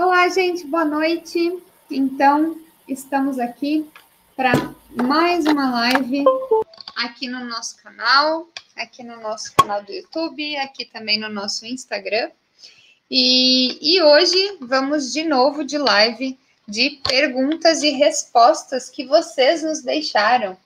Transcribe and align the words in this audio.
Olá, 0.00 0.28
gente, 0.28 0.64
boa 0.64 0.84
noite. 0.84 1.58
Então, 1.90 2.56
estamos 2.86 3.36
aqui 3.36 3.84
para 4.36 4.52
mais 4.94 5.44
uma 5.44 5.72
live 5.72 6.22
aqui 6.94 7.26
no 7.26 7.44
nosso 7.44 7.82
canal, 7.82 8.46
aqui 8.76 9.02
no 9.02 9.20
nosso 9.20 9.52
canal 9.56 9.82
do 9.82 9.90
YouTube, 9.90 10.56
aqui 10.58 10.84
também 10.84 11.18
no 11.18 11.28
nosso 11.28 11.66
Instagram. 11.66 12.30
E, 13.10 13.76
e 13.82 14.00
hoje 14.00 14.58
vamos 14.60 15.12
de 15.12 15.24
novo 15.24 15.64
de 15.64 15.76
live 15.76 16.38
de 16.68 17.00
perguntas 17.02 17.82
e 17.82 17.90
respostas 17.90 18.88
que 18.88 19.04
vocês 19.04 19.64
nos 19.64 19.82
deixaram. 19.82 20.56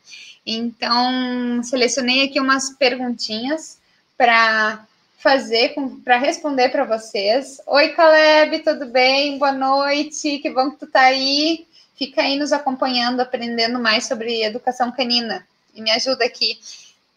Então, 0.45 1.63
selecionei 1.63 2.27
aqui 2.27 2.39
umas 2.39 2.69
perguntinhas 2.69 3.79
para 4.15 4.87
fazer 5.23 5.75
para 6.05 6.19
responder 6.19 6.69
para 6.71 6.85
vocês. 6.85 7.61
Oi, 7.65 7.91
Caleb, 7.91 8.59
tudo 8.59 8.87
bem? 8.87 9.39
Boa 9.39 9.53
noite. 9.53 10.41
Que 10.41 10.51
bom 10.51 10.73
que 10.73 10.79
tu 10.79 10.87
tá 10.89 11.03
aí. 11.03 11.65
Fica 11.97 12.23
aí 12.23 12.37
nos 12.37 12.53
acompanhando, 12.53 13.21
aprendendo 13.21 13.79
mais 13.79 14.07
sobre 14.07 14.43
educação 14.43 14.91
canina. 14.91 15.47
E 15.73 15.81
me 15.81 15.93
ajuda 15.93 16.25
aqui. 16.25 16.59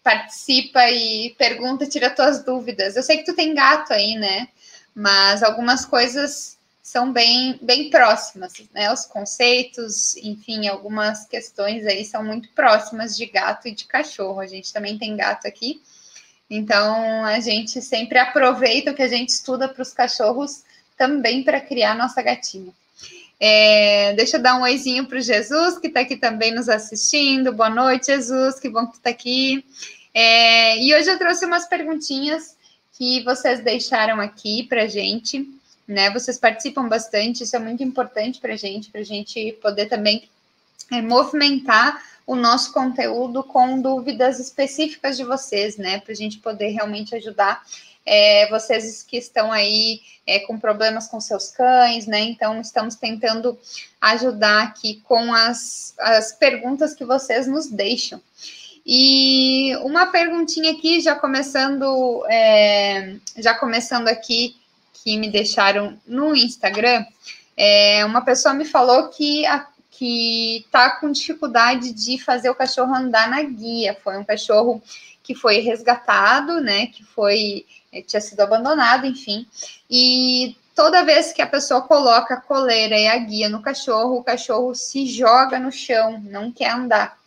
Participa 0.04 0.88
e 0.92 1.34
pergunta, 1.36 1.88
tira 1.88 2.12
tuas 2.12 2.44
dúvidas. 2.44 2.96
Eu 2.96 3.02
sei 3.02 3.18
que 3.18 3.26
tu 3.26 3.36
tem 3.36 3.56
gato 3.56 3.92
aí, 3.92 4.14
né? 4.14 4.50
Mas 4.94 5.42
algumas 5.42 5.84
coisas 5.84 6.60
são 6.84 7.12
bem, 7.12 7.58
bem 7.60 7.90
próximas, 7.90 8.54
né? 8.72 8.94
Os 8.94 9.08
conceitos, 9.08 10.16
enfim, 10.18 10.68
algumas 10.68 11.26
questões 11.26 11.88
aí 11.88 12.06
são 12.06 12.24
muito 12.24 12.50
próximas 12.50 13.18
de 13.18 13.26
gato 13.26 13.68
e 13.68 13.72
de 13.72 13.86
cachorro. 13.86 14.40
A 14.40 14.46
gente 14.46 14.72
também 14.72 14.96
tem 14.96 15.18
gato 15.18 15.48
aqui. 15.48 15.82
Então, 16.50 17.26
a 17.26 17.40
gente 17.40 17.82
sempre 17.82 18.20
aproveita 18.20 18.92
o 18.92 18.94
que 18.94 19.02
a 19.02 19.08
gente 19.08 19.30
estuda 19.30 19.68
para 19.68 19.82
os 19.82 19.94
cachorros 19.94 20.64
também 20.98 21.44
para 21.44 21.60
criar 21.60 21.96
nossa 21.96 22.22
gatinha. 22.22 22.72
É, 23.40 24.14
deixa 24.14 24.38
eu 24.38 24.42
dar 24.42 24.58
um 24.58 24.62
oizinho 24.62 25.06
para 25.06 25.18
o 25.18 25.22
Jesus, 25.22 25.78
que 25.78 25.88
está 25.88 26.02
aqui 26.02 26.16
também 26.16 26.54
nos 26.54 26.70
assistindo. 26.70 27.52
Boa 27.52 27.70
noite, 27.70 28.08
Jesus, 28.08 28.60
que 28.60 28.70
bom 28.70 28.88
que 28.88 28.98
está 28.98 29.10
aqui. 29.10 29.66
É, 30.14 30.82
e 30.82 30.96
hoje 30.96 31.10
eu 31.10 31.18
trouxe 31.18 31.46
umas 31.46 31.68
perguntinhas 31.68 32.56
que 32.98 33.24
vocês 33.24 33.60
deixaram 33.60 34.22
aqui 34.22 34.64
para 34.64 34.88
gente, 34.88 35.50
né? 35.86 36.10
Vocês 36.12 36.38
participam 36.38 36.88
bastante, 36.88 37.44
isso 37.44 37.56
é 37.56 37.60
muito 37.60 37.84
importante 37.84 38.40
para 38.40 38.54
a 38.54 38.58
gente, 38.58 38.90
para 38.90 39.02
a 39.02 39.06
gente 39.06 39.52
poder 39.62 39.88
também 39.88 40.30
é, 40.92 41.02
movimentar 41.02 42.02
o 42.26 42.36
nosso 42.36 42.74
conteúdo 42.74 43.44
com 43.44 43.82
dúvidas 43.82 44.40
específicas 44.40 45.16
de 45.16 45.24
vocês, 45.24 45.78
né? 45.78 46.00
Para 46.00 46.12
a 46.12 46.16
gente 46.16 46.40
poder 46.40 46.70
realmente 46.70 47.16
ajudar 47.16 47.64
é, 48.06 48.48
vocês 48.50 49.04
que 49.04 49.18
estão 49.18 49.52
aí 49.52 50.02
é, 50.26 50.40
com 50.40 50.60
problemas 50.60 51.08
com 51.08 51.20
seus 51.20 51.50
cães, 51.50 52.06
né? 52.06 52.22
Então, 52.22 52.60
estamos 52.62 52.96
tentando 52.96 53.58
ajudar 54.02 54.64
aqui 54.64 55.02
com 55.04 55.34
as, 55.34 55.94
as 56.00 56.32
perguntas 56.32 56.94
que 56.94 57.06
vocês 57.06 57.48
nos 57.48 57.68
deixam. 57.68 58.22
E 58.86 59.76
uma 59.78 60.08
perguntinha 60.08 60.72
aqui, 60.72 61.02
já 61.02 61.16
começando, 61.16 62.24
é, 62.30 63.16
já 63.38 63.56
começando 63.56 64.08
aqui, 64.08 64.56
que 64.94 65.18
me 65.18 65.30
deixaram 65.30 66.00
no 66.06 66.36
Instagram, 66.36 67.06
é, 67.58 68.04
uma 68.06 68.22
pessoa 68.22 68.54
me 68.54 68.66
falou 68.66 69.10
que 69.10 69.46
a 69.46 69.68
que 69.98 70.58
está 70.58 70.92
com 70.92 71.12
dificuldade 71.12 71.94
de 71.94 72.18
fazer 72.18 72.50
o 72.50 72.56
cachorro 72.56 72.94
andar 72.94 73.30
na 73.30 73.42
guia. 73.44 73.98
Foi 74.04 74.18
um 74.18 74.24
cachorro 74.24 74.82
que 75.24 75.34
foi 75.34 75.60
resgatado, 75.60 76.60
né? 76.62 76.88
Que 76.88 77.04
foi 77.04 77.66
eh, 77.92 78.02
tinha 78.02 78.22
sido 78.22 78.42
abandonado, 78.42 79.06
enfim. 79.06 79.48
E 79.90 80.56
toda 80.76 81.06
vez 81.06 81.32
que 81.32 81.42
a 81.42 81.48
pessoa 81.48 81.82
coloca 81.82 82.34
a 82.34 82.42
coleira 82.42 82.98
e 82.98 83.08
a 83.08 83.18
guia 83.18 83.48
no 83.48 83.62
cachorro, 83.62 84.18
o 84.18 84.24
cachorro 84.24 84.76
se 84.76 85.06
joga 85.08 85.58
no 85.58 85.72
chão, 85.72 86.22
não 86.26 86.52
quer 86.52 86.72
andar. 86.72 87.18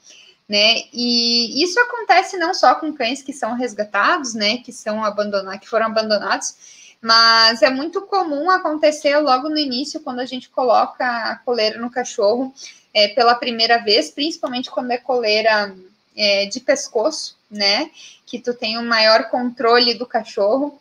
Né? 0.47 0.83
E 0.93 1.63
isso 1.63 1.79
acontece 1.81 2.37
não 2.39 2.55
só 2.55 2.75
com 2.75 2.93
cães 2.93 3.23
que 3.23 3.35
são 3.35 3.55
resgatados, 3.55 4.33
né, 4.33 4.59
que 4.59 4.73
são 4.73 5.05
abandonados, 5.05 5.61
que 5.61 5.69
foram 5.69 5.87
abandonados, 5.87 6.55
mas 7.01 7.63
é 7.63 7.71
muito 7.71 8.03
comum 8.03 8.51
acontecer 8.51 9.17
logo 9.19 9.49
no 9.49 9.59
início, 9.59 10.01
quando 10.01 10.21
a 10.21 10.27
gente 10.27 10.49
coloca 10.49 11.05
a 11.05 11.37
coleira 11.37 11.79
no 11.79 11.91
cachorro 11.91 12.53
é, 12.93 13.09
pela 13.09 13.35
primeira 13.35 13.79
vez, 13.79 14.11
principalmente 14.11 14.71
quando 14.71 14.91
é 14.91 14.99
coleira 14.99 15.75
é, 16.17 16.47
de 16.47 16.61
pescoço, 16.61 17.37
né? 17.51 17.91
Que 18.27 18.41
tu 18.41 18.53
tem 18.53 18.79
um 18.79 18.87
maior 18.87 19.31
controle 19.31 19.95
do 19.95 20.07
cachorro. 20.07 20.81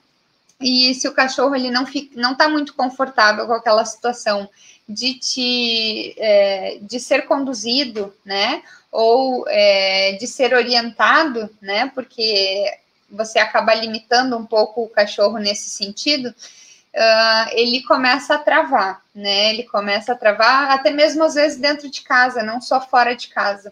E 0.59 0.95
se 0.95 1.07
o 1.07 1.13
cachorro 1.13 1.55
ele 1.55 1.69
não 1.69 1.85
fica, 1.85 2.19
não 2.19 2.31
está 2.31 2.49
muito 2.49 2.73
confortável 2.73 3.45
com 3.45 3.53
aquela 3.53 3.85
situação 3.85 4.49
de 4.89 5.13
te 5.15 6.15
é, 6.17 6.79
de 6.81 6.99
ser 6.99 7.27
conduzido, 7.27 8.11
né? 8.25 8.63
Ou 8.91 9.45
é, 9.47 10.13
de 10.13 10.25
ser 10.25 10.55
orientado, 10.55 11.49
né? 11.61 11.91
Porque 11.93 12.65
você 13.09 13.39
acaba 13.39 13.73
limitando 13.73 14.37
um 14.37 14.45
pouco 14.45 14.83
o 14.83 14.89
cachorro 14.89 15.37
nesse 15.37 15.69
sentido, 15.69 16.29
uh, 16.29 17.49
ele 17.51 17.83
começa 17.83 18.35
a 18.35 18.39
travar, 18.39 19.01
né? 19.13 19.51
Ele 19.53 19.63
começa 19.63 20.13
a 20.13 20.15
travar, 20.15 20.71
até 20.71 20.91
mesmo 20.91 21.23
às 21.23 21.35
vezes 21.35 21.59
dentro 21.59 21.89
de 21.89 22.01
casa, 22.01 22.43
não 22.43 22.59
só 22.59 22.81
fora 22.81 23.15
de 23.15 23.29
casa, 23.29 23.71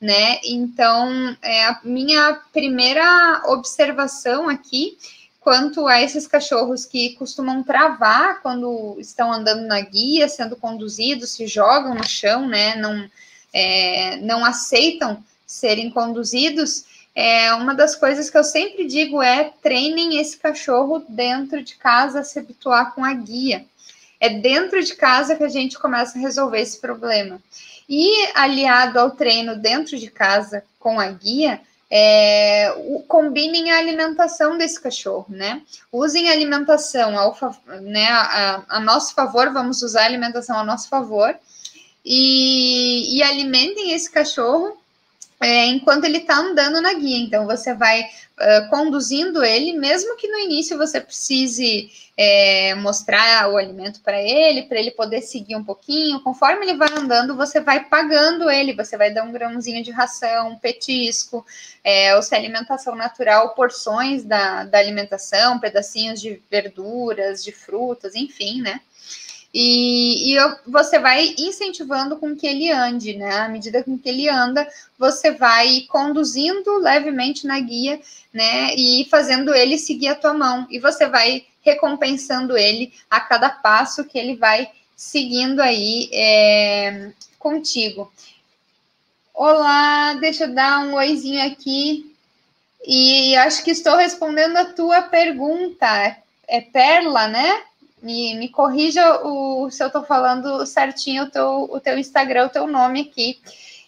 né? 0.00 0.38
Então, 0.44 1.36
é 1.42 1.64
a 1.64 1.80
minha 1.82 2.40
primeira 2.52 3.42
observação 3.46 4.48
aqui 4.48 4.96
quanto 5.40 5.86
a 5.86 6.02
esses 6.02 6.26
cachorros 6.26 6.84
que 6.84 7.14
costumam 7.14 7.62
travar 7.62 8.42
quando 8.42 8.96
estão 8.98 9.32
andando 9.32 9.62
na 9.64 9.80
guia, 9.80 10.28
sendo 10.28 10.56
conduzidos, 10.56 11.30
se 11.30 11.46
jogam 11.46 11.94
no 11.94 12.06
chão, 12.06 12.48
né? 12.48 12.74
Não, 12.74 13.08
é, 13.52 14.16
não 14.16 14.44
aceitam 14.44 15.22
serem 15.46 15.88
conduzidos 15.88 16.95
é, 17.16 17.54
uma 17.54 17.74
das 17.74 17.96
coisas 17.96 18.28
que 18.28 18.36
eu 18.36 18.44
sempre 18.44 18.84
digo 18.84 19.22
é 19.22 19.50
treinem 19.62 20.20
esse 20.20 20.36
cachorro 20.36 21.02
dentro 21.08 21.62
de 21.62 21.74
casa 21.76 22.20
a 22.20 22.24
se 22.24 22.38
habituar 22.38 22.94
com 22.94 23.02
a 23.02 23.14
guia. 23.14 23.64
É 24.20 24.28
dentro 24.28 24.84
de 24.84 24.94
casa 24.94 25.34
que 25.34 25.42
a 25.42 25.48
gente 25.48 25.78
começa 25.78 26.18
a 26.18 26.20
resolver 26.20 26.60
esse 26.60 26.78
problema. 26.78 27.40
E 27.88 28.10
aliado 28.34 29.00
ao 29.00 29.12
treino 29.12 29.56
dentro 29.56 29.96
de 29.96 30.10
casa 30.10 30.62
com 30.78 31.00
a 31.00 31.10
guia, 31.10 31.58
é, 31.90 32.70
o, 32.76 33.02
combinem 33.08 33.70
a 33.70 33.78
alimentação 33.78 34.58
desse 34.58 34.78
cachorro, 34.78 35.26
né? 35.30 35.62
Usem 35.90 36.28
a 36.28 36.32
alimentação 36.32 37.18
ao, 37.18 37.34
né, 37.80 38.08
a, 38.08 38.62
a, 38.68 38.80
nosso 38.80 39.14
favor, 39.14 39.50
vamos 39.54 39.80
usar 39.80 40.02
a 40.02 40.06
alimentação 40.06 40.58
a 40.58 40.64
nosso 40.64 40.90
favor 40.90 41.34
e, 42.04 43.16
e 43.16 43.22
alimentem 43.22 43.92
esse 43.92 44.10
cachorro 44.10 44.76
é, 45.40 45.66
enquanto 45.66 46.04
ele 46.04 46.18
está 46.18 46.36
andando 46.36 46.80
na 46.80 46.94
guia. 46.94 47.18
Então, 47.18 47.46
você 47.46 47.74
vai 47.74 48.00
uh, 48.02 48.68
conduzindo 48.70 49.44
ele, 49.44 49.72
mesmo 49.74 50.16
que 50.16 50.28
no 50.28 50.38
início 50.38 50.78
você 50.78 51.00
precise 51.00 51.90
é, 52.16 52.74
mostrar 52.76 53.50
o 53.50 53.56
alimento 53.56 54.00
para 54.00 54.20
ele, 54.20 54.62
para 54.62 54.78
ele 54.78 54.90
poder 54.90 55.20
seguir 55.20 55.54
um 55.54 55.64
pouquinho. 55.64 56.20
Conforme 56.20 56.64
ele 56.64 56.78
vai 56.78 56.88
andando, 56.90 57.36
você 57.36 57.60
vai 57.60 57.84
pagando 57.84 58.50
ele, 58.50 58.72
você 58.72 58.96
vai 58.96 59.12
dar 59.12 59.24
um 59.24 59.32
grãozinho 59.32 59.82
de 59.82 59.90
ração, 59.90 60.52
um 60.52 60.58
petisco, 60.58 61.44
é, 61.84 62.16
ou 62.16 62.22
se 62.22 62.34
é 62.34 62.38
alimentação 62.38 62.94
natural, 62.94 63.54
porções 63.54 64.24
da, 64.24 64.64
da 64.64 64.78
alimentação, 64.78 65.60
pedacinhos 65.60 66.20
de 66.20 66.42
verduras, 66.50 67.44
de 67.44 67.52
frutas, 67.52 68.14
enfim, 68.14 68.62
né? 68.62 68.80
E, 69.58 70.32
e 70.32 70.34
eu, 70.36 70.54
você 70.66 70.98
vai 70.98 71.34
incentivando 71.38 72.18
com 72.18 72.36
que 72.36 72.46
ele 72.46 72.70
ande, 72.70 73.14
né? 73.14 73.38
À 73.38 73.48
medida 73.48 73.82
com 73.82 73.96
que 73.96 74.06
ele 74.06 74.28
anda, 74.28 74.68
você 74.98 75.30
vai 75.30 75.86
conduzindo 75.88 76.76
levemente 76.76 77.46
na 77.46 77.58
guia, 77.58 77.98
né? 78.34 78.74
E 78.74 79.06
fazendo 79.10 79.54
ele 79.54 79.78
seguir 79.78 80.08
a 80.08 80.14
tua 80.14 80.34
mão. 80.34 80.66
E 80.70 80.78
você 80.78 81.06
vai 81.06 81.46
recompensando 81.62 82.54
ele 82.54 82.92
a 83.10 83.18
cada 83.18 83.48
passo 83.48 84.04
que 84.04 84.18
ele 84.18 84.36
vai 84.36 84.70
seguindo 84.94 85.60
aí 85.60 86.10
é, 86.12 87.12
contigo. 87.38 88.12
Olá, 89.32 90.12
deixa 90.20 90.44
eu 90.44 90.54
dar 90.54 90.80
um 90.80 90.96
oizinho 90.96 91.42
aqui. 91.42 92.14
E 92.86 93.34
acho 93.36 93.64
que 93.64 93.70
estou 93.70 93.96
respondendo 93.96 94.58
a 94.58 94.66
tua 94.66 95.00
pergunta. 95.00 96.14
É 96.46 96.60
Perla, 96.60 97.26
né? 97.26 97.62
Me, 98.02 98.34
me 98.34 98.48
corrija 98.48 99.22
o, 99.24 99.70
se 99.70 99.82
eu 99.82 99.86
estou 99.86 100.04
falando 100.04 100.64
certinho 100.66 101.24
o 101.24 101.30
teu, 101.30 101.68
o 101.70 101.80
teu 101.80 101.98
Instagram, 101.98 102.46
o 102.46 102.50
teu 102.50 102.66
nome 102.66 103.00
aqui. 103.00 103.40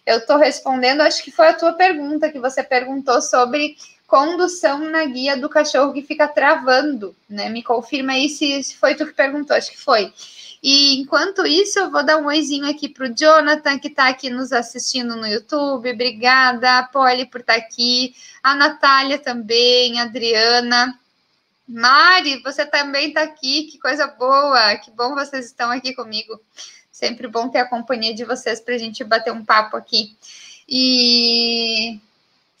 Eu 0.05 0.17
estou 0.17 0.37
respondendo, 0.37 1.01
acho 1.01 1.23
que 1.23 1.31
foi 1.31 1.49
a 1.49 1.53
tua 1.53 1.73
pergunta 1.73 2.31
que 2.31 2.39
você 2.39 2.63
perguntou 2.63 3.21
sobre 3.21 3.77
condução 4.07 4.79
na 4.79 5.05
guia 5.05 5.37
do 5.37 5.47
cachorro 5.47 5.93
que 5.93 6.01
fica 6.01 6.27
travando, 6.27 7.15
né? 7.29 7.47
Me 7.47 7.61
confirma 7.61 8.13
aí 8.13 8.27
se, 8.27 8.63
se 8.63 8.75
foi 8.75 8.95
tu 8.95 9.05
que 9.05 9.13
perguntou, 9.13 9.55
acho 9.55 9.69
que 9.71 9.77
foi. 9.77 10.11
E 10.61 10.99
enquanto 10.99 11.45
isso, 11.45 11.79
eu 11.79 11.89
vou 11.89 12.03
dar 12.03 12.17
um 12.17 12.25
oizinho 12.25 12.69
aqui 12.69 12.89
para 12.89 13.05
o 13.05 13.15
Jonathan, 13.15 13.79
que 13.79 13.87
está 13.87 14.09
aqui 14.09 14.29
nos 14.29 14.51
assistindo 14.51 15.15
no 15.15 15.25
YouTube. 15.25 15.91
Obrigada, 15.91 16.83
Polly, 16.91 17.27
por 17.27 17.41
estar 17.41 17.53
tá 17.53 17.59
aqui. 17.59 18.13
A 18.43 18.55
Natália 18.55 19.17
também, 19.17 19.99
a 19.99 20.03
Adriana 20.03 20.98
Mari, 21.69 22.41
você 22.41 22.65
também 22.65 23.09
está 23.09 23.21
aqui, 23.21 23.65
que 23.65 23.77
coisa 23.77 24.07
boa, 24.07 24.75
que 24.77 24.89
bom 24.91 25.13
vocês 25.13 25.45
estão 25.45 25.69
aqui 25.69 25.93
comigo. 25.93 26.41
Sempre 26.91 27.27
bom 27.27 27.47
ter 27.49 27.59
a 27.59 27.69
companhia 27.69 28.13
de 28.13 28.25
vocês 28.25 28.59
para 28.59 28.75
a 28.75 28.77
gente 28.77 29.03
bater 29.03 29.31
um 29.31 29.45
papo 29.45 29.77
aqui. 29.77 30.17
E 30.67 31.99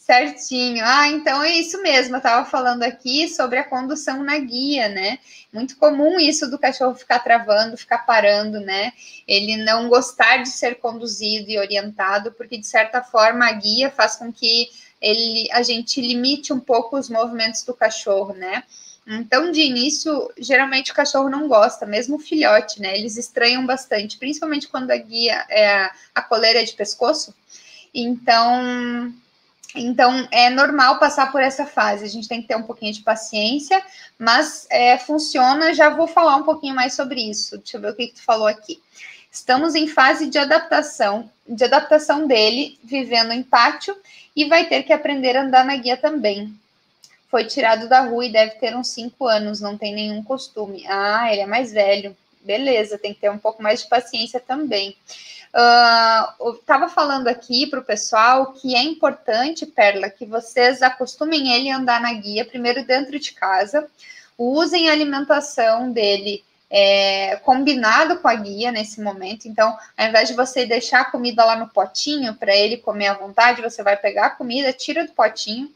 Certinho. 0.09 0.83
Ah, 0.83 1.07
então 1.07 1.43
é 1.43 1.51
isso 1.51 1.79
mesmo. 1.83 2.15
Eu 2.15 2.17
estava 2.17 2.43
falando 2.43 2.81
aqui 2.81 3.29
sobre 3.29 3.59
a 3.59 3.63
condução 3.63 4.23
na 4.23 4.39
guia, 4.39 4.89
né? 4.89 5.19
Muito 5.53 5.77
comum 5.77 6.19
isso 6.19 6.49
do 6.49 6.57
cachorro 6.57 6.95
ficar 6.95 7.19
travando, 7.19 7.77
ficar 7.77 7.99
parando, 7.99 8.59
né? 8.59 8.91
Ele 9.27 9.57
não 9.57 9.87
gostar 9.87 10.37
de 10.37 10.49
ser 10.49 10.79
conduzido 10.79 11.51
e 11.51 11.59
orientado, 11.59 12.31
porque 12.31 12.57
de 12.57 12.65
certa 12.65 13.03
forma 13.03 13.45
a 13.47 13.51
guia 13.51 13.91
faz 13.91 14.15
com 14.15 14.33
que 14.33 14.69
ele, 14.99 15.47
a 15.51 15.61
gente 15.61 16.01
limite 16.01 16.51
um 16.51 16.59
pouco 16.59 16.97
os 16.97 17.07
movimentos 17.07 17.61
do 17.61 17.75
cachorro, 17.75 18.33
né? 18.33 18.63
Então, 19.07 19.51
de 19.51 19.61
início, 19.61 20.31
geralmente 20.37 20.91
o 20.91 20.95
cachorro 20.95 21.29
não 21.29 21.47
gosta, 21.47 21.85
mesmo 21.85 22.17
o 22.17 22.19
filhote, 22.19 22.81
né? 22.81 22.97
Eles 22.97 23.17
estranham 23.17 23.65
bastante, 23.65 24.17
principalmente 24.17 24.67
quando 24.67 24.91
a 24.91 24.97
guia 24.97 25.45
é 25.49 25.89
a 26.13 26.21
coleira 26.21 26.63
de 26.63 26.73
pescoço. 26.73 27.33
Então, 27.93 29.11
então, 29.75 30.27
é 30.31 30.49
normal 30.49 30.99
passar 30.99 31.31
por 31.31 31.41
essa 31.41 31.65
fase. 31.65 32.03
A 32.03 32.07
gente 32.07 32.27
tem 32.27 32.41
que 32.41 32.47
ter 32.47 32.55
um 32.55 32.63
pouquinho 32.63 32.93
de 32.93 33.01
paciência, 33.01 33.83
mas 34.17 34.67
é, 34.69 34.97
funciona. 34.97 35.73
Já 35.73 35.89
vou 35.89 36.07
falar 36.07 36.35
um 36.35 36.43
pouquinho 36.43 36.75
mais 36.75 36.93
sobre 36.93 37.21
isso. 37.21 37.57
Deixa 37.57 37.77
eu 37.77 37.81
ver 37.81 37.91
o 37.91 37.95
que, 37.95 38.07
que 38.07 38.15
tu 38.15 38.23
falou 38.23 38.47
aqui. 38.47 38.81
Estamos 39.31 39.75
em 39.75 39.87
fase 39.87 40.27
de 40.27 40.39
adaptação, 40.39 41.29
de 41.47 41.63
adaptação 41.63 42.25
dele, 42.25 42.79
vivendo 42.83 43.31
em 43.31 43.43
pátio, 43.43 43.95
e 44.35 44.45
vai 44.45 44.67
ter 44.67 44.83
que 44.83 44.91
aprender 44.91 45.37
a 45.37 45.43
andar 45.43 45.63
na 45.63 45.75
guia 45.75 45.97
também. 45.97 46.53
Foi 47.29 47.45
tirado 47.45 47.87
da 47.87 48.01
rua 48.01 48.25
e 48.25 48.31
deve 48.31 48.55
ter 48.55 48.75
uns 48.75 48.89
5 48.89 49.27
anos, 49.27 49.61
não 49.61 49.77
tem 49.77 49.93
nenhum 49.93 50.23
costume. 50.23 50.85
Ah, 50.87 51.31
ele 51.31 51.41
é 51.41 51.45
mais 51.45 51.71
velho. 51.71 52.15
Beleza, 52.41 52.97
tem 52.97 53.13
que 53.13 53.19
ter 53.19 53.29
um 53.29 53.37
pouco 53.37 53.61
mais 53.61 53.83
de 53.83 53.89
paciência 53.89 54.39
também. 54.39 54.95
Uh, 55.53 56.53
estava 56.53 56.87
falando 56.87 57.27
aqui 57.27 57.67
para 57.67 57.79
o 57.79 57.83
pessoal 57.83 58.53
que 58.53 58.75
é 58.75 58.83
importante, 58.83 59.65
Perla, 59.65 60.09
que 60.09 60.25
vocês 60.25 60.81
acostumem 60.81 61.53
ele 61.53 61.69
a 61.69 61.77
andar 61.77 61.99
na 61.99 62.13
guia, 62.13 62.45
primeiro 62.45 62.85
dentro 62.85 63.19
de 63.19 63.31
casa, 63.33 63.87
usem 64.37 64.89
a 64.89 64.93
alimentação 64.93 65.91
dele 65.91 66.43
é, 66.69 67.37
combinado 67.37 68.19
com 68.19 68.27
a 68.27 68.35
guia 68.35 68.71
nesse 68.71 69.01
momento. 69.01 69.47
Então, 69.47 69.75
ao 69.97 70.07
invés 70.07 70.29
de 70.29 70.35
você 70.35 70.65
deixar 70.65 71.01
a 71.01 71.11
comida 71.11 71.43
lá 71.43 71.55
no 71.55 71.67
potinho 71.67 72.35
para 72.35 72.55
ele 72.55 72.77
comer 72.77 73.07
à 73.07 73.13
vontade, 73.13 73.61
você 73.61 73.81
vai 73.81 73.97
pegar 73.97 74.27
a 74.27 74.29
comida, 74.29 74.71
tira 74.71 75.05
do 75.05 75.13
potinho 75.13 75.69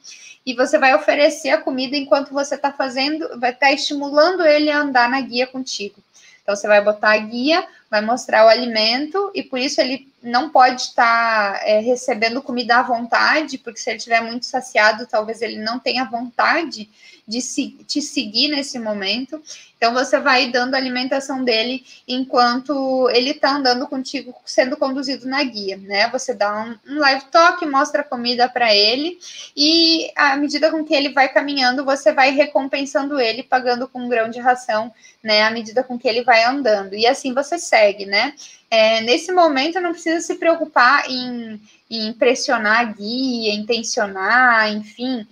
e 0.45 0.53
você 0.53 0.77
vai 0.77 0.93
oferecer 0.93 1.49
a 1.49 1.61
comida 1.61 1.95
enquanto 1.95 2.33
você 2.33 2.55
está 2.55 2.71
fazendo, 2.71 3.39
vai 3.39 3.51
estar 3.51 3.67
tá 3.67 3.71
estimulando 3.71 4.45
ele 4.45 4.69
a 4.69 4.79
andar 4.79 5.09
na 5.09 5.21
guia 5.21 5.47
contigo. 5.47 5.95
Então, 6.41 6.55
você 6.55 6.67
vai 6.67 6.83
botar 6.83 7.13
a 7.13 7.17
guia, 7.17 7.65
vai 7.89 8.01
mostrar 8.01 8.45
o 8.45 8.49
alimento, 8.49 9.31
e 9.33 9.41
por 9.41 9.57
isso 9.57 9.79
ele 9.79 10.11
não 10.21 10.49
pode 10.49 10.81
estar 10.81 11.61
é, 11.65 11.79
recebendo 11.79 12.41
comida 12.41 12.77
à 12.77 12.83
vontade, 12.83 13.57
porque 13.57 13.79
se 13.79 13.89
ele 13.89 13.97
estiver 13.97 14.21
muito 14.21 14.45
saciado, 14.45 15.07
talvez 15.07 15.41
ele 15.41 15.57
não 15.57 15.79
tenha 15.79 16.03
vontade 16.03 16.89
de 17.27 17.39
te 17.85 18.01
seguir 18.01 18.49
nesse 18.49 18.77
momento. 18.77 19.41
Então, 19.77 19.93
você 19.93 20.19
vai 20.19 20.49
dando 20.49 20.75
a 20.75 20.77
alimentação 20.77 21.43
dele 21.43 21.85
enquanto 22.07 23.09
ele 23.09 23.31
está 23.31 23.55
andando 23.55 23.87
contigo, 23.87 24.33
sendo 24.45 24.77
conduzido 24.77 25.27
na 25.27 25.43
guia, 25.43 25.77
né? 25.77 26.09
Você 26.09 26.33
dá 26.33 26.53
um, 26.61 26.93
um 26.93 26.99
live 26.99 27.25
talk, 27.25 27.65
mostra 27.65 28.01
a 28.01 28.05
comida 28.05 28.47
para 28.47 28.73
ele, 28.73 29.19
e 29.55 30.09
à 30.15 30.35
medida 30.37 30.71
com 30.71 30.83
que 30.83 30.93
ele 30.93 31.09
vai 31.09 31.27
caminhando, 31.27 31.83
você 31.83 32.13
vai 32.13 32.31
recompensando 32.31 33.19
ele, 33.19 33.43
pagando 33.43 33.87
com 33.87 33.99
um 33.99 34.09
grão 34.09 34.29
de 34.29 34.39
ração, 34.39 34.93
né? 35.21 35.43
À 35.43 35.51
medida 35.51 35.83
com 35.83 35.99
que 35.99 36.07
ele 36.07 36.23
vai 36.23 36.43
andando. 36.43 36.93
E 36.95 37.05
assim 37.05 37.33
você 37.33 37.57
segue, 37.57 38.05
né? 38.05 38.33
É, 38.69 39.01
nesse 39.01 39.31
momento, 39.31 39.79
não 39.79 39.91
precisa 39.91 40.19
se 40.19 40.35
preocupar 40.35 41.09
em, 41.09 41.61
em 41.89 42.11
pressionar 42.13 42.79
a 42.79 42.83
guia, 42.85 43.53
intencionar, 43.53 44.71
enfim, 44.71 45.27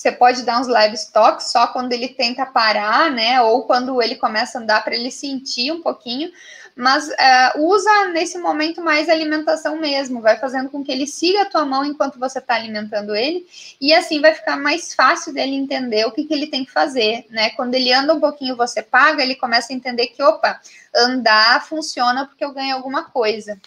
você 0.00 0.10
pode 0.10 0.44
dar 0.44 0.58
uns 0.58 0.66
livestock 0.66 1.44
só 1.44 1.66
quando 1.66 1.92
ele 1.92 2.08
tenta 2.08 2.46
parar, 2.46 3.10
né? 3.10 3.42
Ou 3.42 3.64
quando 3.64 4.00
ele 4.00 4.16
começa 4.16 4.58
a 4.58 4.62
andar 4.62 4.82
para 4.82 4.94
ele 4.94 5.10
sentir 5.10 5.70
um 5.70 5.82
pouquinho. 5.82 6.32
Mas 6.74 7.06
uh, 7.06 7.58
usa 7.58 8.08
nesse 8.08 8.38
momento 8.38 8.80
mais 8.80 9.10
alimentação 9.10 9.76
mesmo, 9.76 10.22
vai 10.22 10.38
fazendo 10.38 10.70
com 10.70 10.82
que 10.82 10.90
ele 10.90 11.06
siga 11.06 11.42
a 11.42 11.44
tua 11.44 11.66
mão 11.66 11.84
enquanto 11.84 12.18
você 12.18 12.38
está 12.38 12.54
alimentando 12.54 13.14
ele, 13.14 13.46
e 13.78 13.92
assim 13.92 14.22
vai 14.22 14.32
ficar 14.32 14.56
mais 14.56 14.94
fácil 14.94 15.34
dele 15.34 15.54
entender 15.54 16.06
o 16.06 16.12
que, 16.12 16.24
que 16.24 16.32
ele 16.32 16.46
tem 16.46 16.64
que 16.64 16.70
fazer, 16.70 17.26
né? 17.28 17.50
Quando 17.50 17.74
ele 17.74 17.92
anda 17.92 18.14
um 18.14 18.20
pouquinho, 18.20 18.56
você 18.56 18.82
paga, 18.82 19.22
ele 19.22 19.34
começa 19.34 19.70
a 19.70 19.76
entender 19.76 20.06
que, 20.06 20.22
opa, 20.22 20.58
andar 20.96 21.66
funciona 21.66 22.24
porque 22.24 22.42
eu 22.42 22.54
ganho 22.54 22.74
alguma 22.74 23.04
coisa. 23.04 23.60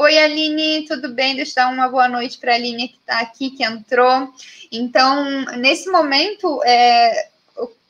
Oi, 0.00 0.16
Aline, 0.16 0.86
tudo 0.86 1.08
bem? 1.08 1.34
Deixa 1.34 1.66
uma 1.66 1.88
boa 1.88 2.06
noite 2.06 2.38
para 2.38 2.52
a 2.52 2.54
Aline 2.54 2.86
que 2.86 2.98
está 2.98 3.18
aqui, 3.18 3.50
que 3.50 3.64
entrou. 3.64 4.32
Então, 4.70 5.44
nesse 5.56 5.90
momento, 5.90 6.62
é, 6.62 7.30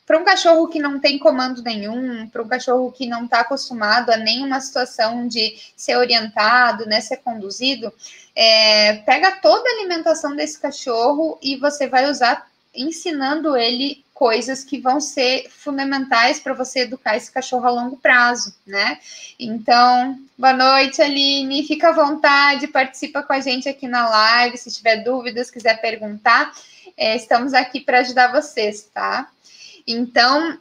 para 0.07 0.17
um 0.17 0.23
cachorro 0.23 0.67
que 0.69 0.79
não 0.79 0.99
tem 0.99 1.19
comando 1.19 1.61
nenhum, 1.61 2.27
para 2.27 2.41
um 2.41 2.47
cachorro 2.47 2.91
que 2.91 3.05
não 3.05 3.25
está 3.25 3.41
acostumado 3.41 4.09
a 4.09 4.17
nenhuma 4.17 4.59
situação 4.59 5.27
de 5.27 5.55
ser 5.75 5.97
orientado, 5.97 6.87
né, 6.87 6.99
ser 6.99 7.17
conduzido, 7.17 7.93
é, 8.35 8.95
pega 9.05 9.33
toda 9.39 9.69
a 9.69 9.73
alimentação 9.73 10.35
desse 10.35 10.59
cachorro 10.59 11.37
e 11.43 11.57
você 11.57 11.87
vai 11.87 12.09
usar 12.09 12.49
ensinando 12.73 13.55
ele 13.55 14.03
coisas 14.19 14.65
que 14.65 14.81
vão 14.81 14.99
ser 14.99 15.49
fundamentais 15.49 16.41
para 16.41 16.53
você 16.53 16.81
educar 16.81 17.15
esse 17.15 17.31
cachorro 17.31 17.65
a 17.65 17.71
longo 17.71 17.95
prazo, 17.95 18.53
né? 18.67 18.99
Então, 19.39 20.19
boa 20.37 20.51
noite, 20.51 21.01
Aline. 21.01 21.65
Fica 21.65 21.87
à 21.87 21.93
vontade, 21.93 22.67
participa 22.67 23.23
com 23.23 23.31
a 23.31 23.39
gente 23.39 23.69
aqui 23.69 23.87
na 23.87 24.09
live. 24.09 24.57
Se 24.57 24.69
tiver 24.73 25.05
dúvidas, 25.05 25.49
quiser 25.49 25.79
perguntar, 25.79 26.51
é, 26.97 27.15
estamos 27.15 27.53
aqui 27.53 27.79
para 27.79 27.99
ajudar 27.99 28.33
vocês, 28.33 28.89
tá? 28.93 29.29
Então, 29.87 30.59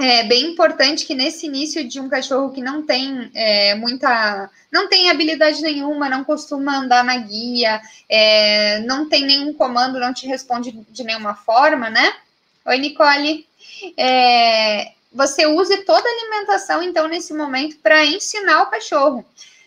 é 0.00 0.22
bem 0.22 0.52
importante 0.52 1.04
que 1.04 1.14
nesse 1.14 1.44
início 1.44 1.86
de 1.86 2.00
um 2.00 2.08
cachorro 2.08 2.52
que 2.52 2.62
não 2.62 2.86
tem 2.86 3.30
é, 3.34 3.74
muita, 3.74 4.50
não 4.72 4.88
tem 4.88 5.10
habilidade 5.10 5.60
nenhuma, 5.60 6.08
não 6.08 6.24
costuma 6.24 6.78
andar 6.78 7.04
na 7.04 7.18
guia, 7.18 7.82
é, 8.08 8.80
não 8.80 9.10
tem 9.10 9.26
nenhum 9.26 9.52
comando, 9.52 10.00
não 10.00 10.14
te 10.14 10.26
responde 10.26 10.72
de 10.72 11.04
nenhuma 11.04 11.34
forma, 11.34 11.90
né? 11.90 12.14
Oi, 12.66 12.78
Nicole. 12.78 13.46
É, 13.96 14.92
você 15.12 15.46
use 15.46 15.76
toda 15.84 16.08
a 16.08 16.12
alimentação, 16.12 16.82
então, 16.82 17.06
nesse 17.06 17.34
momento, 17.34 17.76
para 17.78 18.04
ensinar 18.06 18.62
o 18.62 18.70
cachorro. 18.70 19.24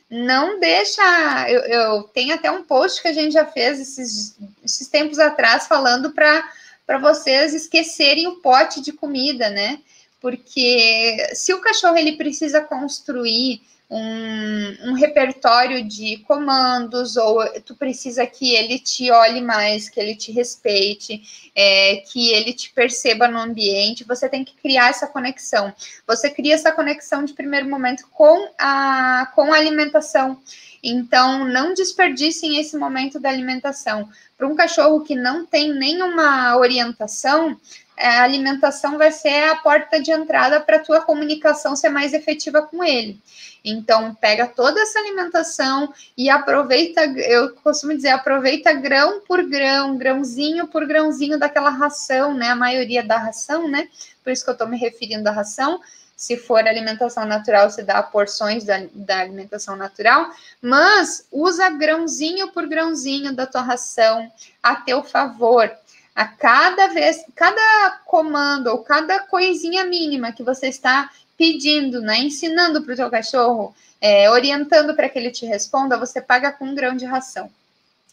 Não 0.09 0.59
deixa. 0.59 1.01
Eu, 1.49 1.61
eu, 1.61 2.03
tenho 2.03 2.33
até 2.33 2.49
um 2.49 2.63
post 2.63 3.01
que 3.01 3.07
a 3.07 3.13
gente 3.13 3.33
já 3.33 3.45
fez 3.45 3.79
esses, 3.79 4.37
esses 4.63 4.87
tempos 4.87 5.19
atrás 5.19 5.67
falando 5.67 6.11
para 6.11 6.97
vocês 6.99 7.53
esquecerem 7.53 8.27
o 8.27 8.37
pote 8.37 8.81
de 8.81 8.91
comida, 8.91 9.49
né? 9.49 9.79
Porque 10.19 11.17
se 11.35 11.53
o 11.53 11.61
cachorro 11.61 11.97
ele 11.97 12.17
precisa 12.17 12.61
construir 12.61 13.61
um, 13.89 14.89
um, 14.89 14.93
repertório 14.93 15.83
de 15.83 16.17
comandos, 16.27 17.15
ou 17.15 17.39
tu 17.61 17.73
precisa 17.75 18.25
que 18.25 18.53
ele 18.53 18.79
te 18.79 19.09
olhe 19.11 19.41
mais, 19.41 19.87
que 19.87 19.99
ele 19.99 20.15
te 20.15 20.31
respeite, 20.31 21.49
é, 21.55 21.97
que 21.97 22.31
ele 22.33 22.51
te 22.51 22.69
perceba 22.71 23.27
no 23.27 23.39
ambiente, 23.39 24.03
você 24.03 24.27
tem 24.27 24.43
que 24.43 24.55
criar 24.55 24.89
essa 24.89 25.07
conexão. 25.07 25.73
Você 26.05 26.29
cria 26.29 26.55
essa 26.55 26.71
conexão 26.71 27.23
de 27.23 27.33
primeiro 27.33 27.69
momento 27.69 28.07
com 28.11 28.49
a, 28.57 29.31
com 29.33 29.53
a 29.53 29.57
alimentação. 29.57 30.37
Então, 30.83 31.45
não 31.45 31.73
desperdicem 31.73 32.59
esse 32.59 32.77
momento 32.77 33.19
da 33.19 33.29
alimentação. 33.29 34.09
Para 34.37 34.47
um 34.47 34.55
cachorro 34.55 35.01
que 35.01 35.15
não 35.15 35.45
tem 35.45 35.73
nenhuma 35.73 36.55
orientação, 36.57 37.57
a 37.97 38.23
alimentação 38.23 38.97
vai 38.97 39.11
ser 39.11 39.49
a 39.49 39.55
porta 39.55 39.99
de 39.99 40.11
entrada 40.11 40.59
para 40.59 40.77
a 40.77 40.83
tua 40.83 41.01
comunicação 41.01 41.75
ser 41.75 41.89
mais 41.89 42.13
efetiva 42.13 42.61
com 42.61 42.83
ele. 42.83 43.19
Então, 43.65 44.13
pega 44.15 44.47
toda 44.47 44.79
essa 44.79 44.99
alimentação 44.99 45.91
e 46.15 46.29
aproveita, 46.29 47.03
eu 47.03 47.53
costumo 47.55 47.93
dizer, 47.95 48.09
aproveita 48.09 48.71
grão 48.71 49.21
por 49.21 49.43
grão, 49.43 49.97
grãozinho 49.97 50.67
por 50.67 50.85
grãozinho 50.85 51.37
daquela 51.39 51.69
ração, 51.69 52.33
né? 52.33 52.51
A 52.51 52.55
maioria 52.55 53.03
da 53.03 53.17
ração, 53.17 53.67
né? 53.67 53.89
Por 54.23 54.31
isso 54.31 54.43
que 54.43 54.49
eu 54.49 54.53
estou 54.53 54.67
me 54.67 54.77
referindo 54.77 55.27
à 55.27 55.31
ração. 55.31 55.81
Se 56.15 56.37
for 56.37 56.59
alimentação 56.59 57.25
natural, 57.25 57.69
você 57.69 57.83
dá 57.83 58.01
porções 58.01 58.63
da, 58.63 58.85
da 58.93 59.19
alimentação 59.19 59.75
natural, 59.75 60.31
mas 60.61 61.27
usa 61.31 61.69
grãozinho 61.69 62.51
por 62.51 62.67
grãozinho 62.67 63.35
da 63.35 63.45
tua 63.45 63.61
ração 63.61 64.31
a 64.63 64.75
teu 64.75 65.03
favor 65.03 65.71
a 66.17 66.25
cada 66.25 66.87
vez, 66.87 67.23
cada 67.35 67.99
comando 68.03 68.71
ou 68.71 68.79
cada 68.79 69.19
coisinha 69.19 69.85
mínima 69.85 70.31
que 70.31 70.41
você 70.41 70.67
está 70.67 71.11
pedindo, 71.37 72.01
né, 72.01 72.17
ensinando 72.17 72.81
para 72.81 72.91
o 72.91 72.95
seu 72.95 73.07
cachorro, 73.07 73.75
é, 74.01 74.27
orientando 74.31 74.95
para 74.95 75.07
que 75.09 75.19
ele 75.19 75.29
te 75.29 75.45
responda, 75.45 75.95
você 75.95 76.19
paga 76.19 76.51
com 76.51 76.65
um 76.65 76.73
grão 76.73 76.97
de 76.97 77.05
ração. 77.05 77.51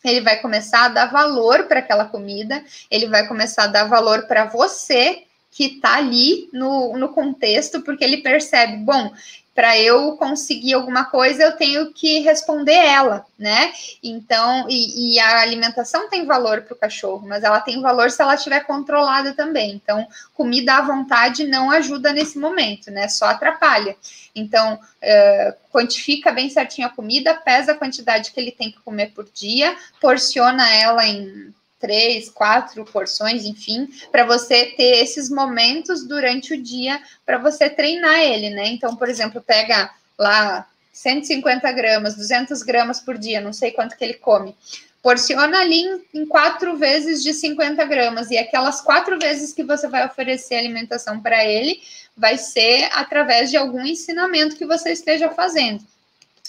Ele 0.05 0.21
vai 0.21 0.37
começar 0.37 0.85
a 0.85 0.89
dar 0.89 1.07
valor 1.07 1.65
para 1.65 1.79
aquela 1.79 2.05
comida, 2.05 2.63
ele 2.91 3.09
vai 3.09 3.27
começar 3.27 3.65
a 3.65 3.69
dar 3.69 3.85
valor 3.85 4.27
para 4.27 4.45
você 4.45 5.23
que 5.51 5.77
está 5.77 5.97
ali 5.97 6.51
no, 6.53 6.99
no 6.99 7.09
contexto, 7.09 7.81
porque 7.81 8.05
ele 8.05 8.19
percebe, 8.19 8.77
bom, 8.77 9.15
para 9.55 9.79
eu 9.79 10.17
conseguir 10.17 10.75
alguma 10.75 11.05
coisa, 11.05 11.45
eu 11.45 11.57
tenho 11.57 11.93
que 11.93 12.19
responder 12.19 12.75
ela, 12.75 13.25
né? 13.39 13.73
Então, 14.03 14.67
e, 14.69 15.15
e 15.15 15.21
a 15.21 15.41
alimentação 15.41 16.09
tem 16.09 16.27
valor 16.27 16.63
para 16.63 16.75
o 16.75 16.79
cachorro, 16.79 17.25
mas 17.27 17.45
ela 17.45 17.61
tem 17.61 17.81
valor 17.81 18.11
se 18.11 18.21
ela 18.21 18.35
estiver 18.35 18.61
controlada 18.67 19.33
também. 19.33 19.73
Então, 19.73 20.09
comida 20.35 20.75
à 20.75 20.83
vontade 20.83 21.47
não 21.47 21.71
ajuda 21.71 22.13
nesse 22.13 22.37
momento, 22.37 22.91
né? 22.91 23.07
Só 23.07 23.27
atrapalha. 23.27 23.97
Então, 24.35 24.75
uh, 24.75 25.55
quantifica 25.71 26.33
bem 26.33 26.51
certinho 26.51 26.89
a 26.89 26.91
comida, 26.91 27.35
pesa 27.35 27.73
a 27.73 27.77
quantidade 27.77 28.33
que 28.33 28.41
ele 28.41 28.51
tem 28.51 28.73
que 28.73 28.81
comer 28.81 29.13
por 29.13 29.25
dia, 29.33 29.77
porciona 30.01 30.69
ela 30.75 31.07
em 31.07 31.55
três, 31.85 32.31
quatro 32.31 32.83
porções, 32.87 33.45
enfim, 33.45 33.87
para 34.11 34.25
você 34.25 34.65
ter 34.65 35.03
esses 35.03 35.29
momentos 35.29 36.03
durante 36.03 36.55
o 36.55 36.63
dia 36.63 36.99
para 37.27 37.37
você 37.37 37.69
treinar 37.69 38.21
ele, 38.21 38.49
né? 38.49 38.69
Então, 38.69 38.97
por 38.97 39.07
exemplo, 39.07 39.43
pega 39.43 39.91
lá 40.19 40.67
150 40.95 41.71
gramas, 41.73 42.15
200 42.15 42.63
gramas 42.63 43.01
por 43.01 43.19
dia, 43.19 43.39
não 43.39 43.53
sei 43.53 43.71
quanto 43.71 43.99
que 43.99 44.03
ele 44.03 44.15
come. 44.15 44.57
Porciona 45.03 45.61
ali 45.61 45.83
em, 45.83 46.01
em 46.15 46.25
quatro 46.25 46.75
vezes 46.79 47.23
de 47.23 47.35
50 47.35 47.85
gramas, 47.85 48.31
e 48.31 48.39
aquelas 48.39 48.81
quatro 48.81 49.19
vezes 49.19 49.53
que 49.53 49.63
você 49.63 49.87
vai 49.87 50.07
oferecer 50.07 50.55
alimentação 50.55 51.21
para 51.21 51.45
ele, 51.45 51.83
vai 52.17 52.39
ser 52.39 52.89
através 52.93 53.51
de 53.51 53.59
algum 53.59 53.85
ensinamento 53.85 54.57
que 54.57 54.65
você 54.65 54.91
esteja 54.91 55.29
fazendo. 55.29 55.85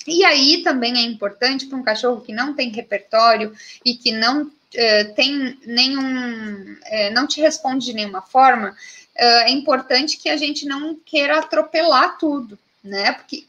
E 0.07 0.23
aí 0.23 0.61
também 0.63 0.97
é 0.97 1.01
importante 1.01 1.65
para 1.65 1.77
um 1.77 1.83
cachorro 1.83 2.21
que 2.21 2.31
não 2.31 2.53
tem 2.53 2.69
repertório 2.69 3.53
e 3.83 3.95
que 3.95 4.11
não 4.11 4.51
uh, 4.75 5.13
tem 5.15 5.57
nenhum, 5.65 6.73
uh, 6.73 7.13
não 7.13 7.27
te 7.27 7.41
responde 7.41 7.85
de 7.85 7.93
nenhuma 7.93 8.21
forma, 8.21 8.69
uh, 8.69 9.43
é 9.45 9.51
importante 9.51 10.17
que 10.17 10.29
a 10.29 10.37
gente 10.37 10.65
não 10.65 10.95
queira 10.95 11.39
atropelar 11.39 12.17
tudo, 12.17 12.57
né? 12.83 13.13
Porque 13.13 13.45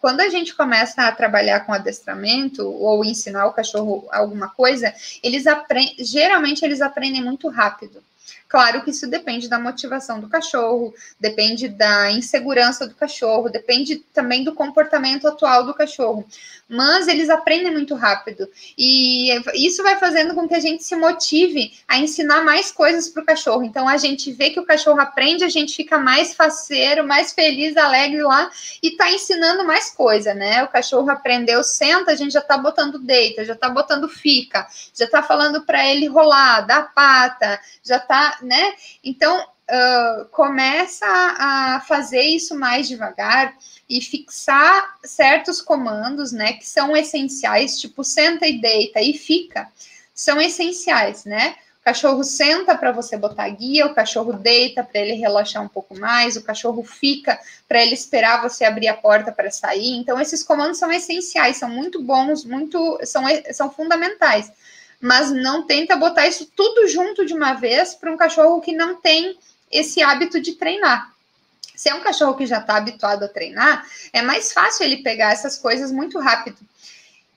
quando 0.00 0.20
a 0.20 0.28
gente 0.28 0.54
começa 0.54 1.06
a 1.06 1.12
trabalhar 1.12 1.60
com 1.60 1.72
adestramento 1.72 2.62
ou 2.68 3.02
ensinar 3.02 3.46
o 3.46 3.52
cachorro 3.52 4.06
alguma 4.12 4.50
coisa, 4.50 4.92
eles 5.22 5.46
aprendem, 5.46 5.96
geralmente 6.00 6.62
eles 6.62 6.82
aprendem 6.82 7.22
muito 7.22 7.48
rápido. 7.48 8.04
Claro 8.54 8.84
que 8.84 8.90
isso 8.90 9.08
depende 9.08 9.48
da 9.48 9.58
motivação 9.58 10.20
do 10.20 10.28
cachorro, 10.28 10.94
depende 11.18 11.66
da 11.66 12.12
insegurança 12.12 12.86
do 12.86 12.94
cachorro, 12.94 13.48
depende 13.48 13.96
também 14.14 14.44
do 14.44 14.54
comportamento 14.54 15.26
atual 15.26 15.66
do 15.66 15.74
cachorro. 15.74 16.24
Mas 16.68 17.08
eles 17.08 17.28
aprendem 17.28 17.72
muito 17.72 17.96
rápido. 17.96 18.48
E 18.78 19.30
isso 19.54 19.82
vai 19.82 19.98
fazendo 19.98 20.34
com 20.34 20.46
que 20.46 20.54
a 20.54 20.60
gente 20.60 20.84
se 20.84 20.94
motive 20.94 21.72
a 21.88 21.98
ensinar 21.98 22.42
mais 22.42 22.70
coisas 22.70 23.08
para 23.08 23.22
o 23.24 23.26
cachorro. 23.26 23.64
Então 23.64 23.88
a 23.88 23.96
gente 23.96 24.32
vê 24.32 24.50
que 24.50 24.60
o 24.60 24.64
cachorro 24.64 25.00
aprende, 25.00 25.42
a 25.42 25.48
gente 25.48 25.74
fica 25.74 25.98
mais 25.98 26.32
faceiro, 26.32 27.04
mais 27.04 27.32
feliz, 27.32 27.76
alegre 27.76 28.22
lá 28.22 28.48
e 28.80 28.90
está 28.90 29.10
ensinando 29.10 29.64
mais 29.64 29.90
coisa, 29.90 30.32
né? 30.32 30.62
O 30.62 30.68
cachorro 30.68 31.10
aprendeu, 31.10 31.62
senta, 31.64 32.12
a 32.12 32.16
gente 32.16 32.32
já 32.32 32.40
está 32.40 32.56
botando 32.56 33.00
deita, 33.00 33.44
já 33.44 33.54
está 33.54 33.68
botando 33.68 34.08
fica, 34.08 34.66
já 34.94 35.06
está 35.06 35.24
falando 35.24 35.62
para 35.62 35.86
ele 35.86 36.06
rolar, 36.06 36.60
dar 36.60 36.94
pata, 36.94 37.60
já 37.82 37.96
está 37.96 38.38
né? 38.44 38.74
Então, 39.02 39.46
uh, 39.70 40.24
começa 40.26 41.06
a 41.06 41.80
fazer 41.86 42.22
isso 42.22 42.54
mais 42.54 42.88
devagar 42.88 43.54
e 43.88 44.00
fixar 44.00 44.96
certos 45.04 45.60
comandos, 45.60 46.32
né, 46.32 46.54
que 46.54 46.66
são 46.66 46.96
essenciais, 46.96 47.78
tipo 47.78 48.02
senta 48.02 48.46
e 48.46 48.60
deita 48.60 49.00
e 49.00 49.12
fica, 49.12 49.68
são 50.14 50.40
essenciais, 50.40 51.24
né? 51.24 51.56
O 51.80 51.84
cachorro 51.84 52.24
senta 52.24 52.74
para 52.78 52.92
você 52.92 53.14
botar 53.14 53.46
guia, 53.50 53.84
o 53.84 53.94
cachorro 53.94 54.32
deita 54.32 54.82
para 54.82 55.02
ele 55.02 55.12
relaxar 55.12 55.62
um 55.62 55.68
pouco 55.68 55.98
mais, 55.98 56.34
o 56.34 56.42
cachorro 56.42 56.82
fica 56.82 57.38
para 57.68 57.82
ele 57.82 57.92
esperar 57.92 58.40
você 58.40 58.64
abrir 58.64 58.88
a 58.88 58.94
porta 58.94 59.30
para 59.30 59.50
sair. 59.50 59.90
Então, 59.90 60.18
esses 60.18 60.42
comandos 60.42 60.78
são 60.78 60.90
essenciais, 60.90 61.58
são 61.58 61.68
muito 61.68 62.02
bons, 62.02 62.42
muito 62.42 62.98
são, 63.04 63.24
são 63.52 63.70
fundamentais 63.70 64.50
mas 65.04 65.30
não 65.30 65.66
tenta 65.66 65.96
botar 65.96 66.26
isso 66.26 66.50
tudo 66.56 66.88
junto 66.88 67.26
de 67.26 67.34
uma 67.34 67.52
vez 67.52 67.94
para 67.94 68.10
um 68.10 68.16
cachorro 68.16 68.62
que 68.62 68.72
não 68.72 68.94
tem 68.94 69.38
esse 69.70 70.02
hábito 70.02 70.40
de 70.40 70.52
treinar. 70.52 71.12
Se 71.76 71.90
é 71.90 71.94
um 71.94 72.00
cachorro 72.00 72.34
que 72.34 72.46
já 72.46 72.56
está 72.56 72.78
habituado 72.78 73.22
a 73.22 73.28
treinar, 73.28 73.86
é 74.14 74.22
mais 74.22 74.50
fácil 74.50 74.82
ele 74.82 75.02
pegar 75.02 75.30
essas 75.30 75.58
coisas 75.58 75.92
muito 75.92 76.18
rápido. 76.18 76.56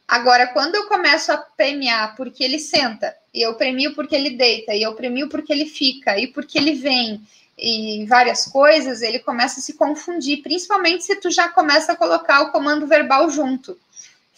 Agora, 0.08 0.48
quando 0.48 0.76
eu 0.76 0.86
começo 0.86 1.30
a 1.30 1.36
premiar 1.36 2.16
porque 2.16 2.42
ele 2.42 2.58
senta, 2.58 3.14
e 3.34 3.42
eu 3.42 3.56
premio 3.56 3.94
porque 3.94 4.16
ele 4.16 4.30
deita, 4.30 4.74
e 4.74 4.82
eu 4.84 4.96
premio 4.96 5.28
porque 5.28 5.52
ele 5.52 5.66
fica, 5.66 6.18
e 6.18 6.26
porque 6.26 6.58
ele 6.58 6.72
vem, 6.72 7.22
e 7.58 8.06
várias 8.06 8.46
coisas, 8.46 9.02
ele 9.02 9.20
começa 9.20 9.60
a 9.60 9.64
se 9.64 9.74
confundir, 9.74 10.42
principalmente 10.42 11.04
se 11.04 11.18
tu 11.18 11.30
já 11.30 11.50
começa 11.50 11.92
a 11.92 11.98
colocar 11.98 12.44
o 12.44 12.52
comando 12.52 12.88
verbal 12.88 13.30
junto 13.30 13.78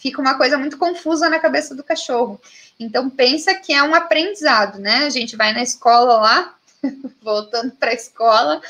fica 0.00 0.20
uma 0.20 0.34
coisa 0.34 0.56
muito 0.56 0.78
confusa 0.78 1.28
na 1.28 1.38
cabeça 1.38 1.74
do 1.74 1.84
cachorro. 1.84 2.40
Então 2.80 3.10
pensa 3.10 3.54
que 3.54 3.74
é 3.74 3.82
um 3.82 3.94
aprendizado, 3.94 4.78
né? 4.78 5.04
A 5.04 5.10
gente 5.10 5.36
vai 5.36 5.52
na 5.52 5.62
escola 5.62 6.14
lá, 6.14 6.54
voltando 7.20 7.72
para 7.72 7.90
a 7.90 7.94
escola, 7.94 8.60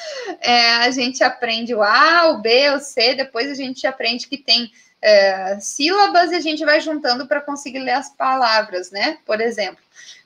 é, 0.40 0.72
a 0.78 0.90
gente 0.90 1.22
aprende 1.22 1.72
o 1.72 1.82
A, 1.82 2.32
o 2.32 2.42
B, 2.42 2.70
o 2.70 2.80
C, 2.80 3.14
depois 3.14 3.48
a 3.48 3.54
gente 3.54 3.86
aprende 3.86 4.26
que 4.26 4.36
tem 4.36 4.72
é, 5.00 5.58
sílabas 5.60 6.32
e 6.32 6.34
a 6.34 6.40
gente 6.40 6.64
vai 6.64 6.80
juntando 6.80 7.26
para 7.26 7.40
conseguir 7.40 7.78
ler 7.78 7.92
as 7.92 8.10
palavras, 8.10 8.90
né? 8.90 9.18
Por 9.24 9.40
exemplo. 9.40 9.82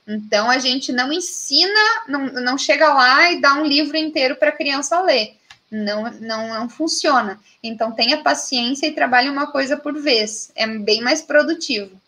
Então 0.07 0.49
a 0.49 0.57
gente 0.57 0.91
não 0.91 1.13
ensina, 1.13 1.79
não, 2.07 2.25
não 2.25 2.57
chega 2.57 2.91
lá 2.91 3.31
e 3.31 3.39
dá 3.39 3.53
um 3.53 3.65
livro 3.65 3.95
inteiro 3.95 4.35
para 4.35 4.49
a 4.49 4.55
criança 4.57 4.99
ler 5.01 5.37
não, 5.71 6.11
não, 6.21 6.47
não 6.49 6.69
funciona. 6.69 7.39
Então, 7.61 7.91
tenha 7.91 8.21
paciência 8.21 8.87
e 8.87 8.93
trabalhe 8.93 9.29
uma 9.29 9.51
coisa 9.51 9.75
por 9.75 9.93
vez. 9.99 10.51
É 10.55 10.65
bem 10.67 11.01
mais 11.01 11.21
produtivo. 11.21 11.99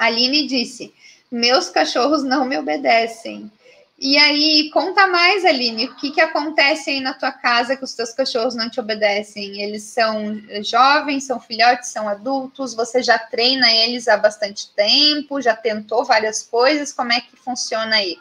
Aline 0.00 0.46
disse: 0.46 0.94
Meus 1.30 1.68
cachorros 1.68 2.24
não 2.24 2.46
me 2.46 2.58
obedecem. 2.58 3.50
E 4.02 4.16
aí, 4.16 4.70
conta 4.70 5.06
mais, 5.06 5.44
Aline, 5.44 5.84
o 5.84 5.94
que, 5.96 6.10
que 6.10 6.22
acontece 6.22 6.88
aí 6.88 7.00
na 7.00 7.12
tua 7.12 7.30
casa 7.30 7.76
que 7.76 7.84
os 7.84 7.92
teus 7.92 8.14
cachorros 8.14 8.54
não 8.54 8.70
te 8.70 8.80
obedecem? 8.80 9.60
Eles 9.60 9.82
são 9.82 10.40
jovens, 10.64 11.24
são 11.24 11.38
filhotes, 11.38 11.90
são 11.90 12.08
adultos? 12.08 12.72
Você 12.72 13.02
já 13.02 13.18
treina 13.18 13.70
eles 13.70 14.08
há 14.08 14.16
bastante 14.16 14.70
tempo? 14.74 15.42
Já 15.42 15.54
tentou 15.54 16.02
várias 16.02 16.42
coisas? 16.42 16.94
Como 16.94 17.12
é 17.12 17.20
que 17.20 17.36
funciona 17.36 17.96
aí? 17.96 18.16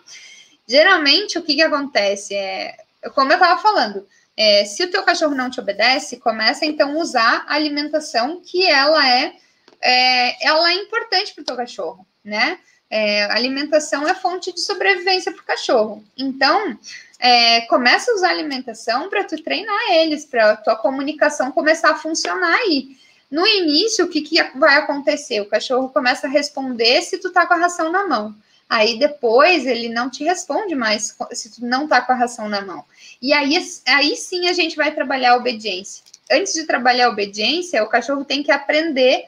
Geralmente, 0.68 1.40
o 1.40 1.44
que, 1.44 1.56
que 1.56 1.62
acontece? 1.62 2.36
É, 2.36 2.76
como 3.16 3.32
eu 3.32 3.38
estava 3.38 3.62
falando, 3.62 4.06
é, 4.36 4.66
se 4.66 4.84
o 4.84 4.92
teu 4.92 5.04
cachorro 5.04 5.34
não 5.34 5.50
te 5.50 5.62
obedece, 5.62 6.18
começa 6.18 6.66
então 6.66 6.92
a 6.92 7.02
usar 7.02 7.46
a 7.48 7.56
alimentação 7.56 8.42
que 8.42 8.68
ela 8.68 9.08
é, 9.10 9.34
é 9.82 10.48
ela 10.48 10.72
é 10.72 10.76
importante 10.76 11.34
para 11.34 11.42
o 11.42 11.46
teu 11.46 11.56
cachorro, 11.56 12.06
né? 12.24 12.60
É, 12.90 13.26
alimentação 13.26 14.08
é 14.08 14.16
fonte 14.16 14.52
de 14.52 14.62
sobrevivência 14.62 15.32
para 15.32 15.42
o 15.42 15.46
cachorro. 15.46 16.04
Então, 16.18 16.78
é, 17.20 17.62
começa 17.62 18.12
a 18.12 18.16
usar 18.16 18.30
alimentação 18.30 19.10
para 19.10 19.24
tu 19.24 19.42
treinar 19.44 19.92
eles, 19.92 20.26
para 20.26 20.52
a 20.52 20.58
tua 20.58 20.76
comunicação 20.76 21.52
começar 21.52 21.92
a 21.92 21.96
funcionar 21.96 22.56
aí. 22.56 22.98
No 23.30 23.46
início, 23.46 24.06
o 24.06 24.10
que, 24.10 24.22
que 24.22 24.42
vai 24.58 24.76
acontecer? 24.76 25.40
O 25.42 25.46
cachorro 25.46 25.90
começa 25.90 26.26
a 26.26 26.30
responder 26.30 27.02
se 27.04 27.20
tu 27.20 27.32
tá 27.32 27.46
com 27.46 27.54
a 27.54 27.58
ração 27.58 27.92
na 27.92 28.08
mão. 28.08 28.36
Aí 28.68 28.98
depois 28.98 29.66
ele 29.66 29.90
não 29.90 30.10
te 30.10 30.24
responde 30.24 30.76
mais 30.76 31.16
se 31.32 31.52
tu 31.52 31.66
não 31.66 31.88
tá 31.88 32.02
com 32.02 32.12
a 32.12 32.16
ração 32.16 32.48
na 32.48 32.62
mão. 32.62 32.86
E 33.22 33.34
aí, 33.34 33.56
aí 33.88 34.16
sim 34.16 34.48
a 34.48 34.54
gente 34.54 34.76
vai 34.76 34.94
trabalhar 34.94 35.34
a 35.34 35.38
obediência. 35.38 36.04
Antes 36.32 36.54
de 36.54 36.66
trabalhar 36.66 37.08
a 37.08 37.10
obediência, 37.10 37.84
o 37.84 37.90
cachorro 37.90 38.24
tem 38.24 38.44
que 38.44 38.52
aprender 38.52 39.26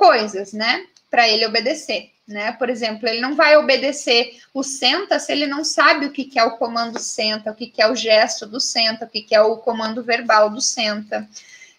coisas, 0.00 0.54
né? 0.54 0.86
Para 1.10 1.28
ele 1.28 1.44
obedecer, 1.44 2.10
né? 2.26 2.52
Por 2.52 2.70
exemplo, 2.70 3.06
ele 3.06 3.20
não 3.20 3.36
vai 3.36 3.58
obedecer 3.58 4.40
o 4.54 4.62
senta 4.62 5.18
se 5.18 5.30
ele 5.30 5.46
não 5.46 5.62
sabe 5.62 6.06
o 6.06 6.10
que, 6.10 6.38
é 6.38 6.42
o 6.42 6.56
comando 6.56 6.98
senta, 6.98 7.50
o 7.50 7.54
que, 7.54 7.66
que 7.66 7.82
é 7.82 7.90
o 7.90 7.94
gesto 7.94 8.46
do 8.46 8.58
senta, 8.58 9.04
o 9.04 9.08
que, 9.08 9.20
que 9.20 9.34
é 9.34 9.42
o 9.42 9.58
comando 9.58 10.02
verbal 10.02 10.48
do 10.48 10.60
senta. 10.62 11.28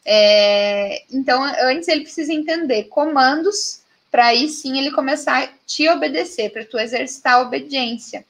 É, 0.06 1.04
então, 1.12 1.44
antes 1.44 1.88
ele 1.88 2.02
precisa 2.02 2.32
entender 2.32 2.84
comandos 2.86 3.82
para 4.12 4.28
aí 4.28 4.48
sim 4.50 4.78
ele 4.78 4.92
começar 4.92 5.44
a 5.44 5.50
te 5.66 5.90
obedecer, 5.90 6.52
para 6.52 6.66
tu 6.66 6.78
exercitar 6.78 7.36
a 7.36 7.42
obediência. 7.42 8.24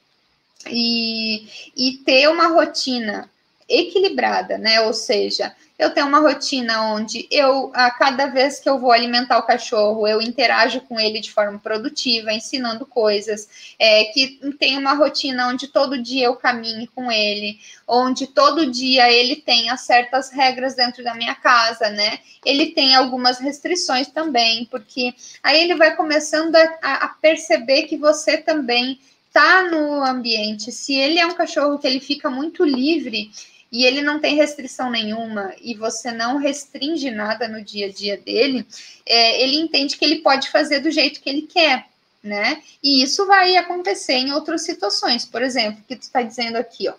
E, 0.70 1.44
e 1.76 1.98
ter 2.04 2.28
uma 2.28 2.46
rotina 2.46 3.28
equilibrada, 3.72 4.58
né? 4.58 4.80
Ou 4.82 4.92
seja, 4.92 5.54
eu 5.78 5.90
tenho 5.90 6.06
uma 6.06 6.20
rotina 6.20 6.92
onde 6.92 7.26
eu, 7.30 7.72
a 7.74 7.90
cada 7.90 8.26
vez 8.26 8.60
que 8.60 8.68
eu 8.68 8.78
vou 8.78 8.92
alimentar 8.92 9.38
o 9.38 9.42
cachorro, 9.42 10.06
eu 10.06 10.20
interajo 10.20 10.80
com 10.82 11.00
ele 11.00 11.18
de 11.18 11.32
forma 11.32 11.58
produtiva, 11.58 12.32
ensinando 12.32 12.86
coisas, 12.86 13.74
é, 13.78 14.04
que 14.04 14.38
tem 14.58 14.78
uma 14.78 14.92
rotina 14.92 15.48
onde 15.48 15.66
todo 15.66 16.00
dia 16.00 16.26
eu 16.26 16.36
caminhe 16.36 16.86
com 16.86 17.10
ele, 17.10 17.58
onde 17.88 18.28
todo 18.28 18.70
dia 18.70 19.10
ele 19.10 19.36
tenha 19.36 19.76
certas 19.76 20.30
regras 20.30 20.74
dentro 20.74 21.02
da 21.02 21.14
minha 21.14 21.34
casa, 21.34 21.88
né? 21.90 22.18
Ele 22.44 22.66
tem 22.66 22.94
algumas 22.94 23.40
restrições 23.40 24.06
também, 24.08 24.66
porque 24.66 25.12
aí 25.42 25.62
ele 25.62 25.74
vai 25.74 25.96
começando 25.96 26.54
a, 26.54 26.78
a 26.82 27.08
perceber 27.08 27.84
que 27.84 27.96
você 27.96 28.36
também 28.36 29.00
tá 29.32 29.62
no 29.62 30.04
ambiente, 30.04 30.70
se 30.70 30.94
ele 30.94 31.18
é 31.18 31.26
um 31.26 31.34
cachorro 31.34 31.78
que 31.78 31.86
ele 31.86 32.00
fica 32.00 32.28
muito 32.28 32.62
livre 32.62 33.30
e 33.72 33.86
ele 33.86 34.02
não 34.02 34.20
tem 34.20 34.36
restrição 34.36 34.90
nenhuma 34.90 35.54
e 35.58 35.74
você 35.74 36.12
não 36.12 36.36
restringe 36.36 37.10
nada 37.10 37.48
no 37.48 37.64
dia 37.64 37.86
a 37.86 37.90
dia 37.92 38.18
dele, 38.18 38.66
é, 39.06 39.42
ele 39.42 39.56
entende 39.56 39.96
que 39.96 40.04
ele 40.04 40.20
pode 40.20 40.50
fazer 40.50 40.80
do 40.80 40.90
jeito 40.90 41.22
que 41.22 41.30
ele 41.30 41.42
quer, 41.42 41.86
né? 42.22 42.62
E 42.82 43.02
isso 43.02 43.26
vai 43.26 43.56
acontecer 43.56 44.12
em 44.12 44.32
outras 44.32 44.62
situações, 44.62 45.24
por 45.24 45.40
exemplo, 45.40 45.82
que 45.88 45.96
tu 45.96 46.02
está 46.02 46.20
dizendo 46.20 46.56
aqui, 46.56 46.86
ó. 46.86 46.94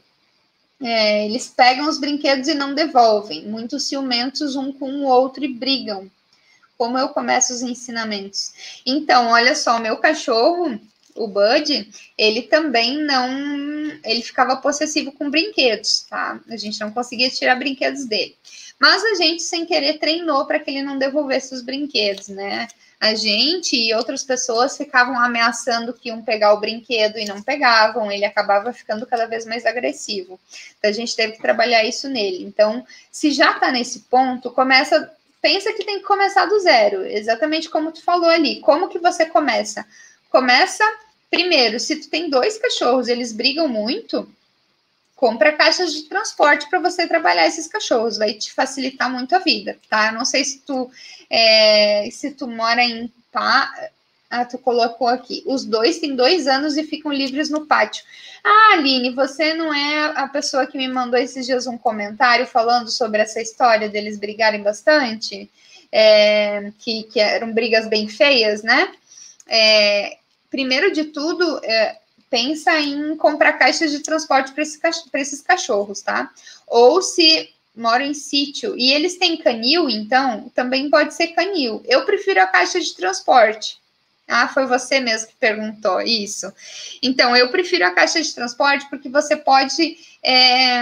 É, 0.81 1.25
eles 1.27 1.47
pegam 1.47 1.87
os 1.87 1.99
brinquedos 1.99 2.47
e 2.47 2.55
não 2.55 2.73
devolvem, 2.73 3.45
muito 3.45 3.79
ciumentos 3.79 4.55
um 4.55 4.73
com 4.73 4.91
o 4.91 5.03
outro 5.03 5.45
e 5.45 5.47
brigam. 5.47 6.09
Como 6.75 6.97
eu 6.97 7.09
começo 7.09 7.53
os 7.53 7.61
ensinamentos? 7.61 8.81
Então, 8.85 9.27
olha 9.27 9.55
só, 9.55 9.79
meu 9.79 9.97
cachorro, 9.97 10.77
o 11.15 11.27
Bud, 11.27 11.89
ele 12.17 12.41
também 12.43 12.97
não. 12.97 13.29
Ele 14.03 14.21
ficava 14.21 14.57
possessivo 14.57 15.11
com 15.11 15.29
brinquedos, 15.29 16.05
tá? 16.09 16.39
A 16.49 16.57
gente 16.57 16.79
não 16.79 16.91
conseguia 16.91 17.29
tirar 17.29 17.55
brinquedos 17.55 18.05
dele. 18.05 18.35
Mas 18.79 19.03
a 19.03 19.13
gente, 19.15 19.43
sem 19.43 19.65
querer, 19.65 19.99
treinou 19.99 20.45
para 20.45 20.59
que 20.59 20.71
ele 20.71 20.81
não 20.81 20.97
devolvesse 20.97 21.53
os 21.53 21.61
brinquedos, 21.61 22.27
né? 22.27 22.67
A 22.99 23.15
gente 23.15 23.75
e 23.75 23.93
outras 23.93 24.23
pessoas 24.23 24.77
ficavam 24.77 25.19
ameaçando 25.19 25.93
que 25.93 26.09
iam 26.09 26.21
pegar 26.21 26.53
o 26.53 26.59
brinquedo 26.59 27.17
e 27.17 27.25
não 27.25 27.41
pegavam, 27.41 28.09
ele 28.11 28.23
acabava 28.23 28.71
ficando 28.71 29.05
cada 29.05 29.25
vez 29.25 29.45
mais 29.45 29.65
agressivo. 29.65 30.39
Então 30.77 30.89
a 30.89 30.93
gente 30.93 31.15
teve 31.15 31.33
que 31.33 31.41
trabalhar 31.41 31.83
isso 31.83 32.07
nele. 32.07 32.45
Então, 32.45 32.85
se 33.11 33.31
já 33.31 33.51
está 33.51 33.71
nesse 33.71 33.99
ponto, 34.01 34.49
começa 34.51 35.11
pensa 35.41 35.73
que 35.73 35.83
tem 35.83 35.99
que 35.99 36.05
começar 36.05 36.45
do 36.45 36.57
zero, 36.61 37.05
exatamente 37.05 37.69
como 37.69 37.91
tu 37.91 38.01
falou 38.01 38.29
ali. 38.29 38.61
Como 38.61 38.87
que 38.87 38.97
você 38.97 39.25
começa? 39.25 39.85
Começa 40.33 40.83
primeiro, 41.29 41.79
se 41.79 41.95
tu 41.97 42.09
tem 42.09 42.27
dois 42.27 42.57
cachorros, 42.57 43.07
eles 43.07 43.31
brigam 43.31 43.67
muito, 43.67 44.27
compra 45.15 45.53
caixas 45.53 45.93
de 45.93 46.09
transporte 46.09 46.67
para 46.71 46.79
você 46.79 47.07
trabalhar 47.07 47.45
esses 47.45 47.67
cachorros, 47.67 48.17
vai 48.17 48.33
te 48.33 48.51
facilitar 48.51 49.11
muito 49.11 49.35
a 49.35 49.39
vida, 49.39 49.77
tá? 49.87 50.07
Eu 50.07 50.13
não 50.13 50.25
sei 50.25 50.43
se 50.43 50.61
tu 50.61 50.89
é, 51.29 52.09
se 52.11 52.31
tu 52.31 52.47
mora 52.47 52.83
em 52.83 53.13
pá, 53.31 53.71
ah, 54.27 54.43
tu 54.43 54.57
colocou 54.57 55.07
aqui. 55.07 55.43
Os 55.45 55.65
dois 55.65 55.99
têm 55.99 56.15
dois 56.15 56.47
anos 56.47 56.77
e 56.77 56.83
ficam 56.83 57.13
livres 57.13 57.51
no 57.51 57.67
pátio. 57.67 58.03
Ah, 58.43 58.73
Aline, 58.73 59.11
você 59.11 59.53
não 59.53 59.71
é 59.71 60.13
a 60.15 60.27
pessoa 60.27 60.65
que 60.65 60.79
me 60.79 60.87
mandou 60.87 61.19
esses 61.19 61.45
dias 61.45 61.67
um 61.67 61.77
comentário 61.77 62.47
falando 62.47 62.89
sobre 62.89 63.21
essa 63.21 63.39
história 63.39 63.87
deles 63.87 64.17
brigarem 64.17 64.63
bastante? 64.63 65.47
É, 65.91 66.71
que, 66.79 67.03
que 67.03 67.19
eram 67.19 67.53
brigas 67.53 67.87
bem 67.87 68.07
feias, 68.07 68.63
né? 68.63 68.91
É, 69.47 70.17
primeiro 70.53 70.93
de 70.93 71.05
tudo, 71.05 71.59
é, 71.63 71.97
pensa 72.29 72.79
em 72.79 73.17
comprar 73.17 73.53
caixas 73.53 73.89
de 73.89 74.01
transporte 74.01 74.51
para 74.51 74.61
esse, 74.61 74.79
esses 75.15 75.41
cachorros, 75.41 76.03
tá? 76.03 76.29
Ou 76.67 77.01
se 77.01 77.49
mora 77.75 78.05
em 78.05 78.13
sítio 78.13 78.77
e 78.77 78.93
eles 78.93 79.17
têm 79.17 79.35
canil, 79.35 79.89
então 79.89 80.51
também 80.53 80.91
pode 80.91 81.15
ser 81.15 81.29
canil. 81.29 81.81
Eu 81.85 82.05
prefiro 82.05 82.39
a 82.39 82.45
caixa 82.45 82.79
de 82.79 82.95
transporte. 82.95 83.79
Ah, 84.27 84.47
foi 84.47 84.65
você 84.65 85.01
mesmo 85.01 85.27
que 85.27 85.35
perguntou 85.35 85.99
isso. 86.01 86.51
Então, 87.01 87.35
eu 87.35 87.49
prefiro 87.51 87.85
a 87.85 87.91
caixa 87.91 88.21
de 88.21 88.33
transporte 88.33 88.89
porque 88.89 89.09
você 89.09 89.35
pode 89.35 89.97
é, 90.23 90.79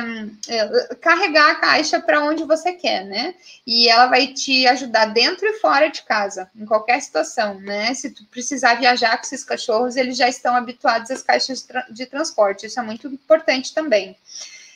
é, 0.47 0.95
carregar 1.01 1.49
a 1.49 1.55
caixa 1.55 1.99
para 1.99 2.23
onde 2.23 2.43
você 2.43 2.73
quer, 2.73 3.03
né? 3.03 3.33
E 3.65 3.89
ela 3.89 4.05
vai 4.05 4.27
te 4.27 4.67
ajudar 4.67 5.07
dentro 5.07 5.47
e 5.47 5.59
fora 5.59 5.87
de 5.89 6.03
casa, 6.03 6.49
em 6.55 6.65
qualquer 6.65 7.01
situação, 7.01 7.59
né? 7.59 7.93
Se 7.95 8.11
tu 8.11 8.23
precisar 8.25 8.75
viajar 8.75 9.17
com 9.17 9.23
esses 9.23 9.43
cachorros, 9.43 9.95
eles 9.95 10.17
já 10.17 10.29
estão 10.29 10.55
habituados 10.55 11.09
às 11.09 11.23
caixas 11.23 11.61
de, 11.61 11.67
tra 11.67 11.81
de 11.89 12.05
transporte. 12.05 12.67
Isso 12.67 12.79
é 12.79 12.83
muito 12.83 13.07
importante 13.07 13.73
também. 13.73 14.15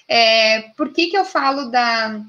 É, 0.07 0.72
por 0.75 0.91
que, 0.91 1.07
que 1.07 1.17
eu 1.17 1.25
falo 1.25 1.69
da 1.69 2.19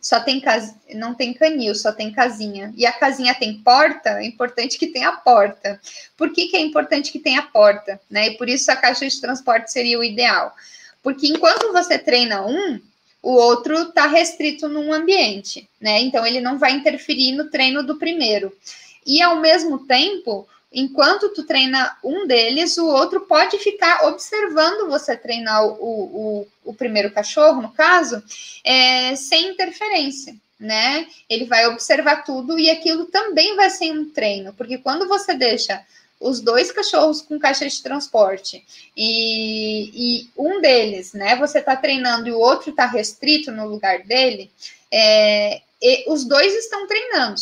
só 0.00 0.20
tem 0.20 0.40
cas... 0.40 0.74
não 0.94 1.14
tem 1.14 1.34
canil, 1.34 1.74
só 1.74 1.92
tem 1.92 2.10
casinha. 2.10 2.72
E 2.76 2.86
a 2.86 2.92
casinha 2.92 3.34
tem 3.34 3.58
porta, 3.58 4.10
é 4.20 4.24
importante 4.24 4.78
que 4.78 4.86
tenha 4.86 5.12
porta. 5.12 5.80
Por 6.16 6.32
que, 6.32 6.48
que 6.48 6.56
é 6.56 6.60
importante 6.60 7.12
que 7.12 7.18
tenha 7.18 7.42
porta? 7.42 8.00
Né? 8.10 8.28
E 8.28 8.38
por 8.38 8.48
isso 8.48 8.70
a 8.70 8.76
caixa 8.76 9.06
de 9.06 9.20
transporte 9.20 9.70
seria 9.70 9.98
o 9.98 10.04
ideal. 10.04 10.54
Porque 11.02 11.26
enquanto 11.26 11.72
você 11.72 11.98
treina 11.98 12.46
um, 12.46 12.80
o 13.22 13.32
outro 13.32 13.74
está 13.82 14.06
restrito 14.06 14.68
num 14.68 14.92
ambiente, 14.92 15.68
né? 15.80 16.00
Então 16.00 16.26
ele 16.26 16.40
não 16.40 16.58
vai 16.58 16.72
interferir 16.72 17.32
no 17.32 17.50
treino 17.50 17.82
do 17.82 17.96
primeiro. 17.96 18.52
E 19.06 19.20
ao 19.20 19.36
mesmo 19.36 19.86
tempo, 19.86 20.48
enquanto 20.72 21.30
tu 21.30 21.44
treina 21.44 21.96
um 22.04 22.26
deles, 22.26 22.76
o 22.78 22.86
outro 22.86 23.22
pode 23.22 23.58
ficar 23.58 24.06
observando 24.06 24.88
você 24.88 25.16
treinar 25.16 25.66
o, 25.66 25.74
o, 25.82 26.46
o 26.64 26.74
primeiro 26.74 27.10
cachorro, 27.10 27.60
no 27.60 27.72
caso, 27.72 28.22
é, 28.64 29.16
sem 29.16 29.50
interferência, 29.50 30.34
né? 30.58 31.06
Ele 31.28 31.44
vai 31.44 31.66
observar 31.66 32.24
tudo 32.24 32.58
e 32.58 32.70
aquilo 32.70 33.06
também 33.06 33.56
vai 33.56 33.70
ser 33.70 33.90
um 33.92 34.10
treino, 34.10 34.52
porque 34.54 34.78
quando 34.78 35.08
você 35.08 35.34
deixa 35.34 35.84
os 36.20 36.40
dois 36.40 36.70
cachorros 36.70 37.22
com 37.22 37.38
caixa 37.38 37.66
de 37.66 37.82
transporte 37.82 38.62
e, 38.94 40.20
e 40.20 40.30
um 40.36 40.60
deles, 40.60 41.14
né, 41.14 41.34
você 41.36 41.60
está 41.60 41.74
treinando 41.74 42.28
e 42.28 42.32
o 42.32 42.38
outro 42.38 42.70
está 42.70 42.84
restrito 42.84 43.50
no 43.50 43.66
lugar 43.66 44.02
dele, 44.02 44.50
é, 44.92 45.62
e 45.82 46.04
os 46.10 46.24
dois 46.24 46.54
estão 46.54 46.86
treinando. 46.86 47.40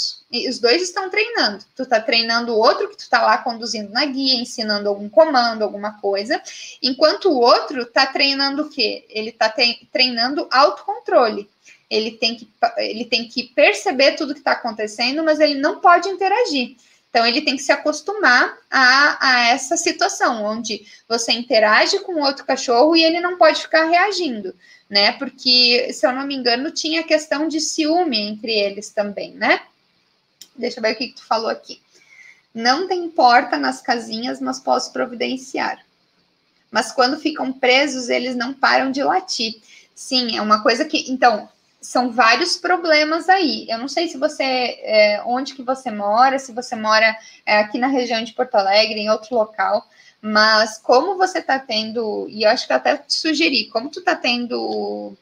Os 0.49 0.59
dois 0.61 0.83
estão 0.83 1.11
treinando. 1.11 1.65
Tu 1.75 1.85
tá 1.85 2.01
treinando 2.01 2.53
o 2.53 2.59
outro 2.59 2.89
que 2.89 2.97
tu 2.97 3.09
tá 3.09 3.23
lá 3.23 3.39
conduzindo 3.39 3.91
na 3.91 4.05
guia, 4.05 4.41
ensinando 4.41 4.89
algum 4.89 5.09
comando, 5.09 5.63
alguma 5.63 5.99
coisa, 6.01 6.41
enquanto 6.81 7.31
o 7.31 7.41
outro 7.41 7.85
tá 7.87 8.07
treinando 8.07 8.63
o 8.63 8.71
quê? 8.71 9.05
Ele 9.09 9.33
tá 9.33 9.53
treinando 9.91 10.47
autocontrole. 10.51 11.49
Ele 11.91 12.13
tem 12.13 12.37
que 12.37 12.49
ele 12.77 13.07
tem 13.07 13.27
que 13.27 13.45
perceber 13.45 14.13
tudo 14.13 14.35
que 14.35 14.41
está 14.41 14.53
acontecendo, 14.53 15.25
mas 15.25 15.41
ele 15.41 15.55
não 15.55 15.81
pode 15.81 16.09
interagir. 16.09 16.77
Então, 17.11 17.27
ele 17.27 17.41
tem 17.41 17.57
que 17.57 17.63
se 17.63 17.73
acostumar 17.73 18.59
a, 18.71 19.29
a 19.29 19.49
essa 19.49 19.77
situação, 19.77 20.45
onde 20.45 20.87
você 21.09 21.33
interage 21.33 21.99
com 22.01 22.21
outro 22.21 22.45
cachorro 22.45 22.95
e 22.95 23.03
ele 23.03 23.21
não 23.21 23.39
pode 23.39 23.63
ficar 23.63 23.85
reagindo, 23.85 24.55
né? 24.91 25.13
Porque, 25.13 25.91
se 25.93 26.07
eu 26.07 26.13
não 26.13 26.27
me 26.27 26.35
engano, 26.35 26.71
tinha 26.71 27.03
questão 27.03 27.49
de 27.49 27.61
ciúme 27.61 28.19
entre 28.21 28.53
eles 28.53 28.91
também, 28.91 29.33
né? 29.33 29.63
Deixa 30.55 30.79
eu 30.79 30.83
ver 30.83 30.93
o 30.93 30.97
que, 30.97 31.09
que 31.09 31.15
tu 31.15 31.25
falou 31.25 31.49
aqui. 31.49 31.81
Não 32.53 32.89
tem 32.89 33.09
porta 33.09 33.57
nas 33.57 33.81
casinhas, 33.81 34.41
mas 34.41 34.61
posso 34.61 34.93
providenciar. 34.93 35.79
Mas 36.71 36.93
quando 36.93 37.19
ficam 37.19 37.53
presos, 37.53 38.09
eles 38.09 38.37
não 38.37 38.53
param 38.53 38.91
de 38.91 39.03
latir. 39.03 39.61
Sim, 39.95 40.37
é 40.37 40.43
uma 40.43 40.63
coisa 40.63 40.85
que. 40.85 41.11
Então, 41.11 41.49
são 41.81 42.11
vários 42.11 42.57
problemas 42.57 43.29
aí. 43.29 43.67
Eu 43.69 43.79
não 43.79 43.89
sei 43.89 44.09
se 44.09 44.19
você, 44.19 44.45
é, 44.45 45.23
onde 45.25 45.55
que 45.55 45.63
você 45.63 45.91
mora, 45.91 46.39
se 46.39 46.53
você 46.53 46.75
mora 46.75 47.17
é, 47.47 47.59
aqui 47.59 47.79
na 47.79 47.87
região 47.87 48.23
de 48.23 48.33
Porto 48.33 48.57
Alegre, 48.57 49.01
em 49.01 49.11
outro 49.11 49.35
local, 49.35 49.87
mas 50.21 50.79
como 50.79 51.17
você 51.17 51.39
está 51.39 51.59
tendo, 51.59 52.27
e 52.29 52.43
eu 52.43 52.51
acho 52.51 52.67
que 52.67 52.73
eu 52.73 52.77
até 52.77 52.97
te 52.97 53.15
sugeri, 53.15 53.69
como 53.69 53.91
tu 53.91 54.01
está 54.01 54.17
tendo 54.17 55.17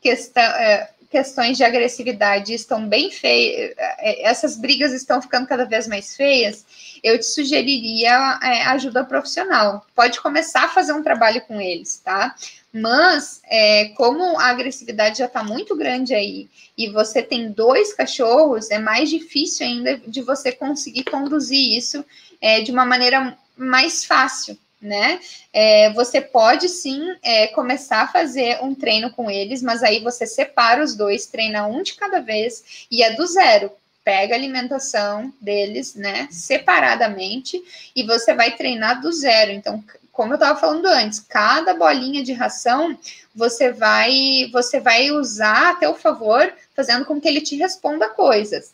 questão, 0.00 0.42
é, 0.42 0.90
questões 1.10 1.56
de 1.56 1.64
agressividade 1.64 2.54
estão 2.54 2.88
bem 2.88 3.10
feias, 3.10 3.74
é, 3.76 4.22
essas 4.22 4.56
brigas 4.56 4.92
estão 4.92 5.20
ficando 5.20 5.46
cada 5.46 5.64
vez 5.64 5.88
mais 5.88 6.16
feias, 6.16 6.64
eu 7.02 7.18
te 7.18 7.26
sugeriria 7.26 8.38
é, 8.42 8.62
ajuda 8.66 9.04
profissional. 9.04 9.84
Pode 9.94 10.20
começar 10.20 10.64
a 10.64 10.68
fazer 10.68 10.92
um 10.92 11.02
trabalho 11.02 11.40
com 11.42 11.60
eles, 11.60 11.98
tá? 11.98 12.34
Mas, 12.72 13.42
é, 13.46 13.86
como 13.96 14.38
a 14.38 14.46
agressividade 14.46 15.18
já 15.18 15.26
está 15.26 15.42
muito 15.42 15.76
grande 15.76 16.14
aí 16.14 16.48
e 16.78 16.88
você 16.88 17.20
tem 17.20 17.50
dois 17.50 17.92
cachorros, 17.92 18.70
é 18.70 18.78
mais 18.78 19.10
difícil 19.10 19.66
ainda 19.66 19.98
de 19.98 20.22
você 20.22 20.52
conseguir 20.52 21.04
conduzir 21.04 21.76
isso 21.76 22.04
é, 22.40 22.60
de 22.60 22.70
uma 22.70 22.86
maneira 22.86 23.36
mais 23.56 24.04
fácil, 24.04 24.56
né? 24.80 25.20
É, 25.52 25.92
você 25.92 26.20
pode 26.20 26.68
sim 26.68 27.00
é, 27.22 27.48
começar 27.48 28.02
a 28.02 28.08
fazer 28.08 28.62
um 28.62 28.74
treino 28.74 29.10
com 29.10 29.30
eles, 29.30 29.62
mas 29.62 29.82
aí 29.82 30.00
você 30.00 30.26
separa 30.26 30.82
os 30.82 30.94
dois, 30.94 31.26
treina 31.26 31.66
um 31.66 31.82
de 31.82 31.94
cada 31.94 32.20
vez 32.20 32.86
e 32.90 33.02
é 33.02 33.14
do 33.14 33.26
zero. 33.26 33.70
Pega 34.02 34.34
a 34.34 34.38
alimentação 34.38 35.32
deles, 35.40 35.94
né, 35.94 36.26
separadamente, 36.30 37.62
e 37.94 38.02
você 38.02 38.34
vai 38.34 38.56
treinar 38.56 39.00
do 39.00 39.12
zero. 39.12 39.50
Então, 39.50 39.84
como 40.10 40.32
eu 40.32 40.36
estava 40.36 40.58
falando 40.58 40.86
antes, 40.86 41.20
cada 41.20 41.74
bolinha 41.74 42.22
de 42.22 42.32
ração 42.32 42.98
você 43.34 43.72
vai 43.72 44.48
você 44.52 44.80
vai 44.80 45.10
usar 45.10 45.70
a 45.70 45.74
teu 45.74 45.94
favor, 45.94 46.52
fazendo 46.74 47.04
com 47.04 47.20
que 47.20 47.28
ele 47.28 47.40
te 47.40 47.56
responda 47.56 48.08
coisas. 48.08 48.72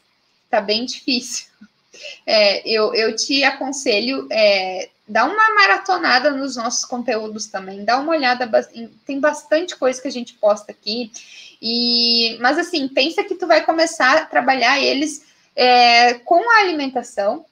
Tá 0.49 0.61
bem 0.61 0.85
difícil. 0.85 1.47
É, 2.27 2.69
eu, 2.69 2.93
eu 2.95 3.17
te 3.17 3.43
aconselho 3.43 4.29
é, 4.31 4.91
dá 5.09 5.25
uma 5.25 5.55
maratonada 5.55 6.31
nos 6.31 6.57
nossos 6.57 6.85
conteúdos 6.85 7.47
também, 7.47 7.85
dá 7.85 7.99
uma 7.99 8.13
olhada, 8.13 8.49
tem 9.05 9.21
bastante 9.21 9.77
coisa 9.77 10.01
que 10.01 10.09
a 10.09 10.13
gente 10.13 10.35
posta 10.35 10.73
aqui. 10.73 11.13
E, 11.61 12.37
mas 12.41 12.59
assim, 12.59 12.89
pensa 12.89 13.25
que 13.25 13.35
tu 13.35 13.47
vai 13.47 13.65
começar 13.65 14.17
a 14.17 14.27
trabalhar 14.27 14.81
eles 14.81 15.25
é, 15.55 16.15
com 16.15 16.51
a 16.51 16.61
alimentação, 16.61 17.47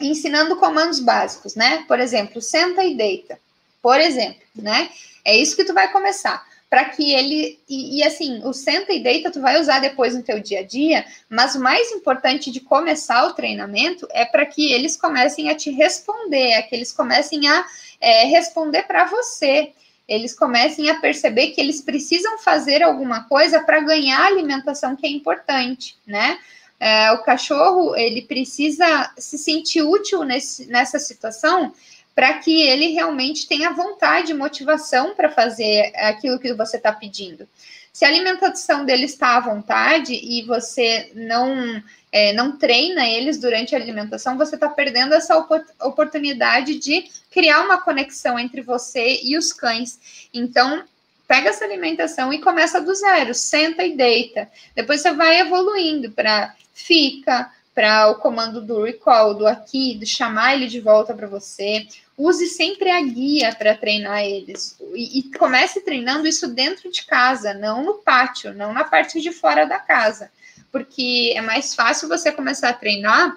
ensinando 0.00 0.56
comandos 0.56 0.98
básicos, 0.98 1.54
né? 1.54 1.84
Por 1.86 2.00
exemplo, 2.00 2.40
senta 2.40 2.82
e 2.82 2.96
deita. 2.96 3.38
por 3.80 4.00
exemplo, 4.00 4.42
né? 4.54 4.88
É 5.24 5.36
isso 5.36 5.54
que 5.54 5.64
tu 5.64 5.74
vai 5.74 5.92
começar 5.92 6.44
para 6.68 6.86
que 6.86 7.12
ele 7.12 7.60
e, 7.68 7.98
e, 7.98 8.02
assim 8.02 8.40
o 8.44 8.52
senta 8.52 8.92
e 8.92 9.02
deita 9.02 9.30
tu 9.30 9.40
vai 9.40 9.60
usar 9.60 9.78
depois 9.78 10.14
no 10.14 10.22
teu 10.22 10.40
dia 10.40 10.60
a 10.60 10.62
dia, 10.64 11.04
mas 11.28 11.54
o 11.54 11.60
mais 11.60 11.92
importante 11.92 12.50
de 12.50 12.60
começar 12.60 13.26
o 13.26 13.34
treinamento 13.34 14.08
é 14.10 14.24
para 14.24 14.44
que 14.44 14.72
eles 14.72 14.96
comecem 14.96 15.48
a 15.48 15.54
te 15.54 15.70
responder, 15.70 16.52
é 16.52 16.62
que 16.62 16.74
eles 16.74 16.92
comecem 16.92 17.46
a 17.48 17.64
é, 18.00 18.24
responder 18.26 18.82
para 18.82 19.04
você, 19.04 19.72
eles 20.06 20.34
comecem 20.34 20.90
a 20.90 21.00
perceber 21.00 21.52
que 21.52 21.60
eles 21.60 21.80
precisam 21.80 22.38
fazer 22.38 22.82
alguma 22.82 23.24
coisa 23.24 23.60
para 23.60 23.80
ganhar 23.80 24.20
a 24.20 24.26
alimentação 24.26 24.96
que 24.96 25.06
é 25.06 25.10
importante, 25.10 25.96
né? 26.06 26.38
É, 26.78 27.12
o 27.12 27.22
cachorro 27.22 27.96
ele 27.96 28.22
precisa 28.22 29.12
se 29.16 29.38
sentir 29.38 29.82
útil 29.82 30.24
nesse, 30.24 30.66
nessa 30.66 30.98
situação 30.98 31.72
para 32.14 32.34
que 32.34 32.62
ele 32.62 32.92
realmente 32.92 33.48
tenha 33.48 33.70
vontade 33.70 34.30
e 34.30 34.34
motivação 34.34 35.14
para 35.14 35.30
fazer 35.30 35.92
aquilo 35.96 36.38
que 36.38 36.52
você 36.54 36.76
está 36.76 36.92
pedindo. 36.92 37.48
Se 37.92 38.04
a 38.04 38.08
alimentação 38.08 38.84
dele 38.84 39.04
está 39.04 39.36
à 39.36 39.40
vontade 39.40 40.14
e 40.14 40.42
você 40.42 41.10
não 41.14 41.82
é, 42.10 42.32
não 42.32 42.56
treina 42.56 43.06
eles 43.06 43.38
durante 43.38 43.74
a 43.74 43.78
alimentação, 43.78 44.36
você 44.36 44.54
está 44.54 44.68
perdendo 44.68 45.14
essa 45.14 45.36
oportunidade 45.80 46.78
de 46.78 47.10
criar 47.30 47.62
uma 47.62 47.78
conexão 47.78 48.38
entre 48.38 48.60
você 48.62 49.20
e 49.22 49.36
os 49.36 49.52
cães. 49.52 50.28
Então, 50.32 50.84
pega 51.26 51.50
essa 51.50 51.64
alimentação 51.64 52.32
e 52.32 52.40
começa 52.40 52.80
do 52.80 52.94
zero, 52.94 53.34
senta 53.34 53.84
e 53.84 53.96
deita. 53.96 54.48
Depois 54.74 55.00
você 55.00 55.12
vai 55.12 55.40
evoluindo 55.40 56.10
para 56.12 56.54
fica, 56.72 57.50
para 57.74 58.08
o 58.10 58.16
comando 58.16 58.60
do 58.60 58.84
recall, 58.84 59.34
do 59.34 59.46
aqui, 59.46 59.96
de 59.96 60.06
chamar 60.06 60.54
ele 60.54 60.68
de 60.68 60.80
volta 60.80 61.14
para 61.14 61.26
você. 61.26 61.86
Use 62.16 62.46
sempre 62.46 62.90
a 62.90 63.00
guia 63.00 63.54
para 63.54 63.76
treinar 63.76 64.22
eles. 64.22 64.76
E, 64.94 65.18
e, 65.18 65.22
comece 65.36 65.80
treinando 65.80 66.28
isso 66.28 66.48
dentro 66.48 66.90
de 66.90 67.04
casa, 67.04 67.52
não 67.54 67.82
no 67.82 67.94
pátio, 67.94 68.54
não 68.54 68.72
na 68.72 68.84
parte 68.84 69.20
de 69.20 69.32
fora 69.32 69.64
da 69.64 69.78
casa. 69.78 70.30
Porque 70.70 71.32
é 71.34 71.40
mais 71.40 71.74
fácil 71.74 72.08
você 72.08 72.30
começar 72.30 72.68
a 72.68 72.74
treinar 72.74 73.36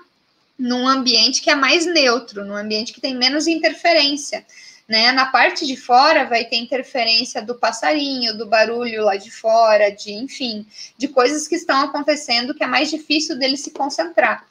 num 0.57 0.87
ambiente 0.87 1.41
que 1.41 1.49
é 1.49 1.55
mais 1.55 1.85
neutro, 1.85 2.45
num 2.45 2.55
ambiente 2.55 2.93
que 2.93 3.01
tem 3.01 3.15
menos 3.15 3.47
interferência. 3.47 4.45
Né? 4.87 5.11
Na 5.11 5.25
parte 5.25 5.67
de 5.67 5.75
fora 5.75 6.25
vai 6.25 6.45
ter 6.45 6.55
interferência 6.55 7.41
do 7.41 7.55
passarinho, 7.55 8.37
do 8.37 8.45
barulho 8.45 9.03
lá 9.03 9.17
de 9.17 9.29
fora, 9.29 9.89
de 9.89 10.13
enfim, 10.13 10.65
de 10.97 11.07
coisas 11.07 11.47
que 11.47 11.55
estão 11.55 11.81
acontecendo 11.81 12.53
que 12.53 12.63
é 12.63 12.67
mais 12.67 12.89
difícil 12.89 13.37
dele 13.37 13.57
se 13.57 13.71
concentrar. 13.71 14.47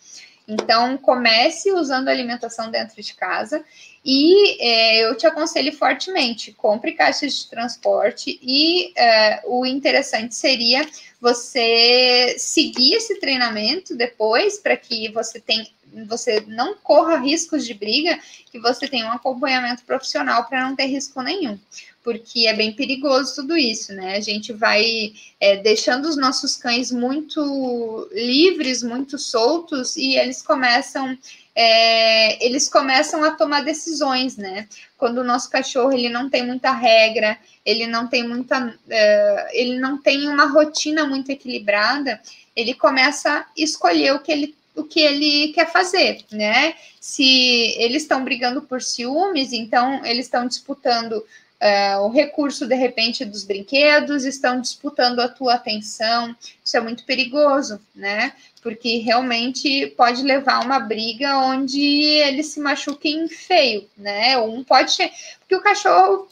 Então, 0.48 0.96
comece 0.96 1.72
usando 1.72 2.08
alimentação 2.08 2.70
dentro 2.70 3.02
de 3.02 3.14
casa 3.14 3.64
e 4.04 4.62
é, 4.62 5.04
eu 5.04 5.16
te 5.16 5.26
aconselho 5.26 5.72
fortemente, 5.72 6.52
compre 6.52 6.92
caixas 6.92 7.34
de 7.34 7.50
transporte 7.50 8.38
e 8.40 8.92
é, 8.96 9.42
o 9.44 9.66
interessante 9.66 10.36
seria 10.36 10.88
você 11.20 12.36
seguir 12.38 12.94
esse 12.94 13.18
treinamento 13.18 13.96
depois 13.96 14.58
para 14.58 14.76
que 14.76 15.10
você 15.10 15.40
tenha 15.40 15.66
você 16.06 16.44
não 16.46 16.76
corra 16.76 17.16
riscos 17.16 17.64
de 17.64 17.72
briga, 17.72 18.18
que 18.50 18.58
você 18.58 18.86
tenha 18.86 19.06
um 19.06 19.12
acompanhamento 19.12 19.82
profissional 19.84 20.44
para 20.44 20.62
não 20.62 20.76
ter 20.76 20.86
risco 20.86 21.22
nenhum 21.22 21.58
porque 22.06 22.46
é 22.46 22.54
bem 22.54 22.72
perigoso 22.72 23.34
tudo 23.34 23.56
isso, 23.56 23.92
né? 23.92 24.14
A 24.14 24.20
gente 24.20 24.52
vai 24.52 25.12
é, 25.40 25.56
deixando 25.56 26.04
os 26.08 26.16
nossos 26.16 26.54
cães 26.54 26.92
muito 26.92 28.08
livres, 28.12 28.80
muito 28.80 29.18
soltos, 29.18 29.96
e 29.96 30.14
eles 30.14 30.40
começam 30.40 31.18
é, 31.52 32.46
eles 32.46 32.68
começam 32.68 33.24
a 33.24 33.32
tomar 33.32 33.64
decisões, 33.64 34.36
né? 34.36 34.68
Quando 34.96 35.18
o 35.18 35.24
nosso 35.24 35.50
cachorro 35.50 35.92
ele 35.92 36.08
não 36.08 36.30
tem 36.30 36.46
muita 36.46 36.70
regra, 36.70 37.36
ele 37.64 37.88
não 37.88 38.06
tem 38.06 38.22
muita, 38.22 38.72
é, 38.88 39.48
ele 39.52 39.76
não 39.80 40.00
tem 40.00 40.28
uma 40.28 40.46
rotina 40.46 41.04
muito 41.04 41.32
equilibrada, 41.32 42.20
ele 42.54 42.72
começa 42.72 43.38
a 43.38 43.46
escolher 43.56 44.14
o 44.14 44.20
que 44.20 44.30
ele 44.30 44.54
o 44.76 44.84
que 44.84 45.00
ele 45.00 45.52
quer 45.54 45.72
fazer, 45.72 46.20
né? 46.30 46.74
Se 47.00 47.74
eles 47.78 48.02
estão 48.02 48.22
brigando 48.22 48.62
por 48.62 48.80
ciúmes, 48.80 49.52
então 49.52 50.04
eles 50.04 50.26
estão 50.26 50.46
disputando 50.46 51.24
Uh, 51.58 52.02
o 52.02 52.08
recurso, 52.10 52.66
de 52.66 52.74
repente, 52.74 53.24
dos 53.24 53.42
brinquedos 53.42 54.26
estão 54.26 54.60
disputando 54.60 55.20
a 55.20 55.28
tua 55.28 55.54
atenção. 55.54 56.36
Isso 56.62 56.76
é 56.76 56.80
muito 56.80 57.04
perigoso, 57.04 57.80
né? 57.94 58.34
Porque 58.62 58.98
realmente 58.98 59.86
pode 59.96 60.22
levar 60.22 60.62
uma 60.62 60.78
briga 60.78 61.38
onde 61.38 61.80
eles 61.80 62.48
se 62.48 62.60
machuquem 62.60 63.26
feio, 63.28 63.88
né? 63.96 64.36
Um 64.38 64.62
pode. 64.62 64.96
Porque 65.40 65.56
o 65.56 65.62
cachorro, 65.62 66.28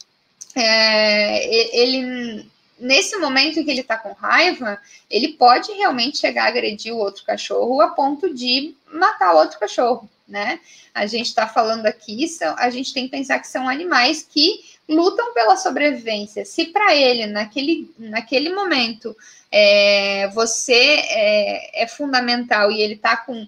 é, 0.55 1.75
ele. 1.81 2.45
Nesse 2.77 3.15
momento 3.17 3.63
que 3.63 3.71
ele 3.71 3.83
tá 3.83 3.97
com 3.97 4.11
raiva, 4.11 4.77
ele 5.09 5.29
pode 5.29 5.71
realmente 5.71 6.17
chegar 6.17 6.43
a 6.43 6.47
agredir 6.49 6.93
o 6.93 6.97
outro 6.97 7.23
cachorro 7.23 7.79
a 7.79 7.87
ponto 7.87 8.31
de 8.33 8.75
matar 8.91 9.33
o 9.33 9.37
outro 9.37 9.57
cachorro, 9.57 10.09
né? 10.27 10.59
A 10.93 11.05
gente 11.05 11.27
está 11.27 11.47
falando 11.47 11.85
aqui, 11.85 12.25
a 12.57 12.69
gente 12.69 12.93
tem 12.93 13.05
que 13.05 13.11
pensar 13.11 13.39
que 13.39 13.47
são 13.47 13.67
animais 13.67 14.27
que 14.29 14.74
lutam 14.87 15.33
pela 15.33 15.57
sobrevivência. 15.57 16.45
Se 16.45 16.65
para 16.65 16.95
ele, 16.95 17.25
naquele, 17.27 17.91
naquele 17.97 18.53
momento, 18.53 19.15
é, 19.51 20.29
você 20.33 20.73
é, 20.73 21.83
é, 21.83 21.87
fundamental 21.87 22.71
e 22.71 22.81
ele 22.81 22.95
está 22.95 23.17
com 23.17 23.47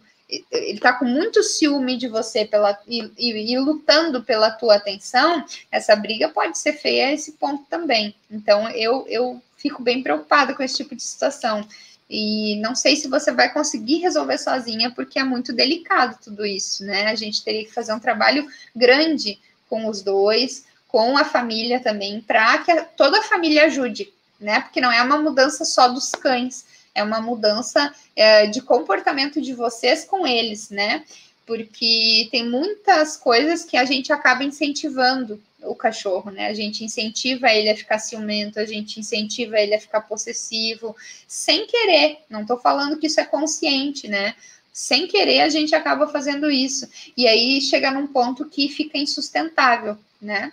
ele 0.52 0.78
tá 0.80 0.92
com 0.92 1.06
muito 1.06 1.42
ciúme 1.42 1.96
de 1.96 2.10
você 2.10 2.44
pela, 2.44 2.78
e, 2.86 3.00
e, 3.18 3.54
e, 3.54 3.58
lutando 3.58 4.22
pela 4.22 4.52
tua 4.52 4.76
atenção, 4.76 5.46
essa 5.72 5.96
briga 5.96 6.28
pode 6.28 6.58
ser 6.58 6.74
feia 6.74 7.08
a 7.08 7.14
esse 7.14 7.32
ponto 7.34 7.64
também. 7.70 8.14
Então, 8.30 8.70
eu, 8.72 9.06
eu 9.08 9.42
fico 9.56 9.82
bem 9.82 10.04
preocupada 10.04 10.54
com 10.54 10.62
esse 10.62 10.76
tipo 10.76 10.94
de 10.94 11.02
situação. 11.02 11.66
E 12.10 12.58
não 12.58 12.76
sei 12.76 12.98
se 12.98 13.08
você 13.08 13.32
vai 13.32 13.54
conseguir 13.54 14.00
resolver 14.00 14.38
sozinha, 14.38 14.92
porque 14.92 15.18
é 15.18 15.24
muito 15.24 15.54
delicado 15.54 16.18
tudo 16.22 16.46
isso, 16.46 16.84
né? 16.84 17.08
A 17.08 17.16
gente 17.16 17.42
teria 17.44 17.64
que 17.64 17.74
fazer 17.74 17.94
um 17.94 18.00
trabalho 18.00 18.48
grande 18.76 19.40
com 19.70 19.88
os 19.88 20.02
dois, 20.02 20.66
com 20.98 21.16
a 21.16 21.24
família 21.24 21.80
também, 21.80 22.20
para 22.22 22.58
que 22.58 22.74
toda 22.98 23.20
a 23.20 23.24
família 23.24 23.66
ajude, 23.66 24.12
né? 24.40 24.62
Porque 24.62 24.82
não 24.82 24.92
é 24.92 25.00
uma 25.04 25.20
mudança 25.20 25.64
só 25.64 25.88
dos 25.88 26.10
cães, 26.10 26.66
é 26.96 27.04
uma 27.04 27.22
mudança 27.22 27.94
é, 28.16 28.48
de 28.48 28.64
comportamento 28.64 29.40
de 29.40 29.54
vocês 29.54 30.06
com 30.06 30.26
eles, 30.26 30.72
né? 30.72 31.06
Porque 31.46 32.28
tem 32.32 32.50
muitas 32.50 33.16
coisas 33.16 33.64
que 33.64 33.78
a 33.78 33.86
gente 33.86 34.12
acaba 34.12 34.44
incentivando 34.44 35.40
o 35.62 35.76
cachorro, 35.76 36.32
né? 36.32 36.48
A 36.48 36.56
gente 36.56 36.84
incentiva 36.84 37.48
ele 37.48 37.70
a 37.70 37.78
ficar 37.78 38.00
ciumento, 38.00 38.60
a 38.60 38.66
gente 38.66 39.00
incentiva 39.00 39.60
ele 39.60 39.76
a 39.76 39.80
ficar 39.80 40.02
possessivo, 40.02 40.96
sem 41.28 41.68
querer. 41.68 42.22
Não 42.28 42.44
tô 42.44 42.58
falando 42.58 42.98
que 42.98 43.06
isso 43.06 43.20
é 43.20 43.24
consciente, 43.24 44.08
né? 44.08 44.34
Sem 44.74 45.06
querer, 45.06 45.42
a 45.42 45.50
gente 45.50 45.76
acaba 45.76 46.08
fazendo 46.08 46.50
isso. 46.50 46.90
E 47.16 47.28
aí 47.28 47.62
chega 47.62 47.92
num 47.92 48.08
ponto 48.08 48.46
que 48.46 48.68
fica 48.68 48.98
insustentável, 48.98 49.96
né? 50.20 50.52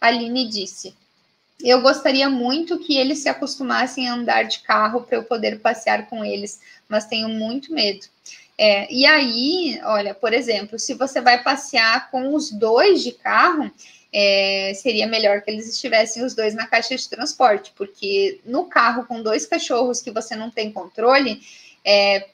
Aline 0.00 0.48
disse: 0.48 0.94
Eu 1.62 1.80
gostaria 1.82 2.28
muito 2.30 2.78
que 2.78 2.96
eles 2.96 3.18
se 3.18 3.28
acostumassem 3.28 4.08
a 4.08 4.14
andar 4.14 4.44
de 4.44 4.60
carro 4.60 5.02
para 5.02 5.18
eu 5.18 5.24
poder 5.24 5.60
passear 5.60 6.08
com 6.08 6.24
eles, 6.24 6.60
mas 6.88 7.06
tenho 7.06 7.28
muito 7.28 7.72
medo. 7.72 8.06
É, 8.56 8.92
e 8.92 9.06
aí, 9.06 9.80
olha, 9.84 10.14
por 10.14 10.32
exemplo, 10.32 10.78
se 10.78 10.94
você 10.94 11.20
vai 11.20 11.42
passear 11.42 12.10
com 12.10 12.34
os 12.34 12.50
dois 12.50 13.02
de 13.02 13.12
carro, 13.12 13.70
é, 14.12 14.72
seria 14.74 15.06
melhor 15.06 15.40
que 15.40 15.50
eles 15.50 15.68
estivessem 15.68 16.24
os 16.24 16.34
dois 16.34 16.54
na 16.54 16.66
caixa 16.66 16.96
de 16.96 17.08
transporte, 17.08 17.72
porque 17.76 18.40
no 18.44 18.64
carro 18.64 19.06
com 19.06 19.22
dois 19.22 19.46
cachorros 19.46 20.02
que 20.02 20.10
você 20.10 20.36
não 20.36 20.50
tem 20.50 20.72
controle, 20.72 21.40
é, 21.84 22.26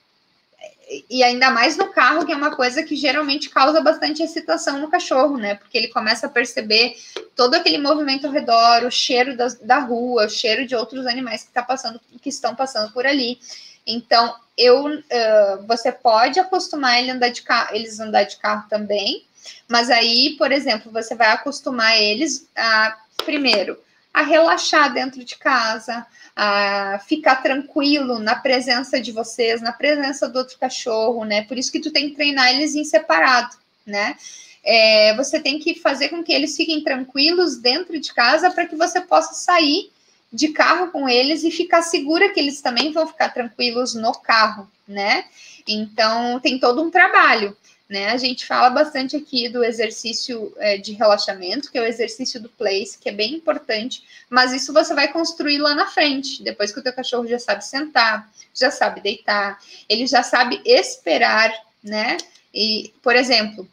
e 1.10 1.22
ainda 1.24 1.50
mais 1.50 1.76
no 1.76 1.92
carro, 1.92 2.24
que 2.24 2.32
é 2.32 2.36
uma 2.36 2.54
coisa 2.54 2.82
que 2.82 2.94
geralmente 2.94 3.50
causa 3.50 3.80
bastante 3.80 4.22
excitação 4.22 4.78
no 4.78 4.88
cachorro, 4.88 5.36
né? 5.36 5.56
Porque 5.56 5.76
ele 5.76 5.88
começa 5.88 6.26
a 6.26 6.30
perceber 6.30 6.94
todo 7.34 7.54
aquele 7.54 7.78
movimento 7.78 8.26
ao 8.26 8.32
redor, 8.32 8.84
o 8.84 8.90
cheiro 8.90 9.36
da, 9.36 9.48
da 9.62 9.78
rua, 9.80 10.26
o 10.26 10.30
cheiro 10.30 10.64
de 10.64 10.76
outros 10.76 11.04
animais 11.06 11.42
que, 11.42 11.50
tá 11.50 11.62
passando, 11.62 12.00
que 12.22 12.28
estão 12.28 12.54
passando 12.54 12.92
por 12.92 13.04
ali. 13.04 13.40
Então, 13.84 14.36
eu, 14.56 14.86
uh, 14.86 15.66
você 15.66 15.90
pode 15.90 16.38
acostumar 16.38 17.00
ele 17.00 17.10
andar 17.10 17.30
de 17.30 17.42
carro, 17.42 17.74
eles 17.74 17.98
andar 17.98 18.22
de 18.22 18.36
carro 18.36 18.68
também, 18.68 19.26
mas 19.68 19.90
aí, 19.90 20.36
por 20.38 20.52
exemplo, 20.52 20.92
você 20.92 21.16
vai 21.16 21.28
acostumar 21.28 22.00
eles 22.00 22.48
a, 22.56 22.96
primeiro, 23.24 23.78
a 24.16 24.22
relaxar 24.22 24.94
dentro 24.94 25.22
de 25.22 25.36
casa, 25.36 26.06
a 26.34 26.98
ficar 27.06 27.42
tranquilo 27.42 28.18
na 28.18 28.34
presença 28.34 28.98
de 28.98 29.12
vocês, 29.12 29.60
na 29.60 29.74
presença 29.74 30.26
do 30.26 30.38
outro 30.38 30.56
cachorro, 30.58 31.22
né? 31.26 31.42
Por 31.42 31.58
isso 31.58 31.70
que 31.70 31.80
tu 31.80 31.90
tem 31.90 32.08
que 32.08 32.16
treinar 32.16 32.48
eles 32.48 32.74
em 32.74 32.82
separado, 32.82 33.54
né? 33.84 34.16
É, 34.64 35.14
você 35.16 35.38
tem 35.38 35.58
que 35.58 35.78
fazer 35.78 36.08
com 36.08 36.24
que 36.24 36.32
eles 36.32 36.56
fiquem 36.56 36.82
tranquilos 36.82 37.58
dentro 37.58 38.00
de 38.00 38.14
casa 38.14 38.50
para 38.50 38.64
que 38.64 38.74
você 38.74 39.02
possa 39.02 39.34
sair 39.34 39.90
de 40.32 40.48
carro 40.48 40.90
com 40.90 41.06
eles 41.06 41.44
e 41.44 41.50
ficar 41.50 41.82
segura 41.82 42.30
que 42.30 42.40
eles 42.40 42.62
também 42.62 42.92
vão 42.92 43.06
ficar 43.06 43.28
tranquilos 43.28 43.94
no 43.94 44.12
carro, 44.12 44.66
né? 44.88 45.26
Então 45.68 46.40
tem 46.40 46.58
todo 46.58 46.82
um 46.82 46.90
trabalho. 46.90 47.54
Né? 47.88 48.08
A 48.08 48.16
gente 48.16 48.44
fala 48.44 48.68
bastante 48.68 49.14
aqui 49.14 49.48
do 49.48 49.62
exercício 49.62 50.52
é, 50.58 50.76
de 50.76 50.92
relaxamento, 50.92 51.70
que 51.70 51.78
é 51.78 51.80
o 51.80 51.86
exercício 51.86 52.40
do 52.40 52.48
place, 52.48 52.98
que 52.98 53.08
é 53.08 53.12
bem 53.12 53.34
importante, 53.34 54.02
mas 54.28 54.52
isso 54.52 54.72
você 54.72 54.92
vai 54.92 55.12
construir 55.12 55.58
lá 55.58 55.72
na 55.72 55.86
frente, 55.86 56.42
depois 56.42 56.72
que 56.72 56.80
o 56.80 56.82
teu 56.82 56.92
cachorro 56.92 57.28
já 57.28 57.38
sabe 57.38 57.64
sentar, 57.64 58.28
já 58.52 58.72
sabe 58.72 59.00
deitar, 59.00 59.60
ele 59.88 60.04
já 60.06 60.24
sabe 60.24 60.60
esperar, 60.64 61.54
né? 61.82 62.16
E, 62.52 62.92
por 63.02 63.14
exemplo, 63.14 63.68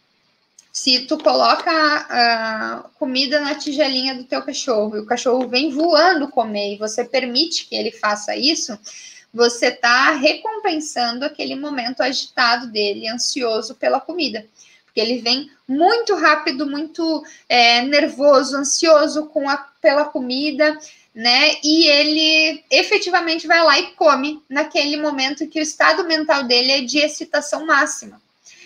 se 0.71 1.06
tu 1.06 1.19
coloca 1.19 1.71
a 1.71 2.89
comida 2.99 3.39
na 3.39 3.56
tigelinha 3.56 4.15
do 4.15 4.23
teu 4.23 4.41
cachorro 4.41 4.97
e 4.97 4.99
o 4.99 5.06
cachorro 5.06 5.47
vem 5.47 5.71
voando 5.71 6.28
comer 6.28 6.73
e 6.73 6.78
você 6.78 7.06
permite 7.06 7.65
que 7.65 7.76
ele 7.76 7.91
faça 7.91 8.36
isso, 8.36 8.78
você 9.34 9.67
está 9.67 10.12
recompensando 10.12 11.26
aquele 11.26 11.56
momento 11.56 12.02
agitado 12.02 12.67
dele, 12.67 13.10
ansioso 13.10 13.76
pela 13.76 14.00
comida. 14.00 14.46
Porque 14.86 15.00
ele 15.00 15.22
vem 15.22 15.50
muito 15.67 16.15
rápido, 16.15 16.67
muito 16.69 17.24
é, 17.50 17.82
nervoso, 17.82 18.56
ansioso 18.56 19.26
com 19.26 19.50
a, 19.50 19.58
pela 19.82 20.06
comida, 20.06 20.78
né? 21.15 21.56
E 21.63 21.88
ele 21.88 22.63
efetivamente 22.69 23.48
vai 23.48 23.63
lá 23.63 23.80
e 23.80 23.91
come 23.93 24.41
naquele 24.48 24.98
momento 24.98 25.48
que 25.48 25.60
o 25.60 25.63
estado 25.63 26.04
mental 26.04 26.43
dele 26.43 26.72
é 26.72 26.82
de 26.82 27.00
excitação 27.00 27.65
máxima. 27.65 28.22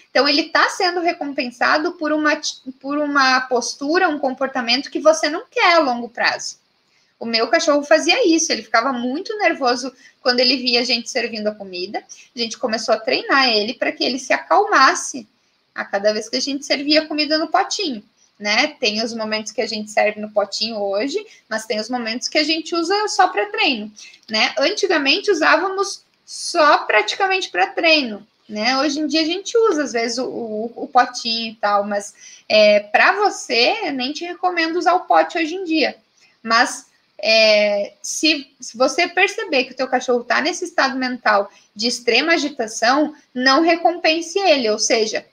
Então, 0.10 0.28
ele 0.28 0.48
está 0.48 0.68
sendo 0.70 1.00
recompensado 1.00 1.94
por 1.94 2.12
uma, 2.12 2.42
por 2.80 2.98
uma 2.98 3.42
postura, 3.42 4.10
um 4.10 4.18
comportamento 4.20 4.90
que 4.90 5.00
você 5.00 5.30
não 5.30 5.46
quer 5.50 5.76
a 5.76 5.80
longo 5.80 6.10
prazo. 6.10 6.58
O 7.20 7.26
meu 7.26 7.48
cachorro 7.48 7.84
fazia 7.84 8.28
isso, 8.28 8.52
ele 8.52 8.62
ficava 8.62 8.94
muito 8.94 9.36
nervoso 9.38 9.92
quando 10.22 10.40
ele 10.40 10.58
via 10.58 10.82
a 10.82 10.84
gente 10.84 11.10
servindo 11.10 11.48
a 11.48 11.56
comida. 11.56 12.04
A 12.36 12.40
gente 12.40 12.58
começou 12.58 12.94
a 12.94 13.00
treinar 13.00 13.50
ele 13.50 13.74
para 13.74 13.92
que 13.92 14.04
ele 14.04 14.20
se 14.20 14.34
acalmasse 14.34 15.28
a 15.74 15.84
cada 15.86 16.14
vez 16.14 16.30
que 16.30 16.38
a 16.38 16.42
gente 16.42 16.66
servia 16.66 17.02
a 17.02 17.08
comida 17.08 17.38
no 17.38 17.48
potinho. 17.48 18.04
Né? 18.40 18.76
Tem 18.80 19.04
os 19.04 19.16
momentos 19.16 19.52
que 19.52 19.62
a 19.62 19.68
gente 19.68 19.90
serve 19.90 20.20
no 20.22 20.30
potinho 20.30 20.78
hoje, 20.78 21.26
mas 21.50 21.66
tem 21.66 21.80
os 21.80 21.90
momentos 21.90 22.28
que 22.28 22.38
a 22.38 22.44
gente 22.44 22.76
usa 22.76 23.08
só 23.08 23.30
para 23.30 23.48
treino, 23.48 23.92
né? 24.30 24.54
Antigamente 24.60 25.32
usávamos 25.32 26.04
só 26.24 26.80
praticamente 26.80 27.50
para 27.50 27.66
treino, 27.66 28.28
né? 28.48 28.78
Hoje 28.78 29.00
em 29.00 29.08
dia 29.08 29.22
a 29.22 29.26
gente 29.26 29.58
usa 29.58 29.82
às 29.82 29.94
vezes 29.94 30.20
o, 30.20 30.26
o, 30.26 30.72
o 30.84 30.88
potinho 30.88 31.54
e 31.54 31.56
tal, 31.56 31.84
mas 31.84 32.14
é, 32.48 32.80
para 32.80 33.14
você 33.14 33.92
nem 33.92 34.14
te 34.14 34.24
recomendo 34.24 34.78
usar 34.78 34.94
o 34.94 35.06
pote 35.06 35.40
hoje 35.40 35.56
em 35.56 35.64
dia. 35.64 35.98
Mas 36.44 36.86
é, 37.20 37.94
se, 38.02 38.48
se, 38.60 38.78
você 38.78 39.08
perceber 39.08 39.66
que 39.66 39.74
o 39.74 39.76
teu 39.76 39.88
cachorro 39.88 40.22
está 40.22 40.40
nesse 40.42 40.66
estado 40.66 40.98
mental 40.98 41.52
de 41.76 41.88
extrema 41.88 42.34
agitação, 42.34 43.14
não 43.34 43.62
recompense 43.62 44.38
ele, 44.40 44.70
ou 44.70 44.78
seja, 44.78 45.26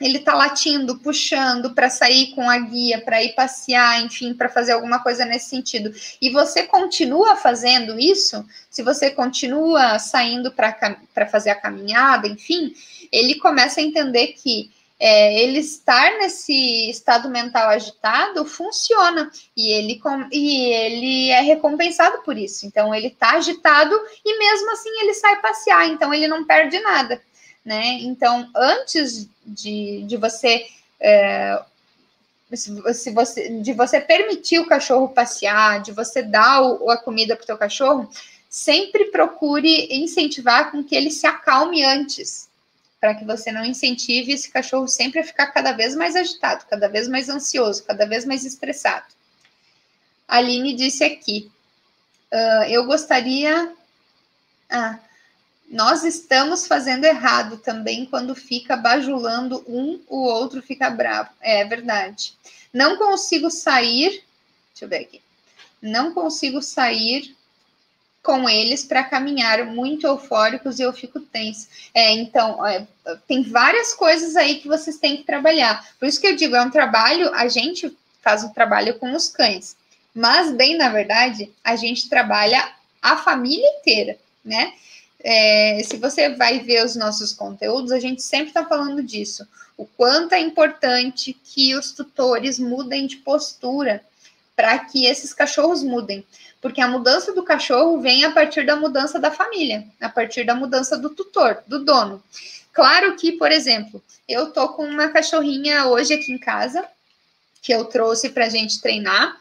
ele 0.00 0.18
está 0.18 0.32
latindo, 0.32 0.98
puxando 0.98 1.74
para 1.74 1.90
sair 1.90 2.28
com 2.28 2.48
a 2.48 2.58
guia, 2.58 3.00
para 3.00 3.22
ir 3.22 3.34
passear, 3.34 4.00
enfim, 4.02 4.32
para 4.32 4.48
fazer 4.48 4.72
alguma 4.72 5.02
coisa 5.02 5.24
nesse 5.24 5.50
sentido. 5.50 5.92
E 6.20 6.30
você 6.30 6.62
continua 6.62 7.36
fazendo 7.36 7.98
isso, 7.98 8.46
se 8.70 8.82
você 8.82 9.10
continua 9.10 9.98
saindo 9.98 10.52
para 10.52 11.26
fazer 11.30 11.50
a 11.50 11.56
caminhada, 11.56 12.28
enfim, 12.28 12.72
ele 13.10 13.34
começa 13.36 13.80
a 13.80 13.82
entender 13.82 14.28
que 14.28 14.70
é, 15.00 15.42
ele 15.42 15.60
estar 15.60 16.18
nesse 16.18 16.90
estado 16.90 17.28
mental 17.28 17.68
agitado 17.68 18.44
funciona 18.44 19.30
e 19.56 19.70
ele, 19.70 20.00
e 20.32 20.72
ele 20.72 21.30
é 21.30 21.40
recompensado 21.40 22.22
por 22.22 22.36
isso. 22.36 22.66
Então, 22.66 22.92
ele 22.94 23.06
está 23.06 23.36
agitado 23.36 23.94
e 24.24 24.38
mesmo 24.38 24.72
assim 24.72 24.90
ele 25.00 25.14
sai 25.14 25.40
passear, 25.40 25.88
então 25.88 26.12
ele 26.12 26.26
não 26.26 26.44
perde 26.44 26.80
nada. 26.80 27.22
Né? 27.64 27.98
Então, 28.00 28.50
antes 28.56 29.28
de, 29.46 30.02
de 30.02 30.16
você. 30.16 30.66
É, 31.00 31.62
se 32.54 33.10
você, 33.10 33.60
de 33.60 33.74
você 33.74 34.00
permitir 34.00 34.58
o 34.58 34.66
cachorro 34.66 35.10
passear, 35.10 35.82
de 35.82 35.92
você 35.92 36.22
dar 36.22 36.62
o, 36.62 36.90
a 36.90 36.96
comida 36.96 37.36
para 37.36 37.42
o 37.44 37.46
teu 37.46 37.58
cachorro, 37.58 38.10
sempre 38.48 39.10
procure 39.10 39.86
incentivar 39.94 40.70
com 40.70 40.82
que 40.82 40.96
ele 40.96 41.10
se 41.10 41.26
acalme 41.26 41.84
antes, 41.84 42.47
para 43.00 43.14
que 43.14 43.24
você 43.24 43.52
não 43.52 43.64
incentive 43.64 44.32
esse 44.32 44.50
cachorro 44.50 44.88
sempre 44.88 45.20
a 45.20 45.24
ficar 45.24 45.48
cada 45.48 45.72
vez 45.72 45.94
mais 45.94 46.16
agitado, 46.16 46.64
cada 46.68 46.88
vez 46.88 47.06
mais 47.06 47.28
ansioso, 47.28 47.84
cada 47.84 48.06
vez 48.06 48.24
mais 48.24 48.44
estressado. 48.44 49.06
A 50.26 50.38
Aline 50.38 50.74
disse 50.74 51.04
aqui: 51.04 51.50
uh, 52.32 52.64
eu 52.68 52.84
gostaria. 52.84 53.72
Ah, 54.70 54.98
nós 55.70 56.02
estamos 56.02 56.66
fazendo 56.66 57.04
errado 57.04 57.58
também 57.58 58.06
quando 58.06 58.34
fica 58.34 58.74
bajulando 58.74 59.62
um, 59.68 60.00
o 60.08 60.22
outro 60.22 60.62
fica 60.62 60.88
bravo. 60.88 61.30
É 61.40 61.64
verdade. 61.64 62.34
Não 62.72 62.96
consigo 62.96 63.50
sair. 63.50 64.24
Deixa 64.70 64.84
eu 64.84 64.88
ver 64.88 65.00
aqui. 65.00 65.22
Não 65.80 66.12
consigo 66.12 66.62
sair 66.62 67.36
com 68.28 68.46
eles 68.46 68.84
para 68.84 69.02
caminhar 69.02 69.64
muito 69.64 70.06
eufóricos 70.06 70.78
e 70.78 70.82
eu 70.82 70.92
fico 70.92 71.18
tenso. 71.18 71.66
É, 71.94 72.12
então, 72.12 72.64
é, 72.66 72.86
tem 73.26 73.42
várias 73.42 73.94
coisas 73.94 74.36
aí 74.36 74.56
que 74.56 74.68
vocês 74.68 74.98
têm 74.98 75.16
que 75.16 75.22
trabalhar. 75.22 75.82
Por 75.98 76.06
isso 76.06 76.20
que 76.20 76.26
eu 76.26 76.36
digo, 76.36 76.54
é 76.54 76.60
um 76.60 76.68
trabalho, 76.68 77.34
a 77.34 77.48
gente 77.48 77.90
faz 78.20 78.44
um 78.44 78.50
trabalho 78.50 78.98
com 78.98 79.14
os 79.14 79.30
cães, 79.30 79.74
mas 80.14 80.52
bem 80.52 80.76
na 80.76 80.90
verdade, 80.90 81.50
a 81.64 81.74
gente 81.74 82.10
trabalha 82.10 82.70
a 83.00 83.16
família 83.16 83.66
inteira, 83.78 84.18
né? 84.44 84.74
É, 85.24 85.80
se 85.82 85.96
você 85.96 86.28
vai 86.28 86.58
ver 86.58 86.84
os 86.84 86.94
nossos 86.94 87.32
conteúdos, 87.32 87.92
a 87.92 87.98
gente 87.98 88.20
sempre 88.20 88.48
está 88.48 88.62
falando 88.62 89.02
disso. 89.02 89.48
O 89.74 89.86
quanto 89.86 90.34
é 90.34 90.40
importante 90.40 91.32
que 91.32 91.74
os 91.74 91.92
tutores 91.92 92.58
mudem 92.58 93.06
de 93.06 93.16
postura 93.16 94.02
para 94.54 94.78
que 94.80 95.06
esses 95.06 95.32
cachorros 95.32 95.82
mudem 95.82 96.26
porque 96.60 96.80
a 96.80 96.88
mudança 96.88 97.32
do 97.32 97.42
cachorro 97.42 98.00
vem 98.00 98.24
a 98.24 98.32
partir 98.32 98.66
da 98.66 98.76
mudança 98.76 99.18
da 99.18 99.30
família, 99.30 99.84
a 100.00 100.08
partir 100.08 100.44
da 100.44 100.54
mudança 100.54 100.96
do 100.96 101.10
tutor, 101.10 101.62
do 101.66 101.84
dono. 101.84 102.22
Claro 102.72 103.16
que, 103.16 103.32
por 103.32 103.50
exemplo, 103.50 104.02
eu 104.28 104.52
tô 104.52 104.68
com 104.70 104.84
uma 104.84 105.08
cachorrinha 105.08 105.86
hoje 105.86 106.14
aqui 106.14 106.32
em 106.32 106.38
casa, 106.38 106.84
que 107.62 107.72
eu 107.72 107.84
trouxe 107.84 108.30
para 108.30 108.46
a 108.46 108.48
gente 108.48 108.80
treinar, 108.80 109.36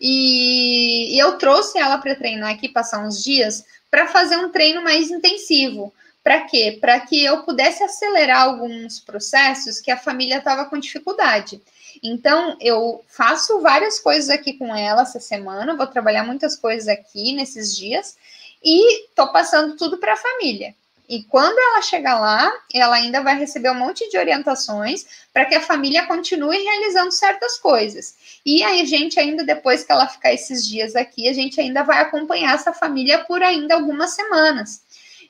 e, 0.00 1.14
e 1.14 1.18
eu 1.18 1.38
trouxe 1.38 1.78
ela 1.78 1.98
para 1.98 2.14
treinar 2.14 2.52
aqui, 2.52 2.68
passar 2.68 3.06
uns 3.06 3.22
dias, 3.22 3.64
para 3.90 4.08
fazer 4.08 4.36
um 4.36 4.50
treino 4.50 4.82
mais 4.82 5.10
intensivo. 5.10 5.94
Para 6.22 6.40
quê? 6.42 6.78
Para 6.80 6.98
que 7.00 7.22
eu 7.22 7.42
pudesse 7.42 7.82
acelerar 7.82 8.42
alguns 8.42 8.98
processos 8.98 9.78
que 9.78 9.90
a 9.90 9.96
família 9.96 10.38
estava 10.38 10.64
com 10.64 10.78
dificuldade. 10.78 11.60
Então, 12.06 12.54
eu 12.60 13.02
faço 13.08 13.62
várias 13.62 13.98
coisas 13.98 14.28
aqui 14.28 14.52
com 14.52 14.76
ela 14.76 15.02
essa 15.02 15.18
semana, 15.18 15.74
vou 15.74 15.86
trabalhar 15.86 16.22
muitas 16.22 16.54
coisas 16.54 16.86
aqui 16.86 17.32
nesses 17.32 17.74
dias 17.74 18.18
e 18.62 19.08
tô 19.14 19.32
passando 19.32 19.74
tudo 19.74 19.96
para 19.96 20.12
a 20.12 20.16
família. 20.16 20.74
E 21.08 21.22
quando 21.24 21.58
ela 21.58 21.80
chegar 21.80 22.20
lá, 22.20 22.52
ela 22.74 22.96
ainda 22.96 23.22
vai 23.22 23.38
receber 23.38 23.70
um 23.70 23.74
monte 23.74 24.08
de 24.10 24.18
orientações 24.18 25.06
para 25.32 25.46
que 25.46 25.54
a 25.54 25.62
família 25.62 26.04
continue 26.06 26.58
realizando 26.58 27.10
certas 27.10 27.58
coisas. 27.58 28.14
E 28.44 28.62
aí, 28.62 28.82
a 28.82 28.84
gente, 28.84 29.18
ainda 29.18 29.42
depois 29.42 29.82
que 29.82 29.90
ela 29.90 30.06
ficar 30.06 30.34
esses 30.34 30.66
dias 30.66 30.94
aqui, 30.94 31.26
a 31.26 31.32
gente 31.32 31.58
ainda 31.58 31.82
vai 31.82 32.00
acompanhar 32.00 32.54
essa 32.54 32.72
família 32.72 33.24
por 33.24 33.42
ainda 33.42 33.76
algumas 33.76 34.10
semanas. 34.10 34.82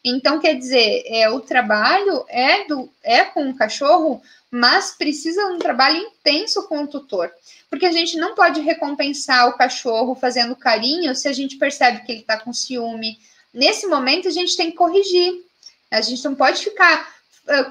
Então, 0.05 0.41
quer 0.41 0.55
dizer, 0.55 1.05
é, 1.07 1.31
o 1.31 1.41
trabalho 1.41 2.25
é, 2.29 2.65
do, 2.67 2.91
é 3.03 3.25
com 3.25 3.49
o 3.49 3.57
cachorro 3.57 4.21
mas 4.55 4.93
precisa 4.93 5.49
de 5.49 5.53
um 5.53 5.59
trabalho 5.59 5.97
intenso 5.97 6.63
com 6.69 6.85
o 6.85 6.87
tutor, 6.87 7.29
porque 7.69 7.87
a 7.87 7.91
gente 7.91 8.17
não 8.17 8.37
pode 8.37 8.61
recompensar 8.61 9.49
o 9.49 9.55
cachorro 9.55 10.15
fazendo 10.15 10.55
carinho 10.55 11.13
se 11.17 11.27
a 11.27 11.33
gente 11.33 11.57
percebe 11.57 12.05
que 12.05 12.13
ele 12.13 12.21
está 12.21 12.39
com 12.39 12.53
ciúme. 12.53 13.19
Nesse 13.53 13.85
momento, 13.89 14.29
a 14.29 14.31
gente 14.31 14.57
tem 14.57 14.71
que 14.71 14.77
corrigir. 14.77 15.45
A 15.91 16.01
gente 16.01 16.25
não 16.25 16.37
pode 16.37 16.63
ficar 16.63 17.13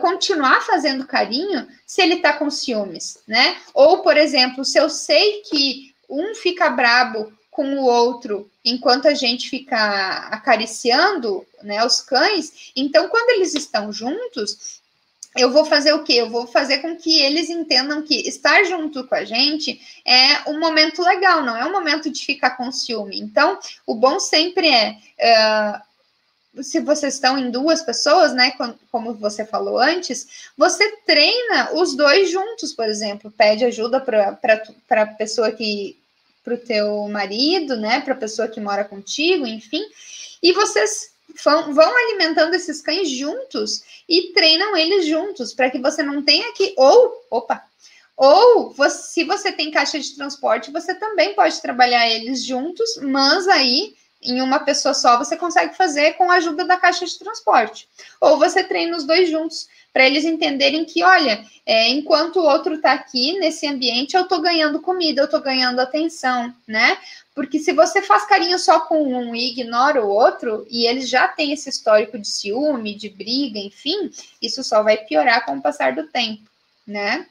continuar 0.01 0.59
fazendo 0.61 1.07
carinho 1.07 1.65
se 1.87 2.01
ele 2.01 2.15
está 2.15 2.33
com 2.33 2.51
ciúmes, 2.51 3.17
né? 3.25 3.55
Ou, 3.73 3.99
por 3.99 4.17
exemplo, 4.17 4.65
se 4.65 4.77
eu 4.77 4.89
sei 4.89 5.41
que 5.49 5.95
um 6.09 6.35
fica 6.35 6.69
brabo 6.69 7.31
com 7.49 7.77
o 7.77 7.85
outro 7.85 8.51
enquanto 8.63 9.07
a 9.07 9.13
gente 9.13 9.49
fica 9.49 10.27
acariciando 10.31 11.45
né, 11.61 11.83
os 11.85 12.01
cães, 12.01 12.71
então 12.75 13.07
quando 13.07 13.29
eles 13.29 13.55
estão 13.55 13.91
juntos, 13.91 14.81
eu 15.35 15.51
vou 15.51 15.65
fazer 15.65 15.93
o 15.93 16.03
quê? 16.03 16.13
Eu 16.13 16.29
vou 16.29 16.45
fazer 16.45 16.79
com 16.79 16.95
que 16.95 17.21
eles 17.21 17.49
entendam 17.49 18.01
que 18.03 18.27
estar 18.27 18.63
junto 18.65 19.07
com 19.07 19.15
a 19.15 19.25
gente 19.25 19.81
é 20.05 20.49
um 20.49 20.59
momento 20.59 21.01
legal, 21.01 21.43
não 21.43 21.57
é 21.57 21.65
um 21.65 21.71
momento 21.71 22.09
de 22.09 22.25
ficar 22.25 22.51
com 22.51 22.71
ciúme. 22.71 23.19
Então, 23.19 23.59
o 23.85 23.95
bom 23.95 24.19
sempre 24.19 24.67
é. 24.67 24.97
Uh, 25.19 25.93
se 26.61 26.79
vocês 26.81 27.15
estão 27.15 27.35
em 27.35 27.49
duas 27.49 27.81
pessoas, 27.81 28.31
né, 28.31 28.53
como 28.91 29.15
você 29.15 29.43
falou 29.43 29.79
antes, 29.79 30.51
você 30.55 30.97
treina 30.97 31.73
os 31.73 31.95
dois 31.95 32.29
juntos, 32.29 32.71
por 32.73 32.87
exemplo, 32.87 33.31
pede 33.31 33.65
ajuda 33.65 33.99
para 33.99 35.01
a 35.01 35.05
pessoa 35.07 35.51
que, 35.51 35.97
para 36.43 36.53
o 36.53 36.57
teu 36.59 37.07
marido, 37.07 37.75
né, 37.75 38.01
para 38.01 38.13
a 38.13 38.17
pessoa 38.17 38.47
que 38.47 38.61
mora 38.61 38.85
contigo, 38.85 39.47
enfim, 39.47 39.83
e 40.43 40.53
vocês 40.53 41.12
vão, 41.43 41.97
alimentando 41.97 42.55
esses 42.55 42.81
cães 42.81 43.09
juntos 43.09 43.83
e 44.07 44.33
treinam 44.33 44.75
eles 44.75 45.05
juntos, 45.05 45.53
para 45.53 45.69
que 45.69 45.79
você 45.79 46.03
não 46.03 46.21
tenha 46.21 46.53
que. 46.53 46.73
Ou, 46.77 47.25
opa! 47.29 47.63
Ou, 48.15 48.71
você, 48.71 49.03
se 49.03 49.23
você 49.23 49.51
tem 49.51 49.71
caixa 49.71 49.99
de 49.99 50.15
transporte, 50.15 50.71
você 50.71 50.93
também 50.93 51.33
pode 51.33 51.61
trabalhar 51.61 52.07
eles 52.07 52.43
juntos, 52.43 52.97
mas 53.01 53.47
aí 53.47 53.95
em 54.25 54.41
uma 54.41 54.59
pessoa 54.59 54.93
só 54.93 55.17
você 55.17 55.35
consegue 55.35 55.75
fazer 55.75 56.13
com 56.13 56.29
a 56.31 56.35
ajuda 56.35 56.65
da 56.65 56.77
caixa 56.77 57.05
de 57.05 57.17
transporte. 57.17 57.87
Ou 58.19 58.37
você 58.37 58.63
treina 58.63 58.95
os 58.95 59.03
dois 59.03 59.29
juntos, 59.29 59.67
para 59.93 60.07
eles 60.07 60.25
entenderem 60.25 60.83
que, 60.85 61.03
olha, 61.03 61.45
é, 61.65 61.89
enquanto 61.89 62.37
o 62.37 62.43
outro 62.43 62.75
está 62.75 62.93
aqui 62.93 63.37
nesse 63.39 63.67
ambiente, 63.67 64.15
eu 64.15 64.23
estou 64.23 64.41
ganhando 64.41 64.81
comida, 64.81 65.21
eu 65.21 65.25
estou 65.25 65.39
ganhando 65.39 65.79
atenção, 65.79 66.53
né? 66.67 66.97
Porque 67.35 67.59
se 67.59 67.73
você 67.73 68.01
faz 68.01 68.25
carinho 68.25 68.57
só 68.57 68.79
com 68.81 69.03
um 69.03 69.35
e 69.35 69.51
ignora 69.51 70.03
o 70.03 70.09
outro, 70.09 70.65
e 70.69 70.87
eles 70.87 71.07
já 71.07 71.27
têm 71.27 71.53
esse 71.53 71.69
histórico 71.69 72.17
de 72.17 72.27
ciúme, 72.27 72.95
de 72.95 73.09
briga, 73.09 73.59
enfim, 73.59 74.11
isso 74.41 74.63
só 74.63 74.81
vai 74.81 74.97
piorar 74.97 75.45
com 75.45 75.57
o 75.57 75.61
passar 75.61 75.93
do 75.93 76.07
tempo, 76.07 76.43
né? 76.85 77.27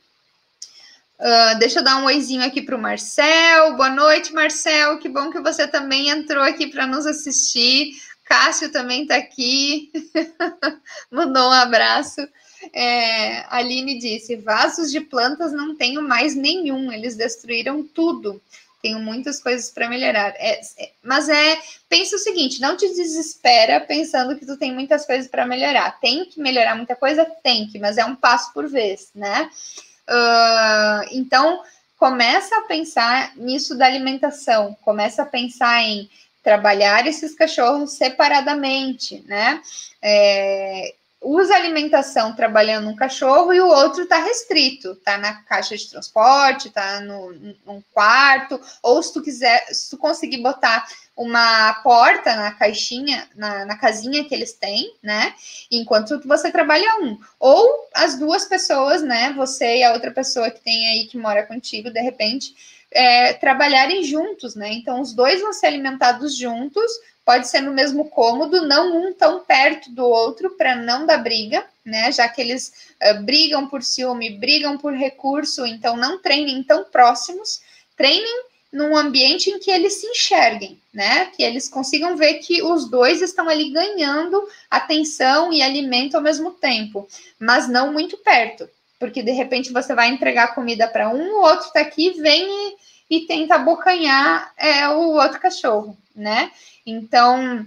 Uh, 1.23 1.57
deixa 1.61 1.79
eu 1.79 1.85
dar 1.85 1.99
um 1.99 2.07
oizinho 2.07 2.43
aqui 2.43 2.61
para 2.61 2.75
o 2.75 2.81
Marcel. 2.81 3.77
Boa 3.77 3.91
noite, 3.91 4.33
Marcel. 4.33 4.99
Que 4.99 5.09
bom 5.09 5.31
que 5.31 5.39
você 5.39 5.69
também 5.69 6.09
entrou 6.09 6.43
aqui 6.43 6.67
para 6.67 6.85
nos 6.85 7.07
assistir. 7.07 7.93
Cássio 8.25 8.73
também 8.73 9.03
está 9.03 9.15
aqui. 9.15 9.93
Mandou 11.09 11.49
um 11.49 11.53
abraço. 11.53 12.21
É, 12.73 13.45
Aline 13.55 14.01
disse: 14.01 14.35
vasos 14.35 14.91
de 14.91 15.01
plantas 15.01 15.53
não 15.53 15.77
tenho 15.77 16.03
mais 16.03 16.35
nenhum, 16.35 16.91
eles 16.91 17.15
destruíram 17.15 17.85
tudo. 17.85 18.43
Tenho 18.83 18.99
muitas 18.99 19.41
coisas 19.41 19.71
para 19.71 19.89
melhorar. 19.89 20.35
É, 20.39 20.61
é, 20.77 20.91
mas 21.05 21.29
é, 21.29 21.57
pensa 21.89 22.17
o 22.17 22.19
seguinte: 22.19 22.61
não 22.61 22.77
te 22.77 22.89
desespera 22.89 23.79
pensando 23.79 24.37
que 24.37 24.45
tu 24.45 24.57
tem 24.57 24.75
muitas 24.75 25.07
coisas 25.07 25.29
para 25.29 25.47
melhorar. 25.47 26.01
Tem 26.01 26.25
que 26.25 26.41
melhorar 26.41 26.75
muita 26.75 26.97
coisa? 26.97 27.25
Tem 27.45 27.69
que, 27.69 27.79
mas 27.79 27.97
é 27.97 28.05
um 28.05 28.17
passo 28.17 28.53
por 28.53 28.69
vez, 28.69 29.11
né? 29.15 29.49
Uh, 30.09 31.09
então, 31.13 31.63
começa 31.97 32.57
a 32.59 32.63
pensar 32.63 33.37
nisso 33.37 33.77
da 33.77 33.87
alimentação, 33.87 34.77
começa 34.83 35.23
a 35.23 35.27
pensar 35.27 35.83
em 35.83 36.11
trabalhar 36.43 37.07
esses 37.07 37.35
cachorros 37.35 37.93
separadamente, 37.93 39.23
né? 39.27 39.63
É, 40.03 40.95
usa 41.23 41.55
alimentação 41.55 42.35
trabalhando 42.35 42.89
um 42.89 42.97
cachorro 42.97 43.53
e 43.53 43.61
o 43.61 43.69
outro 43.69 44.03
está 44.03 44.19
restrito, 44.19 44.97
tá 44.97 45.17
na 45.17 45.35
caixa 45.43 45.77
de 45.77 45.89
transporte, 45.89 46.71
tá 46.71 47.01
no, 47.01 47.83
quarto, 47.93 48.61
ou 48.83 49.03
se 49.03 49.13
tu 49.13 49.23
quiser, 49.23 49.67
se 49.73 49.91
tu 49.91 49.97
conseguir 49.97 50.39
botar 50.39 50.87
uma 51.17 51.75
porta 51.83 52.35
na 52.35 52.53
caixinha, 52.53 53.29
na, 53.37 53.65
na 53.65 53.77
casinha 53.77 54.25
que 54.25 54.35
eles 54.35 54.55
têm, 54.55 54.97
né? 55.03 55.35
Enquanto 55.71 56.21
você 56.27 56.51
trabalha 56.51 57.01
um. 57.03 57.19
Ou 57.39 57.89
as 57.95 58.19
duas 58.19 58.47
pessoas, 58.47 59.03
né? 59.03 59.33
Você 59.35 59.79
e 59.79 59.85
a 59.85 59.93
outra 59.93 60.11
pessoa 60.11 60.51
que 60.51 60.61
tem 60.61 60.89
aí 60.89 61.07
que 61.07 61.19
mora 61.19 61.47
contigo, 61.47 61.91
de 61.91 62.01
repente, 62.01 62.55
é, 62.95 63.33
trabalharem 63.35 64.03
juntos, 64.03 64.55
né? 64.55 64.73
Então, 64.73 65.01
os 65.01 65.13
dois 65.13 65.41
vão 65.41 65.53
ser 65.53 65.67
alimentados 65.67 66.37
juntos, 66.37 66.91
pode 67.25 67.49
ser 67.49 67.61
no 67.61 67.73
mesmo 67.73 68.09
cômodo, 68.09 68.67
não 68.67 68.97
um 68.97 69.13
tão 69.13 69.41
perto 69.41 69.91
do 69.91 70.05
outro 70.05 70.51
para 70.51 70.77
não 70.77 71.07
dar 71.07 71.19
briga, 71.19 71.65
né? 71.85 72.11
Já 72.13 72.29
que 72.29 72.41
eles 72.41 72.93
uh, 73.03 73.23
brigam 73.23 73.67
por 73.67 73.83
ciúme, 73.83 74.39
brigam 74.39 74.77
por 74.79 74.93
recurso, 74.93 75.67
então 75.67 75.97
não 75.97 76.19
treinem 76.19 76.63
tão 76.63 76.85
próximos, 76.85 77.61
treinem 77.97 78.45
num 78.73 78.97
ambiente 78.97 79.51
em 79.51 79.59
que 79.59 79.71
eles 79.71 79.95
se 79.95 80.07
enxerguem, 80.07 80.81
né? 80.93 81.27
Que 81.27 81.43
eles 81.43 81.69
consigam 81.69 82.17
ver 82.17 82.35
que 82.35 82.63
os 82.63 82.89
dois 82.89 83.21
estão 83.21 83.49
ali 83.49 83.71
ganhando 83.71 84.49
atenção 84.71 85.53
e 85.53 85.63
alimento 85.63 86.17
ao 86.17 86.23
mesmo 86.23 86.53
tempo, 86.53 87.07
mas 87.39 87.69
não 87.69 87.93
muito 87.93 88.17
perto, 88.19 88.69
porque 89.03 89.21
de 89.21 89.33
repente 89.33 89.73
você 89.73 89.97
vai 89.97 90.11
entregar 90.11 90.55
comida 90.55 90.87
para 90.87 91.09
um, 91.09 91.39
o 91.39 91.41
outro 91.41 91.67
está 91.67 91.81
aqui, 91.81 92.13
vem 92.21 92.47
e, 93.11 93.17
e 93.17 93.27
tenta 93.27 93.57
abocanhar 93.57 94.53
é, 94.57 94.89
o 94.91 95.15
outro 95.15 95.41
cachorro, 95.41 95.99
né? 96.15 96.53
Então, 96.87 97.67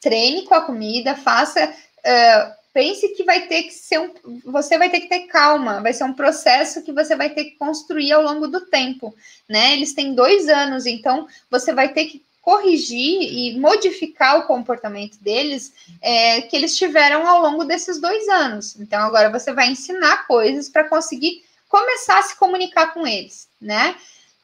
treine 0.00 0.42
com 0.42 0.56
a 0.56 0.62
comida, 0.62 1.14
faça. 1.14 1.66
Uh, 1.68 2.56
pense 2.72 3.08
que 3.10 3.22
vai 3.22 3.46
ter 3.46 3.62
que 3.62 3.70
ser 3.70 4.00
um. 4.00 4.10
Você 4.46 4.76
vai 4.76 4.90
ter 4.90 5.02
que 5.02 5.08
ter 5.08 5.28
calma, 5.28 5.80
vai 5.80 5.92
ser 5.92 6.02
um 6.02 6.12
processo 6.12 6.82
que 6.82 6.90
você 6.90 7.14
vai 7.14 7.30
ter 7.30 7.44
que 7.44 7.56
construir 7.56 8.10
ao 8.10 8.22
longo 8.22 8.48
do 8.48 8.62
tempo, 8.62 9.14
né? 9.48 9.72
Eles 9.72 9.94
têm 9.94 10.16
dois 10.16 10.48
anos, 10.48 10.84
então 10.84 11.28
você 11.48 11.72
vai 11.72 11.90
ter 11.92 12.06
que 12.06 12.25
corrigir 12.46 13.22
e 13.22 13.58
modificar 13.58 14.38
o 14.38 14.46
comportamento 14.46 15.18
deles 15.18 15.72
é, 16.00 16.42
que 16.42 16.54
eles 16.54 16.76
tiveram 16.76 17.26
ao 17.26 17.42
longo 17.42 17.64
desses 17.64 18.00
dois 18.00 18.28
anos. 18.28 18.78
Então, 18.78 19.02
agora 19.02 19.28
você 19.28 19.52
vai 19.52 19.68
ensinar 19.68 20.28
coisas 20.28 20.68
para 20.68 20.88
conseguir 20.88 21.42
começar 21.68 22.20
a 22.20 22.22
se 22.22 22.36
comunicar 22.36 22.94
com 22.94 23.04
eles, 23.04 23.48
né? 23.60 23.96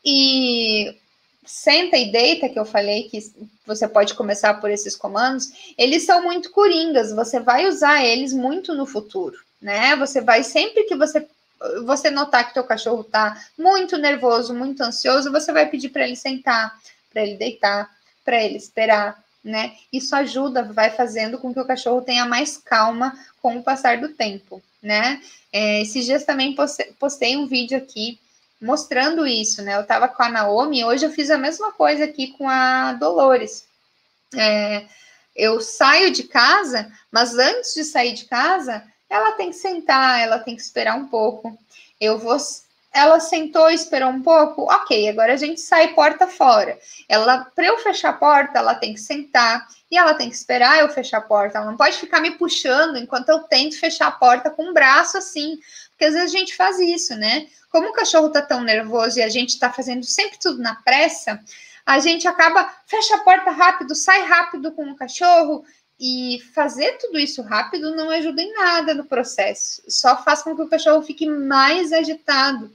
E 0.04 0.98
senta 1.46 1.96
e 1.96 2.10
deita, 2.10 2.48
que 2.48 2.58
eu 2.58 2.64
falei 2.64 3.04
que 3.04 3.20
você 3.64 3.86
pode 3.86 4.14
começar 4.14 4.54
por 4.54 4.68
esses 4.68 4.96
comandos, 4.96 5.52
eles 5.78 6.04
são 6.04 6.24
muito 6.24 6.50
coringas, 6.50 7.12
você 7.12 7.38
vai 7.38 7.68
usar 7.68 8.04
eles 8.04 8.32
muito 8.32 8.74
no 8.74 8.84
futuro, 8.84 9.38
né? 9.60 9.94
Você 9.94 10.20
vai 10.20 10.42
sempre 10.42 10.82
que 10.84 10.96
você 10.96 11.24
você 11.86 12.10
notar 12.10 12.48
que 12.48 12.54
teu 12.54 12.64
cachorro 12.64 13.04
tá 13.04 13.40
muito 13.56 13.96
nervoso, 13.96 14.52
muito 14.52 14.82
ansioso, 14.82 15.30
você 15.30 15.52
vai 15.52 15.66
pedir 15.66 15.90
para 15.90 16.04
ele 16.04 16.16
sentar, 16.16 16.76
para 17.12 17.22
ele 17.22 17.36
deitar, 17.36 17.90
para 18.24 18.42
ele 18.42 18.56
esperar, 18.56 19.22
né? 19.44 19.74
Isso 19.92 20.14
ajuda, 20.14 20.62
vai 20.62 20.90
fazendo 20.90 21.38
com 21.38 21.52
que 21.52 21.60
o 21.60 21.66
cachorro 21.66 22.02
tenha 22.02 22.24
mais 22.24 22.56
calma 22.56 23.18
com 23.40 23.56
o 23.56 23.62
passar 23.62 23.98
do 23.98 24.10
tempo, 24.10 24.62
né? 24.82 25.20
É, 25.52 25.82
esses 25.82 26.04
dias 26.04 26.24
também 26.24 26.56
postei, 26.98 27.36
um 27.36 27.46
vídeo 27.46 27.76
aqui 27.76 28.18
mostrando 28.60 29.26
isso, 29.26 29.60
né? 29.62 29.76
Eu 29.76 29.86
tava 29.86 30.08
com 30.08 30.22
a 30.22 30.28
Naomi, 30.28 30.84
hoje 30.84 31.04
eu 31.04 31.10
fiz 31.10 31.30
a 31.30 31.38
mesma 31.38 31.72
coisa 31.72 32.04
aqui 32.04 32.28
com 32.28 32.48
a 32.48 32.92
Dolores. 32.92 33.66
É, 34.34 34.86
eu 35.34 35.60
saio 35.60 36.12
de 36.12 36.22
casa, 36.24 36.90
mas 37.10 37.36
antes 37.36 37.74
de 37.74 37.84
sair 37.84 38.12
de 38.12 38.24
casa, 38.26 38.84
ela 39.10 39.32
tem 39.32 39.50
que 39.50 39.56
sentar, 39.56 40.20
ela 40.20 40.38
tem 40.38 40.54
que 40.54 40.62
esperar 40.62 40.96
um 40.96 41.06
pouco. 41.08 41.58
Eu 42.00 42.18
vou. 42.18 42.36
Ela 42.94 43.20
sentou 43.20 43.70
esperou 43.70 44.10
um 44.10 44.20
pouco, 44.20 44.70
ok, 44.70 45.08
agora 45.08 45.32
a 45.32 45.36
gente 45.36 45.60
sai 45.60 45.94
porta 45.94 46.26
fora. 46.26 46.78
Ela, 47.08 47.46
para 47.54 47.66
eu 47.66 47.78
fechar 47.78 48.10
a 48.10 48.14
porta, 48.14 48.58
ela 48.58 48.74
tem 48.74 48.92
que 48.92 49.00
sentar 49.00 49.66
e 49.90 49.96
ela 49.96 50.14
tem 50.14 50.28
que 50.28 50.36
esperar 50.36 50.80
eu 50.80 50.88
fechar 50.90 51.18
a 51.18 51.22
porta. 51.22 51.58
Ela 51.58 51.70
não 51.70 51.76
pode 51.76 51.96
ficar 51.96 52.20
me 52.20 52.32
puxando 52.32 52.96
enquanto 52.96 53.30
eu 53.30 53.40
tento 53.40 53.78
fechar 53.78 54.08
a 54.08 54.12
porta 54.12 54.50
com 54.50 54.70
o 54.70 54.74
braço 54.74 55.16
assim, 55.16 55.58
porque 55.90 56.04
às 56.04 56.14
vezes 56.14 56.34
a 56.34 56.38
gente 56.38 56.54
faz 56.54 56.78
isso, 56.78 57.14
né? 57.16 57.46
como 57.72 57.88
o 57.88 57.92
cachorro 57.92 58.26
está 58.26 58.42
tão 58.42 58.60
nervoso 58.60 59.18
e 59.18 59.22
a 59.22 59.30
gente 59.30 59.50
está 59.50 59.72
fazendo 59.72 60.04
sempre 60.04 60.38
tudo 60.38 60.62
na 60.62 60.74
pressa, 60.74 61.40
a 61.84 61.98
gente 61.98 62.28
acaba, 62.28 62.70
fecha 62.86 63.16
a 63.16 63.20
porta 63.20 63.50
rápido, 63.50 63.94
sai 63.94 64.22
rápido 64.24 64.70
com 64.72 64.84
o 64.90 64.94
cachorro, 64.94 65.64
e 66.04 66.40
fazer 66.52 66.98
tudo 66.98 67.16
isso 67.16 67.42
rápido 67.42 67.94
não 67.94 68.10
ajuda 68.10 68.42
em 68.42 68.52
nada 68.54 68.92
no 68.92 69.04
processo, 69.04 69.80
só 69.86 70.20
faz 70.20 70.42
com 70.42 70.56
que 70.56 70.62
o 70.62 70.68
cachorro 70.68 71.00
fique 71.00 71.26
mais 71.26 71.92
agitado. 71.92 72.72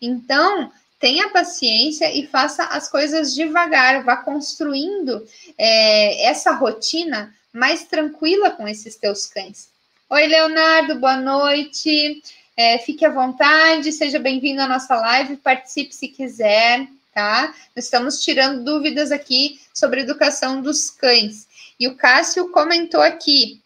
Então, 0.00 0.70
tenha 1.00 1.30
paciência 1.30 2.14
e 2.14 2.26
faça 2.26 2.64
as 2.64 2.86
coisas 2.86 3.34
devagar, 3.34 4.04
vá 4.04 4.18
construindo 4.18 5.26
é, 5.56 6.26
essa 6.26 6.52
rotina 6.52 7.34
mais 7.50 7.84
tranquila 7.84 8.50
com 8.50 8.68
esses 8.68 8.94
teus 8.94 9.24
cães. 9.24 9.70
Oi, 10.10 10.26
Leonardo, 10.26 11.00
boa 11.00 11.16
noite. 11.16 12.22
É, 12.54 12.76
fique 12.76 13.06
à 13.06 13.10
vontade, 13.10 13.90
seja 13.90 14.18
bem-vindo 14.18 14.60
à 14.60 14.68
nossa 14.68 14.94
live, 14.96 15.38
participe 15.38 15.94
se 15.94 16.08
quiser, 16.08 16.86
tá? 17.14 17.54
Nós 17.74 17.86
estamos 17.86 18.22
tirando 18.22 18.62
dúvidas 18.62 19.10
aqui 19.10 19.58
sobre 19.72 20.02
educação 20.02 20.60
dos 20.60 20.90
cães. 20.90 21.46
E 21.78 21.86
o 21.88 21.96
Cássio 21.96 22.50
comentou 22.50 23.00
aqui, 23.00 23.60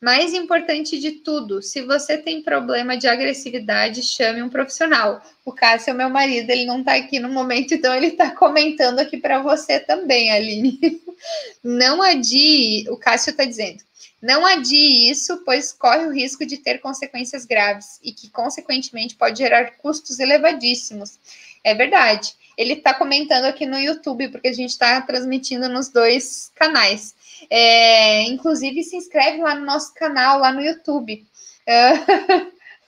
mais 0.00 0.34
importante 0.34 0.98
de 0.98 1.12
tudo, 1.12 1.62
se 1.62 1.80
você 1.80 2.18
tem 2.18 2.42
problema 2.42 2.96
de 2.96 3.08
agressividade, 3.08 4.02
chame 4.02 4.42
um 4.42 4.50
profissional. 4.50 5.22
O 5.44 5.52
Cássio 5.52 5.90
é 5.90 5.94
meu 5.94 6.10
marido, 6.10 6.50
ele 6.50 6.66
não 6.66 6.80
está 6.80 6.94
aqui 6.94 7.18
no 7.18 7.28
momento, 7.28 7.72
então 7.72 7.94
ele 7.94 8.08
está 8.08 8.30
comentando 8.30 8.98
aqui 8.98 9.16
para 9.16 9.40
você 9.40 9.80
também, 9.80 10.30
Aline. 10.30 10.78
Não 11.64 12.02
adie, 12.02 12.86
o 12.90 12.98
Cássio 12.98 13.30
está 13.30 13.46
dizendo, 13.46 13.82
não 14.24 14.46
adie 14.46 15.10
isso, 15.10 15.42
pois 15.44 15.70
corre 15.70 16.06
o 16.06 16.10
risco 16.10 16.46
de 16.46 16.56
ter 16.56 16.78
consequências 16.78 17.44
graves 17.44 17.98
e 18.02 18.10
que, 18.10 18.30
consequentemente, 18.30 19.16
pode 19.16 19.36
gerar 19.36 19.72
custos 19.76 20.18
elevadíssimos. 20.18 21.18
É 21.62 21.74
verdade. 21.74 22.34
Ele 22.56 22.72
está 22.72 22.94
comentando 22.94 23.44
aqui 23.44 23.66
no 23.66 23.78
YouTube, 23.78 24.30
porque 24.30 24.48
a 24.48 24.52
gente 24.52 24.70
está 24.70 24.98
transmitindo 25.02 25.68
nos 25.68 25.90
dois 25.90 26.50
canais. 26.54 27.14
É, 27.50 28.22
inclusive, 28.22 28.82
se 28.82 28.96
inscreve 28.96 29.42
lá 29.42 29.54
no 29.54 29.64
nosso 29.64 29.94
canal, 29.94 30.38
lá 30.38 30.52
no 30.52 30.60
YouTube. 30.60 31.26
É, 31.66 31.92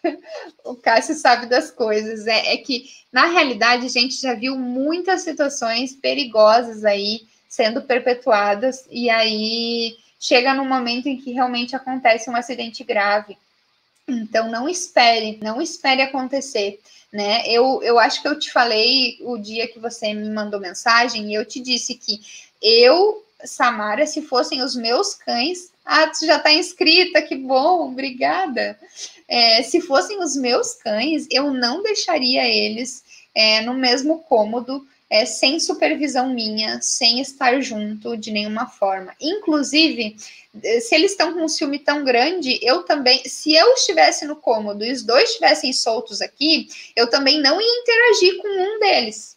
o 0.65 0.75
Cássio 0.75 1.15
sabe 1.15 1.47
das 1.47 1.71
coisas. 1.71 2.27
É, 2.27 2.55
é 2.55 2.57
que, 2.57 2.91
na 3.13 3.27
realidade, 3.27 3.87
a 3.87 3.91
gente 3.91 4.21
já 4.21 4.35
viu 4.35 4.57
muitas 4.57 5.23
situações 5.23 5.95
perigosas 5.95 6.85
aí 6.85 7.23
sendo 7.49 7.83
perpetuadas, 7.83 8.87
e 8.91 9.09
aí 9.09 9.97
chega 10.21 10.53
no 10.53 10.65
momento 10.65 11.07
em 11.09 11.17
que 11.17 11.33
realmente 11.33 11.75
acontece 11.75 12.29
um 12.29 12.37
acidente 12.37 12.85
grave. 12.85 13.37
Então, 14.09 14.51
não 14.51 14.69
espere, 14.69 15.39
não 15.43 15.61
espere 15.61 16.03
acontecer, 16.03 16.81
né? 17.13 17.43
Eu, 17.49 17.83
eu 17.83 17.99
acho 17.99 18.23
que 18.23 18.29
eu 18.29 18.39
te 18.39 18.53
falei 18.53 19.19
o 19.23 19.37
dia 19.37 19.67
que 19.67 19.81
você 19.81 20.13
me 20.13 20.31
mandou 20.31 20.61
mensagem 20.61 21.31
e 21.31 21.35
eu 21.35 21.45
te 21.45 21.61
disse 21.61 21.95
que 21.95 22.21
eu, 22.63 23.25
Samara, 23.45 24.07
se 24.07 24.23
fossem 24.23 24.63
os 24.63 24.75
meus 24.75 25.15
cães, 25.15 25.71
ah, 25.85 26.07
tu 26.09 26.27
já 26.27 26.37
está 26.37 26.53
inscrita, 26.53 27.23
que 27.23 27.37
bom, 27.37 27.89
obrigada. 27.89 28.79
É, 29.29 29.63
se 29.63 29.81
fossem 29.81 30.19
os 30.21 30.35
meus 30.37 30.75
cães, 30.75 31.27
eu 31.31 31.53
não 31.53 31.83
deixaria 31.83 32.49
eles 32.49 33.05
é, 33.35 33.61
no 33.61 33.75
mesmo 33.75 34.21
cômodo 34.21 34.87
é, 35.09 35.25
sem 35.25 35.61
supervisão 35.61 36.33
minha, 36.33 36.81
sem 36.81 37.21
estar 37.21 37.61
junto 37.61 38.17
de 38.17 38.33
nenhuma 38.33 38.67
forma. 38.67 39.15
Inclusive, 39.21 40.17
se 40.81 40.95
eles 40.95 41.13
estão 41.13 41.33
com 41.33 41.45
um 41.45 41.49
ciúme 41.49 41.79
tão 41.79 42.03
grande, 42.05 42.59
eu 42.63 42.83
também, 42.83 43.23
se 43.29 43.55
eu 43.55 43.75
estivesse 43.75 44.25
no 44.25 44.37
cômodo 44.37 44.85
e 44.85 44.93
os 44.93 45.03
dois 45.03 45.31
estivessem 45.31 45.73
soltos 45.73 46.21
aqui, 46.21 46.69
eu 46.95 47.09
também 47.09 47.41
não 47.41 47.61
ia 47.61 47.81
interagir 47.81 48.39
com 48.39 48.49
um 48.49 48.81
deles, 48.81 49.37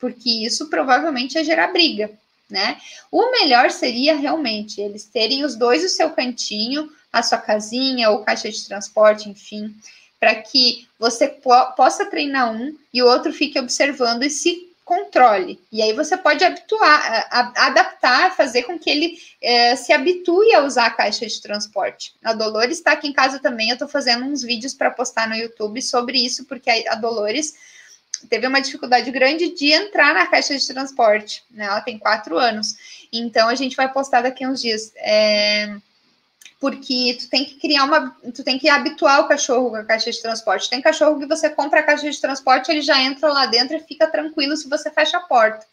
porque 0.00 0.44
isso 0.44 0.68
provavelmente 0.68 1.34
ia 1.34 1.44
gerar 1.44 1.68
briga, 1.68 2.10
né? 2.54 2.78
O 3.10 3.32
melhor 3.32 3.72
seria 3.72 4.14
realmente 4.14 4.80
eles 4.80 5.04
terem 5.04 5.44
os 5.44 5.56
dois 5.56 5.84
o 5.84 5.88
seu 5.88 6.10
cantinho, 6.10 6.88
a 7.12 7.20
sua 7.20 7.38
casinha 7.38 8.10
ou 8.10 8.24
caixa 8.24 8.48
de 8.48 8.64
transporte, 8.64 9.28
enfim, 9.28 9.74
para 10.20 10.36
que 10.36 10.86
você 10.96 11.26
po 11.26 11.50
possa 11.76 12.06
treinar 12.06 12.52
um 12.52 12.72
e 12.92 13.02
o 13.02 13.06
outro 13.06 13.32
fique 13.32 13.58
observando 13.58 14.22
e 14.22 14.30
se 14.30 14.72
controle. 14.84 15.58
E 15.72 15.82
aí 15.82 15.92
você 15.92 16.16
pode 16.16 16.44
habituar, 16.44 17.26
a, 17.28 17.66
adaptar, 17.66 18.36
fazer 18.36 18.62
com 18.64 18.78
que 18.78 18.88
ele 18.88 19.18
é, 19.42 19.74
se 19.74 19.92
habitue 19.92 20.54
a 20.54 20.62
usar 20.62 20.86
a 20.86 20.90
caixa 20.90 21.26
de 21.26 21.40
transporte. 21.40 22.14
A 22.22 22.34
Dolores 22.34 22.78
está 22.78 22.92
aqui 22.92 23.08
em 23.08 23.12
casa 23.12 23.40
também, 23.40 23.70
eu 23.70 23.74
estou 23.74 23.88
fazendo 23.88 24.24
uns 24.24 24.42
vídeos 24.42 24.74
para 24.74 24.90
postar 24.90 25.28
no 25.28 25.34
YouTube 25.34 25.82
sobre 25.82 26.18
isso, 26.18 26.44
porque 26.44 26.70
a, 26.70 26.92
a, 26.92 26.94
Dolores 26.94 27.54
teve 28.26 28.46
uma 28.46 28.60
dificuldade 28.60 29.10
grande 29.10 29.54
de 29.54 29.72
entrar 29.72 30.14
na 30.14 30.26
caixa 30.26 30.56
de 30.56 30.66
transporte, 30.66 31.42
né? 31.50 31.64
Ela 31.64 31.80
tem 31.80 31.98
quatro 31.98 32.38
anos. 32.38 32.74
Então 33.12 33.48
a 33.48 33.54
gente 33.54 33.76
vai 33.76 33.92
postar 33.92 34.22
daqui 34.22 34.46
uns 34.46 34.60
dias. 34.60 34.92
É 34.96 35.76
porque 36.64 37.18
tu 37.20 37.28
tem 37.28 37.44
que 37.44 37.56
criar 37.56 37.84
uma, 37.84 38.16
tu 38.34 38.42
tem 38.42 38.58
que 38.58 38.70
habituar 38.70 39.20
o 39.20 39.28
cachorro 39.28 39.68
com 39.68 39.76
a 39.76 39.84
caixa 39.84 40.10
de 40.10 40.22
transporte. 40.22 40.70
Tem 40.70 40.80
cachorro 40.80 41.18
que 41.18 41.26
você 41.26 41.50
compra 41.50 41.80
a 41.80 41.82
caixa 41.82 42.10
de 42.10 42.18
transporte, 42.18 42.70
ele 42.70 42.80
já 42.80 43.02
entra 43.02 43.30
lá 43.30 43.44
dentro 43.44 43.76
e 43.76 43.80
fica 43.80 44.06
tranquilo 44.06 44.56
se 44.56 44.66
você 44.66 44.90
fecha 44.90 45.18
a 45.18 45.20
porta. 45.20 45.66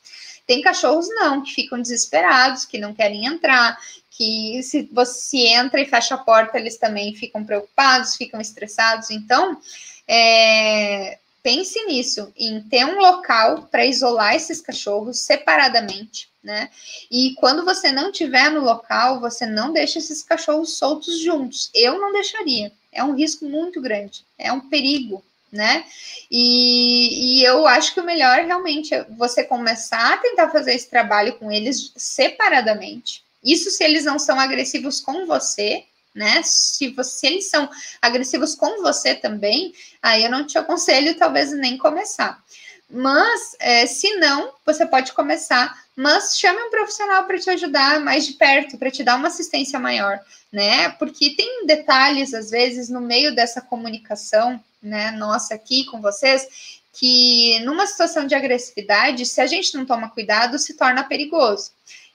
Tem 0.46 0.62
cachorros 0.62 1.08
não, 1.08 1.44
que 1.44 1.54
ficam 1.54 1.82
desesperados, 1.82 2.66
que 2.66 2.78
não 2.78 2.94
querem 2.94 3.26
entrar, 3.26 3.78
que 4.10 4.62
se 4.64 4.90
você 4.92 5.38
entra 5.38 5.80
e 5.80 5.86
fecha 5.86 6.16
a 6.16 6.18
porta, 6.18 6.60
eles 6.60 6.76
também 6.78 7.16
ficam 7.16 7.46
preocupados, 7.46 8.18
ficam 8.18 8.42
estressados. 8.42 9.12
Então, 9.12 9.62
é, 10.06 11.20
pense 11.44 11.84
nisso, 11.86 12.32
em 12.36 12.62
ter 12.62 12.86
um 12.86 13.00
local 13.00 13.68
para 13.72 13.86
isolar 13.86 14.36
esses 14.36 14.62
cachorros 14.62 15.20
separadamente, 15.20 16.30
né? 16.44 16.70
E 17.10 17.34
quando 17.36 17.66
você 17.66 17.92
não 17.92 18.12
tiver 18.12 18.50
no 18.50 18.62
local, 18.62 19.20
você 19.20 19.46
não 19.46 19.72
deixa 19.72 20.00
esses 20.00 20.24
cachorros 20.24 20.78
soltos 20.78 21.20
juntos. 21.20 21.70
Eu 21.74 22.00
não 22.00 22.12
deixaria. 22.12 22.72
É 22.92 23.04
um 23.04 23.16
risco 23.16 23.46
muito 23.46 23.82
grande, 23.82 24.24
é 24.38 24.52
um 24.52 24.62
perigo, 24.62 25.24
né? 25.52 25.86
E, 26.30 27.40
e 27.40 27.44
eu 27.44 27.68
acho 27.68 27.94
que 27.94 28.00
o 28.00 28.06
melhor 28.06 28.40
realmente 28.40 28.94
é 28.94 29.04
você 29.04 29.44
começar 29.44 30.14
a 30.14 30.18
tentar 30.18 30.50
fazer 30.50 30.74
esse 30.74 30.90
trabalho 30.90 31.34
com 31.36 31.52
eles 31.52 31.92
separadamente. 31.96 33.24
Isso 33.44 33.72
se 33.72 33.84
eles 33.84 34.06
não 34.06 34.20
são 34.20 34.40
agressivos 34.40 35.00
com 35.00 35.26
você, 35.26 35.86
né? 36.14 36.42
Se, 36.44 36.90
você, 36.90 37.20
se 37.20 37.28
eles 37.28 37.50
são 37.50 37.70
agressivos 38.02 38.56
com 38.56 38.82
você 38.82 39.16
também, 39.16 39.74
aí 40.02 40.24
eu 40.24 40.32
não 40.32 40.46
te 40.46 40.58
aconselho 40.58 41.16
talvez 41.16 41.52
nem 41.52 41.78
começar. 41.78 42.42
Mas, 42.90 43.56
é, 43.60 43.86
se 43.86 44.16
não, 44.16 44.52
você 44.66 44.86
pode 44.86 45.14
começar, 45.14 45.74
mas 45.96 46.38
chame 46.38 46.62
um 46.62 46.70
profissional 46.70 47.24
para 47.26 47.40
te 47.40 47.50
ajudar 47.50 48.02
mais 48.02 48.26
de 48.26 48.34
perto, 48.34 48.78
para 48.78 48.92
te 48.92 49.04
dar 49.04 49.16
uma 49.16 49.30
assistência 49.30 49.80
maior, 49.80 50.20
né? 50.52 50.90
Porque 50.90 51.36
tem 51.36 51.66
detalhes, 51.66 52.34
às 52.34 52.50
vezes, 52.50 52.90
no 52.90 53.00
meio 53.00 53.34
dessa 53.34 53.62
comunicação, 53.62 54.62
né, 54.82 55.12
nossa 55.12 55.54
aqui 55.54 55.86
com 55.86 56.02
vocês, 56.02 56.82
que 56.94 57.60
numa 57.62 57.88
situação 57.88 58.28
de 58.28 58.36
agressividade, 58.36 59.26
se 59.26 59.40
a 59.40 59.48
gente 59.48 59.76
não 59.76 59.86
toma 59.86 60.10
cuidado, 60.10 60.60
se 60.60 60.74
torna 60.74 61.04
perigoso. 61.04 61.72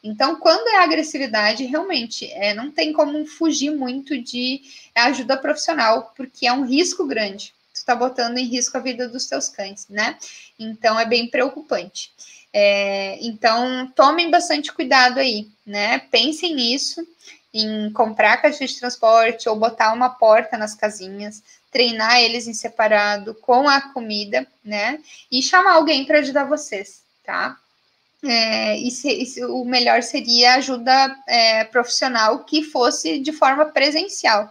Então, 0.06 0.36
quando 0.36 0.68
é 0.68 0.76
agressividade, 0.76 1.64
realmente 1.64 2.30
é, 2.32 2.54
não 2.54 2.70
tem 2.70 2.92
como 2.92 3.26
fugir 3.26 3.72
muito 3.72 4.16
de 4.16 4.62
ajuda 4.94 5.36
profissional, 5.36 6.12
porque 6.16 6.46
é 6.46 6.52
um 6.52 6.64
risco 6.64 7.04
grande. 7.04 7.52
Tu 7.74 7.78
está 7.78 7.94
botando 7.94 8.38
em 8.38 8.44
risco 8.44 8.76
a 8.76 8.80
vida 8.80 9.08
dos 9.08 9.26
teus 9.26 9.48
cães, 9.48 9.86
né? 9.90 10.16
Então, 10.58 10.98
é 10.98 11.04
bem 11.04 11.26
preocupante. 11.26 12.12
É, 12.52 13.18
então, 13.20 13.90
tomem 13.96 14.30
bastante 14.30 14.72
cuidado 14.72 15.18
aí, 15.18 15.48
né? 15.66 15.98
Pensem 15.98 16.54
nisso, 16.54 17.04
em 17.52 17.90
comprar 17.92 18.36
caixa 18.36 18.64
de 18.64 18.78
transporte 18.78 19.48
ou 19.48 19.56
botar 19.56 19.92
uma 19.92 20.08
porta 20.08 20.56
nas 20.56 20.74
casinhas, 20.74 21.42
treinar 21.72 22.20
eles 22.20 22.46
em 22.46 22.54
separado 22.54 23.34
com 23.34 23.68
a 23.68 23.80
comida, 23.80 24.46
né? 24.64 25.00
E 25.32 25.42
chamar 25.42 25.72
alguém 25.72 26.04
para 26.04 26.20
ajudar 26.20 26.44
vocês, 26.44 27.02
tá? 27.24 27.58
É, 28.28 28.76
e, 28.78 28.90
se, 28.90 29.08
e 29.08 29.24
se, 29.24 29.44
o 29.44 29.64
melhor 29.64 30.02
seria 30.02 30.54
ajuda 30.54 31.16
é, 31.28 31.64
profissional 31.64 32.44
que 32.44 32.62
fosse 32.62 33.18
de 33.18 33.32
forma 33.32 33.66
presencial. 33.66 34.50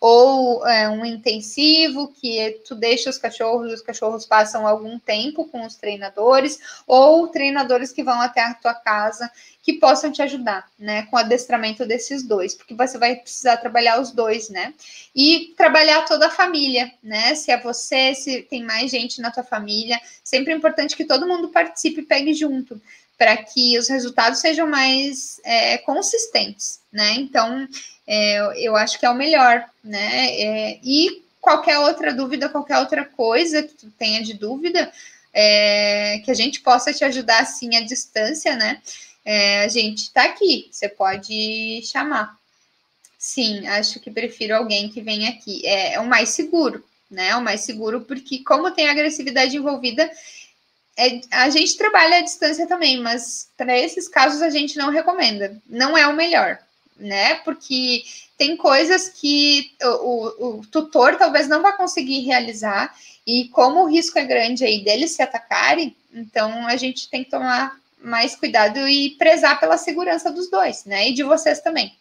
Ou 0.00 0.66
é, 0.66 0.88
um 0.88 1.04
intensivo 1.04 2.08
que 2.08 2.60
tu 2.66 2.74
deixa 2.74 3.10
os 3.10 3.18
cachorros, 3.18 3.72
os 3.72 3.80
cachorros 3.80 4.26
passam 4.26 4.66
algum 4.66 4.98
tempo 4.98 5.46
com 5.46 5.64
os 5.64 5.74
treinadores, 5.74 6.60
ou 6.86 7.28
treinadores 7.28 7.92
que 7.92 8.04
vão 8.04 8.20
até 8.20 8.42
a 8.42 8.54
tua 8.54 8.74
casa 8.74 9.30
que 9.66 9.72
possam 9.72 10.12
te 10.12 10.22
ajudar, 10.22 10.70
né, 10.78 11.06
com 11.06 11.16
o 11.16 11.18
adestramento 11.18 11.84
desses 11.84 12.22
dois, 12.22 12.54
porque 12.54 12.72
você 12.72 12.96
vai 12.98 13.16
precisar 13.16 13.56
trabalhar 13.56 14.00
os 14.00 14.12
dois, 14.12 14.48
né, 14.48 14.72
e 15.12 15.54
trabalhar 15.56 16.04
toda 16.04 16.28
a 16.28 16.30
família, 16.30 16.92
né, 17.02 17.34
se 17.34 17.50
é 17.50 17.60
você, 17.60 18.14
se 18.14 18.42
tem 18.42 18.62
mais 18.62 18.92
gente 18.92 19.20
na 19.20 19.28
tua 19.28 19.42
família, 19.42 20.00
sempre 20.22 20.52
é 20.52 20.56
importante 20.56 20.96
que 20.96 21.04
todo 21.04 21.26
mundo 21.26 21.48
participe 21.48 22.00
e 22.00 22.04
pegue 22.04 22.32
junto, 22.32 22.80
para 23.18 23.36
que 23.36 23.78
os 23.78 23.88
resultados 23.88 24.40
sejam 24.40 24.66
mais 24.66 25.40
é, 25.44 25.78
consistentes, 25.78 26.80
né? 26.92 27.14
Então, 27.14 27.66
é, 28.06 28.66
eu 28.66 28.76
acho 28.76 28.98
que 28.98 29.06
é 29.06 29.10
o 29.10 29.14
melhor, 29.14 29.64
né? 29.82 30.28
É, 30.40 30.80
e 30.82 31.22
qualquer 31.40 31.78
outra 31.78 32.12
dúvida, 32.12 32.48
qualquer 32.48 32.78
outra 32.78 33.04
coisa 33.04 33.62
que 33.62 33.74
tu 33.74 33.90
tenha 33.92 34.22
de 34.22 34.34
dúvida, 34.34 34.92
é, 35.32 36.20
que 36.24 36.30
a 36.30 36.34
gente 36.34 36.60
possa 36.60 36.92
te 36.92 37.04
ajudar 37.04 37.40
assim 37.40 37.76
à 37.76 37.82
distância, 37.82 38.56
né? 38.56 38.80
É, 39.24 39.64
a 39.64 39.68
gente 39.68 40.02
está 40.02 40.24
aqui, 40.24 40.68
você 40.70 40.88
pode 40.88 41.82
chamar. 41.84 42.36
Sim, 43.18 43.66
acho 43.66 43.98
que 43.98 44.10
prefiro 44.10 44.54
alguém 44.54 44.88
que 44.88 45.00
venha 45.00 45.30
aqui. 45.30 45.66
É, 45.66 45.94
é 45.94 46.00
o 46.00 46.06
mais 46.06 46.30
seguro, 46.30 46.84
né? 47.10 47.34
O 47.36 47.42
mais 47.42 47.62
seguro, 47.62 48.02
porque 48.02 48.44
como 48.44 48.70
tem 48.70 48.88
agressividade 48.88 49.56
envolvida, 49.56 50.10
é, 50.96 51.20
a 51.30 51.50
gente 51.50 51.76
trabalha 51.76 52.18
à 52.18 52.20
distância 52.22 52.66
também, 52.66 53.00
mas 53.00 53.48
para 53.56 53.76
esses 53.78 54.08
casos 54.08 54.40
a 54.40 54.50
gente 54.50 54.78
não 54.78 54.90
recomenda. 54.90 55.60
Não 55.68 55.96
é 55.96 56.06
o 56.06 56.16
melhor, 56.16 56.58
né? 56.96 57.34
Porque 57.36 58.02
tem 58.38 58.56
coisas 58.56 59.08
que 59.08 59.72
o, 59.82 59.86
o, 59.86 60.58
o 60.58 60.66
tutor 60.66 61.16
talvez 61.16 61.48
não 61.48 61.62
vá 61.62 61.72
conseguir 61.72 62.20
realizar, 62.20 62.94
e 63.26 63.48
como 63.48 63.82
o 63.82 63.88
risco 63.88 64.18
é 64.18 64.24
grande 64.24 64.64
aí 64.64 64.84
deles 64.84 65.10
se 65.10 65.22
atacarem, 65.22 65.96
então 66.12 66.66
a 66.66 66.76
gente 66.76 67.10
tem 67.10 67.24
que 67.24 67.30
tomar 67.30 67.76
mais 67.98 68.36
cuidado 68.36 68.88
e 68.88 69.10
prezar 69.18 69.58
pela 69.58 69.76
segurança 69.76 70.30
dos 70.30 70.48
dois, 70.48 70.84
né? 70.84 71.08
E 71.08 71.14
de 71.14 71.22
vocês 71.22 71.60
também. 71.60 71.96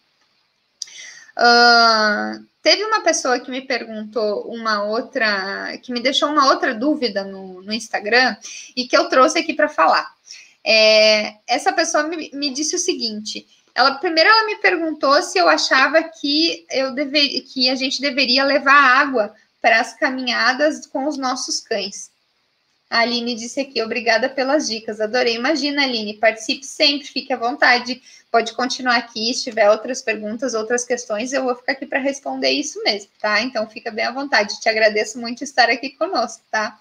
Uh, 1.35 2.45
teve 2.65 2.83
uma 2.83 3.01
pessoa 3.01 3.39
que 3.39 3.51
me 3.51 3.61
perguntou 3.61 4.51
uma 4.51 4.83
outra, 4.85 5.77
que 5.83 5.93
me 5.93 5.99
deixou 5.99 6.29
uma 6.29 6.47
outra 6.47 6.73
dúvida 6.73 7.23
no, 7.23 7.61
no 7.61 7.71
Instagram 7.71 8.35
e 8.75 8.87
que 8.87 8.97
eu 8.97 9.07
trouxe 9.07 9.37
aqui 9.37 9.53
para 9.53 9.69
falar. 9.69 10.11
É, 10.63 11.35
essa 11.45 11.71
pessoa 11.71 12.05
me, 12.05 12.31
me, 12.33 12.49
disse 12.49 12.75
o 12.75 12.79
seguinte: 12.79 13.47
ela 13.75 13.99
primeiro 13.99 14.31
ela 14.31 14.47
me 14.47 14.55
perguntou 14.55 15.21
se 15.21 15.37
eu 15.37 15.47
achava 15.47 16.01
que 16.01 16.65
eu 16.71 16.91
deveria, 16.95 17.39
que 17.43 17.69
a 17.69 17.75
gente 17.75 18.01
deveria 18.01 18.43
levar 18.43 18.73
água 18.73 19.31
para 19.61 19.79
as 19.79 19.93
caminhadas 19.93 20.87
com 20.87 21.05
os 21.05 21.19
nossos 21.19 21.59
cães. 21.59 22.09
A 22.89 22.99
Aline 22.99 23.35
disse 23.35 23.59
aqui, 23.59 23.81
obrigada 23.81 24.29
pelas 24.29 24.67
dicas, 24.67 25.01
adorei. 25.01 25.35
Imagina, 25.35 25.83
Aline, 25.83 26.17
participe 26.17 26.65
sempre, 26.65 27.07
fique 27.07 27.33
à 27.33 27.37
vontade. 27.37 28.01
Pode 28.31 28.53
continuar 28.53 28.97
aqui, 28.97 29.33
se 29.33 29.43
tiver 29.43 29.69
outras 29.69 30.01
perguntas, 30.01 30.53
outras 30.53 30.85
questões, 30.85 31.33
eu 31.33 31.43
vou 31.43 31.55
ficar 31.55 31.71
aqui 31.71 31.85
para 31.85 31.99
responder 31.99 32.51
isso 32.51 32.81
mesmo, 32.83 33.09
tá? 33.19 33.41
Então 33.41 33.67
fica 33.67 33.91
bem 33.91 34.05
à 34.05 34.11
vontade. 34.11 34.59
Te 34.59 34.69
agradeço 34.69 35.19
muito 35.19 35.43
estar 35.43 35.69
aqui 35.69 35.91
conosco, 35.91 36.43
tá? 36.51 36.79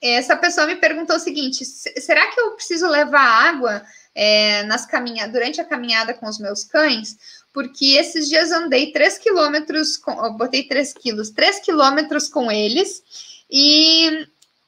essa 0.00 0.36
pessoa 0.36 0.66
me 0.66 0.76
perguntou 0.76 1.16
o 1.16 1.20
seguinte: 1.20 1.64
será 1.64 2.26
que 2.28 2.40
eu 2.40 2.52
preciso 2.52 2.88
levar 2.88 3.20
água 3.20 3.84
é, 4.14 4.62
nas 4.64 4.86
caminha 4.86 5.28
durante 5.28 5.60
a 5.60 5.64
caminhada 5.64 6.14
com 6.14 6.26
os 6.28 6.38
meus 6.38 6.64
cães? 6.64 7.16
Porque 7.52 7.96
esses 7.96 8.28
dias 8.28 8.52
andei 8.52 8.92
3 8.92 9.18
quilômetros, 9.18 9.96
com, 9.96 10.14
botei 10.36 10.64
3 10.64 10.92
quilos, 10.92 11.30
3 11.30 11.60
quilômetros 11.60 12.28
com 12.28 12.50
eles 12.50 13.02
e, 13.50 14.26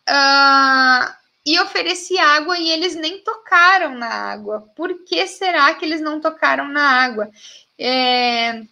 uh, 0.09 1.14
e 1.45 1.59
ofereci 1.61 2.18
água 2.18 2.59
e 2.59 2.70
eles 2.70 2.95
nem 2.95 3.22
tocaram 3.22 3.95
na 3.95 4.09
água. 4.09 4.68
Por 4.74 5.05
que 5.05 5.26
será 5.26 5.74
que 5.74 5.85
eles 5.85 6.01
não 6.01 6.20
tocaram 6.20 6.68
na 6.68 6.83
água? 6.83 7.31
É, 7.78 8.62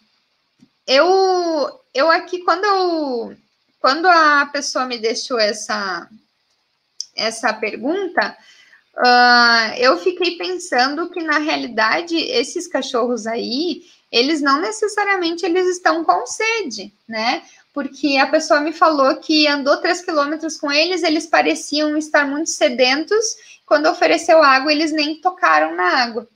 eu, 0.87 1.81
eu 1.93 2.09
aqui, 2.11 2.39
quando 2.39 2.65
eu, 2.65 3.37
quando 3.79 4.07
a 4.07 4.45
pessoa 4.47 4.85
me 4.85 4.97
deixou 4.97 5.39
essa, 5.39 6.09
essa 7.15 7.53
pergunta, 7.53 8.35
uh, 8.97 9.75
eu 9.77 9.97
fiquei 9.99 10.37
pensando 10.37 11.09
que 11.09 11.21
na 11.21 11.37
realidade 11.37 12.15
esses 12.17 12.67
cachorros 12.67 13.27
aí, 13.27 13.83
eles 14.11 14.41
não 14.41 14.59
necessariamente 14.59 15.45
eles 15.45 15.67
estão 15.67 16.03
com 16.03 16.25
sede, 16.25 16.91
né? 17.07 17.43
Porque 17.73 18.17
a 18.17 18.27
pessoa 18.27 18.61
me 18.61 18.73
falou 18.73 19.15
que 19.17 19.47
andou 19.47 19.77
três 19.77 20.01
quilômetros 20.01 20.57
com 20.57 20.71
eles, 20.71 21.03
eles 21.03 21.25
pareciam 21.25 21.95
estar 21.97 22.25
muito 22.25 22.49
sedentos. 22.49 23.23
Quando 23.65 23.87
ofereceu 23.87 24.41
água, 24.41 24.71
eles 24.71 24.91
nem 24.91 25.21
tocaram 25.21 25.75
na 25.75 26.03
água. 26.03 26.27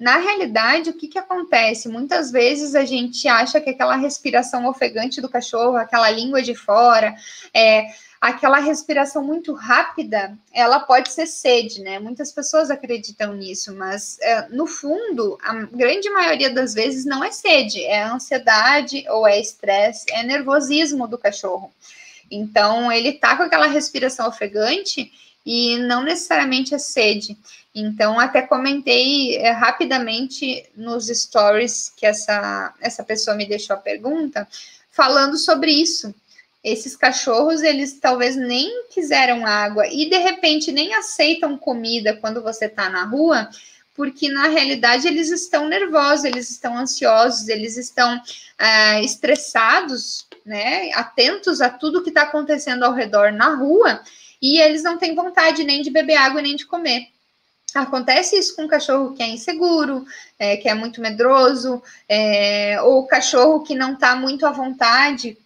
Na 0.00 0.16
realidade, 0.16 0.88
o 0.88 0.94
que, 0.94 1.06
que 1.06 1.18
acontece? 1.18 1.86
Muitas 1.86 2.30
vezes 2.30 2.74
a 2.74 2.86
gente 2.86 3.28
acha 3.28 3.60
que 3.60 3.68
aquela 3.68 3.96
respiração 3.96 4.66
ofegante 4.66 5.20
do 5.20 5.28
cachorro, 5.28 5.76
aquela 5.76 6.10
língua 6.10 6.40
de 6.40 6.54
fora, 6.54 7.14
é, 7.52 7.86
aquela 8.18 8.58
respiração 8.60 9.22
muito 9.22 9.52
rápida, 9.52 10.34
ela 10.54 10.80
pode 10.80 11.12
ser 11.12 11.26
sede, 11.26 11.82
né? 11.82 11.98
Muitas 11.98 12.32
pessoas 12.32 12.70
acreditam 12.70 13.34
nisso, 13.34 13.74
mas 13.76 14.18
é, 14.22 14.48
no 14.48 14.66
fundo, 14.66 15.36
a 15.42 15.52
grande 15.66 16.08
maioria 16.08 16.48
das 16.48 16.72
vezes 16.72 17.04
não 17.04 17.22
é 17.22 17.30
sede, 17.30 17.84
é 17.84 18.02
ansiedade 18.02 19.04
ou 19.10 19.28
é 19.28 19.38
estresse, 19.38 20.06
é 20.12 20.22
nervosismo 20.22 21.06
do 21.06 21.18
cachorro. 21.18 21.70
Então, 22.30 22.90
ele 22.90 23.12
tá 23.12 23.36
com 23.36 23.42
aquela 23.42 23.66
respiração 23.66 24.28
ofegante 24.28 25.12
e 25.44 25.78
não 25.78 26.02
necessariamente 26.02 26.74
é 26.74 26.78
sede. 26.78 27.36
Então, 27.74 28.18
até 28.18 28.42
comentei 28.42 29.36
é, 29.36 29.50
rapidamente 29.50 30.64
nos 30.76 31.06
stories 31.06 31.92
que 31.96 32.04
essa, 32.04 32.74
essa 32.80 33.04
pessoa 33.04 33.36
me 33.36 33.46
deixou 33.46 33.74
a 33.74 33.80
pergunta, 33.80 34.46
falando 34.90 35.36
sobre 35.38 35.70
isso 35.70 36.14
esses 36.62 36.94
cachorros, 36.94 37.62
eles 37.62 37.98
talvez 37.98 38.36
nem 38.36 38.86
quiseram 38.90 39.46
água 39.46 39.86
e 39.86 40.10
de 40.10 40.18
repente 40.18 40.70
nem 40.70 40.94
aceitam 40.94 41.56
comida 41.56 42.14
quando 42.16 42.42
você 42.42 42.66
está 42.66 42.90
na 42.90 43.04
rua, 43.04 43.48
porque 43.94 44.28
na 44.28 44.46
realidade 44.48 45.08
eles 45.08 45.30
estão 45.30 45.68
nervosos, 45.68 46.24
eles 46.24 46.50
estão 46.50 46.76
ansiosos, 46.76 47.48
eles 47.48 47.76
estão 47.76 48.20
é, 48.58 49.02
estressados, 49.02 50.26
né? 50.44 50.92
Atentos 50.92 51.60
a 51.60 51.70
tudo 51.70 52.02
que 52.02 52.10
está 52.10 52.22
acontecendo 52.22 52.84
ao 52.84 52.92
redor 52.92 53.32
na 53.32 53.54
rua 53.54 54.02
e 54.40 54.60
eles 54.60 54.82
não 54.82 54.98
têm 54.98 55.14
vontade 55.14 55.64
nem 55.64 55.82
de 55.82 55.90
beber 55.90 56.16
água 56.16 56.42
nem 56.42 56.56
de 56.56 56.66
comer. 56.66 57.08
Acontece 57.74 58.36
isso 58.36 58.56
com 58.56 58.62
um 58.62 58.68
cachorro 58.68 59.14
que 59.14 59.22
é 59.22 59.28
inseguro, 59.28 60.04
é, 60.38 60.56
que 60.56 60.68
é 60.68 60.74
muito 60.74 61.00
medroso, 61.00 61.80
é, 62.08 62.80
ou 62.82 63.06
cachorro 63.06 63.62
que 63.62 63.76
não 63.76 63.94
está 63.94 64.16
muito 64.16 64.44
à 64.44 64.50
vontade 64.50 65.38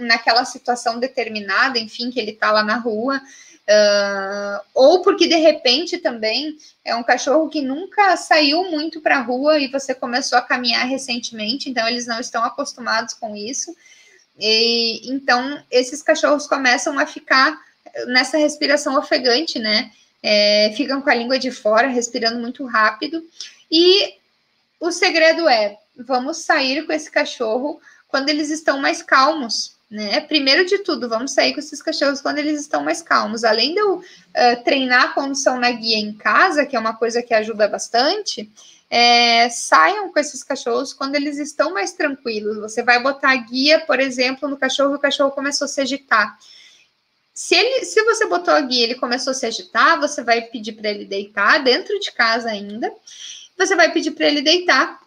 naquela 0.00 0.44
situação 0.44 0.98
determinada, 0.98 1.78
enfim, 1.78 2.10
que 2.10 2.18
ele 2.18 2.32
está 2.32 2.50
lá 2.50 2.62
na 2.62 2.76
rua, 2.76 3.18
uh, 3.18 4.60
ou 4.74 5.02
porque 5.02 5.28
de 5.28 5.36
repente 5.36 5.98
também 5.98 6.56
é 6.84 6.94
um 6.96 7.02
cachorro 7.02 7.48
que 7.48 7.60
nunca 7.60 8.16
saiu 8.16 8.70
muito 8.70 9.00
para 9.00 9.18
a 9.18 9.22
rua 9.22 9.58
e 9.58 9.68
você 9.68 9.94
começou 9.94 10.38
a 10.38 10.42
caminhar 10.42 10.86
recentemente, 10.86 11.68
então 11.68 11.86
eles 11.86 12.06
não 12.06 12.20
estão 12.20 12.42
acostumados 12.42 13.14
com 13.14 13.36
isso. 13.36 13.74
E 14.38 15.12
então 15.12 15.62
esses 15.70 16.02
cachorros 16.02 16.46
começam 16.46 16.98
a 16.98 17.06
ficar 17.06 17.60
nessa 18.06 18.38
respiração 18.38 18.98
ofegante, 18.98 19.58
né? 19.58 19.90
é, 20.22 20.72
ficam 20.76 21.00
com 21.00 21.10
a 21.10 21.14
língua 21.14 21.38
de 21.38 21.50
fora, 21.50 21.88
respirando 21.88 22.38
muito 22.38 22.64
rápido. 22.64 23.22
E 23.70 24.14
o 24.78 24.90
segredo 24.90 25.48
é: 25.48 25.76
vamos 25.96 26.38
sair 26.38 26.86
com 26.86 26.92
esse 26.92 27.10
cachorro 27.10 27.80
quando 28.08 28.28
eles 28.28 28.50
estão 28.50 28.78
mais 28.78 29.02
calmos. 29.02 29.78
Né? 29.90 30.20
Primeiro 30.20 30.64
de 30.64 30.78
tudo, 30.78 31.08
vamos 31.08 31.32
sair 31.32 31.52
com 31.52 31.58
esses 31.58 31.82
cachorros 31.82 32.20
quando 32.20 32.38
eles 32.38 32.60
estão 32.60 32.84
mais 32.84 33.02
calmos. 33.02 33.42
Além 33.42 33.74
de 33.74 33.80
eu 33.80 33.96
uh, 33.96 34.02
treinar 34.64 35.04
a 35.04 35.08
condução 35.08 35.58
na 35.58 35.70
guia 35.70 35.96
em 35.96 36.12
casa, 36.12 36.64
que 36.64 36.76
é 36.76 36.78
uma 36.78 36.94
coisa 36.94 37.22
que 37.22 37.34
ajuda 37.34 37.66
bastante, 37.66 38.48
é, 38.88 39.48
saiam 39.48 40.12
com 40.12 40.20
esses 40.20 40.44
cachorros 40.44 40.92
quando 40.92 41.16
eles 41.16 41.38
estão 41.38 41.72
mais 41.72 41.92
tranquilos. 41.92 42.58
Você 42.58 42.84
vai 42.84 43.02
botar 43.02 43.32
a 43.32 43.36
guia, 43.36 43.80
por 43.80 43.98
exemplo, 43.98 44.48
no 44.48 44.56
cachorro, 44.56 44.94
o 44.94 44.98
cachorro 44.98 45.32
começou 45.32 45.64
a 45.64 45.68
se 45.68 45.80
agitar. 45.80 46.38
Se, 47.32 47.54
ele, 47.54 47.84
se 47.84 48.02
você 48.04 48.26
botou 48.26 48.52
a 48.52 48.60
guia 48.60 48.84
ele 48.84 48.94
começou 48.96 49.30
a 49.30 49.34
se 49.34 49.46
agitar, 49.46 50.00
você 50.00 50.22
vai 50.22 50.42
pedir 50.42 50.72
para 50.72 50.90
ele 50.90 51.04
deitar 51.04 51.62
dentro 51.62 51.98
de 51.98 52.12
casa 52.12 52.50
ainda. 52.50 52.92
Você 53.56 53.76
vai 53.76 53.92
pedir 53.92 54.12
para 54.12 54.26
ele 54.26 54.42
deitar. 54.42 55.00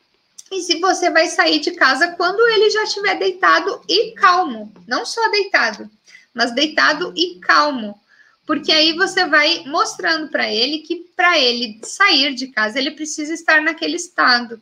E 0.52 0.62
se 0.62 0.80
você 0.80 1.10
vai 1.10 1.28
sair 1.28 1.60
de 1.60 1.72
casa 1.72 2.10
quando 2.14 2.46
ele 2.48 2.70
já 2.70 2.84
estiver 2.84 3.18
deitado 3.18 3.82
e 3.90 4.12
calmo, 4.12 4.72
não 4.88 5.06
só 5.06 5.30
deitado, 5.30 5.90
mas 6.34 6.54
deitado 6.54 7.14
e 7.16 7.40
calmo. 7.40 8.00
Porque 8.46 8.72
aí 8.72 8.94
você 8.94 9.26
vai 9.26 9.64
mostrando 9.66 10.28
para 10.28 10.52
ele 10.52 10.80
que 10.80 11.08
para 11.16 11.40
ele 11.40 11.80
sair 11.84 12.36
de 12.36 12.48
casa, 12.48 12.78
ele 12.78 12.92
precisa 12.92 13.34
estar 13.34 13.62
naquele 13.62 13.96
estado. 13.96 14.62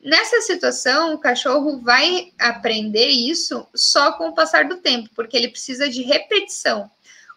Nessa 0.00 0.40
situação, 0.42 1.14
o 1.14 1.18
cachorro 1.18 1.80
vai 1.80 2.32
aprender 2.38 3.08
isso 3.08 3.66
só 3.74 4.12
com 4.12 4.28
o 4.28 4.34
passar 4.34 4.68
do 4.68 4.76
tempo, 4.76 5.10
porque 5.14 5.36
ele 5.36 5.48
precisa 5.48 5.88
de 5.88 6.02
repetição. 6.02 6.88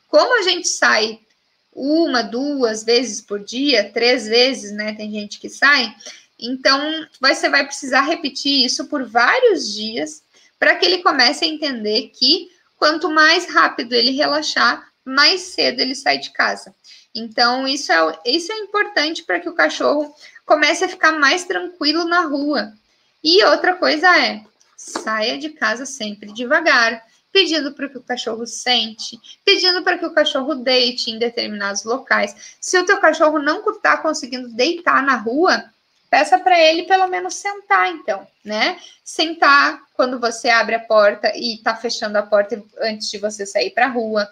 Como 0.08 0.38
a 0.38 0.44
gente 0.44 0.68
sai 0.68 1.20
uma, 1.74 2.22
duas 2.22 2.84
vezes 2.84 3.22
por 3.22 3.44
dia, 3.44 3.92
três 3.92 4.28
vezes, 4.28 4.72
né? 4.72 4.94
Tem 4.94 5.10
gente 5.10 5.40
que 5.40 5.50
sai. 5.50 5.96
Então, 6.38 7.08
você 7.20 7.50
vai 7.50 7.66
precisar 7.66 8.02
repetir 8.02 8.66
isso 8.66 8.86
por 8.88 9.06
vários 9.06 9.74
dias 9.74 10.22
para 10.60 10.76
que 10.76 10.86
ele 10.86 11.02
comece 11.02 11.46
a 11.46 11.48
entender 11.48 12.12
que 12.14 12.52
quanto 12.78 13.10
mais 13.10 13.48
rápido 13.50 13.94
ele 13.94 14.12
relaxar, 14.12 14.92
mais 15.04 15.42
cedo 15.42 15.80
ele 15.80 15.96
sai 15.96 16.20
de 16.20 16.32
casa. 16.32 16.76
Então, 17.14 17.68
isso 17.68 17.92
é, 17.92 18.20
isso 18.26 18.52
é 18.52 18.58
importante 18.58 19.24
para 19.24 19.40
que 19.40 19.50
o 19.50 19.56
cachorro 19.56 20.14
comece 20.46 20.86
a 20.86 20.90
ficar 20.90 21.14
mais 21.14 21.44
tranquilo 21.44 22.06
na 22.06 22.22
rua. 22.22 22.74
E 23.24 23.44
outra 23.46 23.76
coisa 23.76 24.08
é, 24.18 24.44
saia 24.76 25.38
de 25.38 25.50
casa 25.50 25.86
sempre 25.86 26.32
devagar, 26.34 27.04
pedindo 27.32 27.72
para 27.74 27.88
que 27.88 27.98
o 27.98 28.04
cachorro 28.04 28.46
sente, 28.46 29.20
pedindo 29.46 29.84
para 29.84 29.98
que 29.98 30.06
o 30.06 30.14
cachorro 30.14 30.56
deite 30.56 31.12
em 31.12 31.20
determinados 31.20 31.84
locais. 31.84 32.56
Se 32.60 32.78
o 32.78 32.86
teu 32.86 33.00
cachorro 33.00 33.40
não 33.40 33.68
está 33.70 33.98
conseguindo 33.98 34.50
deitar 34.50 35.04
na 35.04 35.16
rua, 35.16 35.64
peça 36.10 36.38
para 36.38 36.60
ele 36.60 36.84
pelo 36.84 37.08
menos 37.08 37.36
sentar, 37.36 37.90
então, 37.90 38.28
né? 38.44 38.78
Sentar 39.04 39.82
quando 39.94 40.20
você 40.20 40.50
abre 40.50 40.76
a 40.76 40.80
porta 40.80 41.32
e 41.36 41.56
está 41.56 41.76
fechando 41.76 42.18
a 42.18 42.24
porta 42.24 42.62
antes 42.82 43.10
de 43.10 43.18
você 43.18 43.46
sair 43.46 43.72
para 43.72 43.86
a 43.86 43.90
rua. 43.90 44.28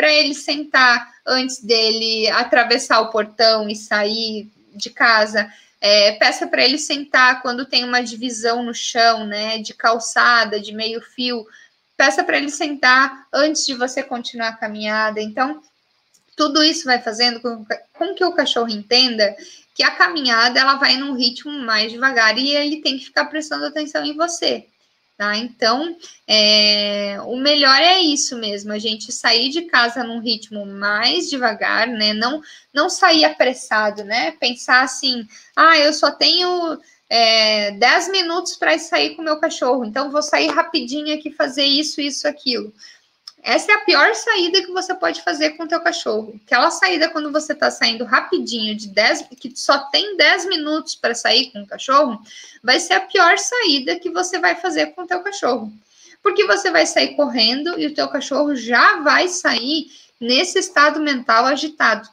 Para 0.00 0.10
ele 0.10 0.32
sentar 0.32 1.12
antes 1.26 1.62
dele 1.62 2.26
atravessar 2.30 3.02
o 3.02 3.10
portão 3.10 3.68
e 3.68 3.76
sair 3.76 4.50
de 4.74 4.88
casa, 4.88 5.52
é, 5.78 6.12
peça 6.12 6.46
para 6.46 6.64
ele 6.64 6.78
sentar 6.78 7.42
quando 7.42 7.66
tem 7.66 7.84
uma 7.84 8.02
divisão 8.02 8.62
no 8.62 8.72
chão, 8.72 9.26
né, 9.26 9.58
de 9.58 9.74
calçada, 9.74 10.58
de 10.58 10.72
meio 10.72 11.02
fio, 11.02 11.46
peça 11.98 12.24
para 12.24 12.38
ele 12.38 12.48
sentar 12.48 13.26
antes 13.30 13.66
de 13.66 13.74
você 13.74 14.02
continuar 14.02 14.48
a 14.48 14.56
caminhada. 14.56 15.20
Então, 15.20 15.62
tudo 16.34 16.64
isso 16.64 16.86
vai 16.86 17.02
fazendo 17.02 17.38
com, 17.38 17.62
com 17.92 18.14
que 18.14 18.24
o 18.24 18.32
cachorro 18.32 18.70
entenda 18.70 19.36
que 19.74 19.84
a 19.84 19.90
caminhada 19.90 20.58
ela 20.58 20.76
vai 20.76 20.96
num 20.96 21.12
ritmo 21.12 21.52
mais 21.52 21.92
devagar 21.92 22.38
e 22.38 22.56
ele 22.56 22.80
tem 22.80 22.96
que 22.96 23.04
ficar 23.04 23.26
prestando 23.26 23.66
atenção 23.66 24.02
em 24.02 24.16
você. 24.16 24.66
Tá? 25.20 25.36
Então, 25.36 25.94
é, 26.26 27.18
o 27.26 27.36
melhor 27.36 27.78
é 27.78 28.00
isso 28.00 28.38
mesmo, 28.38 28.72
a 28.72 28.78
gente 28.78 29.12
sair 29.12 29.50
de 29.50 29.66
casa 29.66 30.02
num 30.02 30.18
ritmo 30.18 30.64
mais 30.64 31.28
devagar, 31.28 31.86
né? 31.86 32.14
Não, 32.14 32.40
não 32.72 32.88
sair 32.88 33.26
apressado, 33.26 34.02
né? 34.02 34.30
Pensar 34.30 34.82
assim, 34.82 35.28
ah, 35.54 35.76
eu 35.76 35.92
só 35.92 36.10
tenho 36.10 36.80
é, 37.10 37.72
10 37.72 38.10
minutos 38.12 38.56
para 38.56 38.78
sair 38.78 39.14
com 39.14 39.20
o 39.20 39.24
meu 39.26 39.38
cachorro, 39.38 39.84
então 39.84 40.10
vou 40.10 40.22
sair 40.22 40.48
rapidinho 40.48 41.14
aqui 41.14 41.30
fazer 41.30 41.64
isso, 41.64 42.00
isso, 42.00 42.26
aquilo. 42.26 42.72
Essa 43.42 43.72
é 43.72 43.74
a 43.74 43.84
pior 43.84 44.14
saída 44.14 44.62
que 44.62 44.70
você 44.70 44.94
pode 44.94 45.22
fazer 45.22 45.50
com 45.50 45.62
o 45.62 45.68
teu 45.68 45.80
cachorro. 45.80 46.38
Aquela 46.44 46.70
saída 46.70 47.08
quando 47.08 47.32
você 47.32 47.52
está 47.52 47.70
saindo 47.70 48.04
rapidinho, 48.04 48.76
de 48.76 48.88
10, 48.88 49.28
que 49.38 49.52
só 49.56 49.78
tem 49.90 50.16
10 50.16 50.46
minutos 50.46 50.94
para 50.94 51.14
sair 51.14 51.50
com 51.50 51.62
o 51.62 51.66
cachorro, 51.66 52.20
vai 52.62 52.78
ser 52.78 52.94
a 52.94 53.00
pior 53.00 53.38
saída 53.38 53.98
que 53.98 54.10
você 54.10 54.38
vai 54.38 54.56
fazer 54.56 54.88
com 54.88 55.02
o 55.02 55.06
teu 55.06 55.20
cachorro. 55.20 55.72
Porque 56.22 56.46
você 56.46 56.70
vai 56.70 56.84
sair 56.84 57.16
correndo 57.16 57.78
e 57.78 57.86
o 57.86 57.94
teu 57.94 58.08
cachorro 58.08 58.54
já 58.54 59.00
vai 59.00 59.26
sair 59.28 59.90
nesse 60.20 60.58
estado 60.58 61.00
mental 61.00 61.46
agitado, 61.46 62.06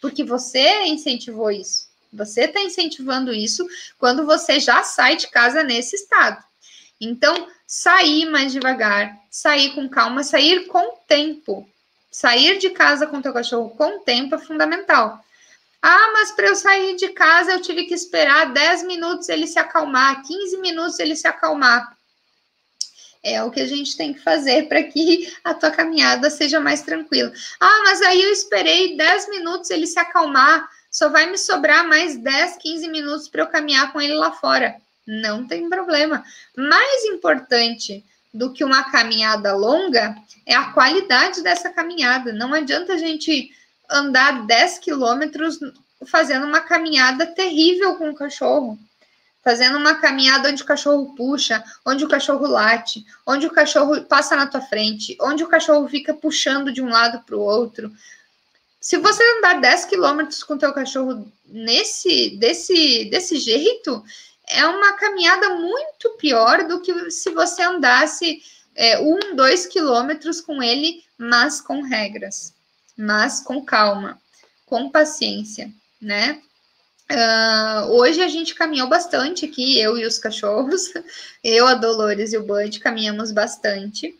porque 0.00 0.22
você 0.22 0.84
incentivou 0.84 1.50
isso. 1.50 1.88
Você 2.12 2.42
está 2.42 2.60
incentivando 2.60 3.32
isso 3.32 3.66
quando 3.98 4.26
você 4.26 4.60
já 4.60 4.82
sai 4.82 5.16
de 5.16 5.28
casa 5.28 5.62
nesse 5.62 5.96
estado. 5.96 6.42
Então, 7.00 7.48
sair 7.66 8.26
mais 8.26 8.52
devagar, 8.52 9.16
sair 9.30 9.74
com 9.74 9.88
calma, 9.88 10.22
sair 10.22 10.66
com 10.66 10.98
tempo. 11.08 11.68
Sair 12.10 12.58
de 12.58 12.70
casa 12.70 13.06
com 13.06 13.22
teu 13.22 13.32
cachorro 13.32 13.70
com 13.70 14.00
tempo 14.00 14.34
é 14.34 14.38
fundamental. 14.38 15.24
Ah, 15.80 16.10
mas 16.12 16.32
para 16.32 16.48
eu 16.48 16.54
sair 16.54 16.96
de 16.96 17.08
casa 17.10 17.52
eu 17.52 17.62
tive 17.62 17.84
que 17.84 17.94
esperar 17.94 18.52
10 18.52 18.82
minutos 18.82 19.28
ele 19.30 19.46
se 19.46 19.58
acalmar, 19.58 20.22
15 20.22 20.58
minutos 20.58 20.98
ele 20.98 21.16
se 21.16 21.26
acalmar. 21.26 21.96
É 23.22 23.42
o 23.42 23.50
que 23.50 23.60
a 23.60 23.66
gente 23.66 23.96
tem 23.96 24.12
que 24.12 24.20
fazer 24.20 24.68
para 24.68 24.82
que 24.82 25.32
a 25.44 25.54
tua 25.54 25.70
caminhada 25.70 26.28
seja 26.28 26.60
mais 26.60 26.82
tranquila. 26.82 27.32
Ah, 27.58 27.80
mas 27.84 28.02
aí 28.02 28.20
eu 28.20 28.32
esperei 28.32 28.96
10 28.96 29.30
minutos 29.30 29.70
ele 29.70 29.86
se 29.86 29.98
acalmar, 29.98 30.68
só 30.90 31.08
vai 31.08 31.30
me 31.30 31.38
sobrar 31.38 31.86
mais 31.86 32.16
10, 32.16 32.56
15 32.58 32.88
minutos 32.88 33.28
para 33.28 33.42
eu 33.42 33.46
caminhar 33.46 33.92
com 33.92 34.00
ele 34.00 34.14
lá 34.14 34.32
fora. 34.32 34.76
Não 35.10 35.44
tem 35.44 35.68
problema. 35.68 36.22
Mais 36.56 37.04
importante 37.06 38.04
do 38.32 38.52
que 38.52 38.64
uma 38.64 38.84
caminhada 38.84 39.52
longa 39.52 40.14
é 40.46 40.54
a 40.54 40.72
qualidade 40.72 41.42
dessa 41.42 41.68
caminhada. 41.70 42.32
Não 42.32 42.54
adianta 42.54 42.92
a 42.92 42.96
gente 42.96 43.50
andar 43.90 44.46
10 44.46 44.78
quilômetros 44.78 45.58
fazendo 46.06 46.46
uma 46.46 46.60
caminhada 46.60 47.26
terrível 47.26 47.96
com 47.96 48.10
o 48.10 48.14
cachorro 48.14 48.78
fazendo 49.42 49.78
uma 49.78 49.94
caminhada 49.94 50.50
onde 50.50 50.62
o 50.62 50.66
cachorro 50.66 51.14
puxa, 51.16 51.64
onde 51.84 52.04
o 52.04 52.08
cachorro 52.08 52.46
late, 52.46 53.04
onde 53.26 53.46
o 53.46 53.50
cachorro 53.50 54.02
passa 54.02 54.36
na 54.36 54.46
tua 54.46 54.60
frente, 54.60 55.16
onde 55.20 55.42
o 55.42 55.48
cachorro 55.48 55.88
fica 55.88 56.12
puxando 56.12 56.72
de 56.72 56.82
um 56.82 56.90
lado 56.90 57.24
para 57.24 57.36
o 57.36 57.40
outro. 57.40 57.90
Se 58.80 58.96
você 58.98 59.22
andar 59.38 59.60
10 59.60 59.86
quilômetros 59.86 60.42
com 60.42 60.54
o 60.54 60.58
teu 60.58 60.72
cachorro 60.72 61.30
nesse, 61.46 62.36
desse, 62.38 63.06
desse 63.06 63.36
jeito, 63.36 64.04
é 64.50 64.66
uma 64.66 64.94
caminhada 64.94 65.50
muito 65.50 66.10
pior 66.18 66.66
do 66.66 66.80
que 66.80 67.10
se 67.10 67.30
você 67.30 67.62
andasse 67.62 68.42
é, 68.74 68.98
um, 69.00 69.34
dois 69.34 69.66
quilômetros 69.66 70.40
com 70.40 70.62
ele, 70.62 71.04
mas 71.18 71.60
com 71.60 71.82
regras, 71.82 72.54
mas 72.96 73.40
com 73.40 73.64
calma, 73.64 74.20
com 74.66 74.90
paciência, 74.90 75.70
né? 76.00 76.40
Uh, 77.10 77.90
hoje 77.90 78.22
a 78.22 78.28
gente 78.28 78.54
caminhou 78.54 78.88
bastante 78.88 79.44
aqui, 79.44 79.80
eu 79.80 79.98
e 79.98 80.06
os 80.06 80.18
cachorros, 80.18 80.92
eu, 81.42 81.66
a 81.66 81.74
Dolores 81.74 82.32
e 82.32 82.38
o 82.38 82.44
Bud 82.44 82.78
caminhamos 82.78 83.32
bastante. 83.32 84.16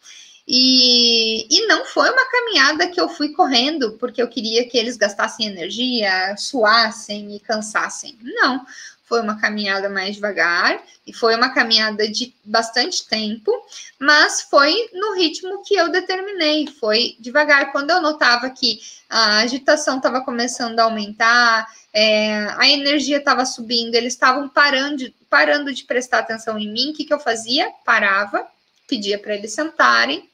E, 0.53 1.47
e 1.49 1.67
não 1.69 1.85
foi 1.85 2.11
uma 2.11 2.29
caminhada 2.29 2.89
que 2.89 3.01
eu 3.01 3.09
fui 3.09 3.29
correndo 3.29 3.93
porque 4.01 4.21
eu 4.21 4.27
queria 4.27 4.69
que 4.69 4.77
eles 4.77 4.97
gastassem 4.97 5.47
energia, 5.47 6.35
suassem 6.37 7.37
e 7.37 7.39
cansassem. 7.39 8.19
Não, 8.21 8.67
foi 9.11 9.21
uma 9.21 9.41
caminhada 9.41 9.89
mais 9.89 10.15
devagar 10.15 10.81
e 11.05 11.13
foi 11.13 11.35
uma 11.35 11.53
caminhada 11.53 12.09
de 12.09 12.33
bastante 12.45 13.09
tempo, 13.09 13.51
mas 13.99 14.43
foi 14.43 14.73
no 14.93 15.17
ritmo 15.17 15.65
que 15.65 15.75
eu 15.75 15.91
determinei, 15.91 16.69
foi 16.69 17.17
devagar. 17.19 17.73
Quando 17.73 17.91
eu 17.91 18.01
notava 18.01 18.49
que 18.51 18.81
a 19.09 19.39
agitação 19.39 19.97
estava 19.97 20.21
começando 20.21 20.79
a 20.79 20.85
aumentar, 20.85 21.67
é, 21.93 22.55
a 22.57 22.69
energia 22.69 23.17
estava 23.17 23.45
subindo, 23.45 23.97
eles 23.97 24.13
estavam 24.13 24.49
parando, 24.49 25.13
parando 25.29 25.75
de 25.75 25.83
prestar 25.83 26.21
atenção 26.21 26.57
em 26.57 26.73
mim. 26.73 26.91
O 26.91 26.95
que, 26.95 27.05
que 27.05 27.13
eu 27.13 27.19
fazia? 27.19 27.69
Parava, 27.85 28.47
pedia 28.87 29.19
para 29.19 29.35
eles 29.35 29.53
sentarem, 29.53 30.31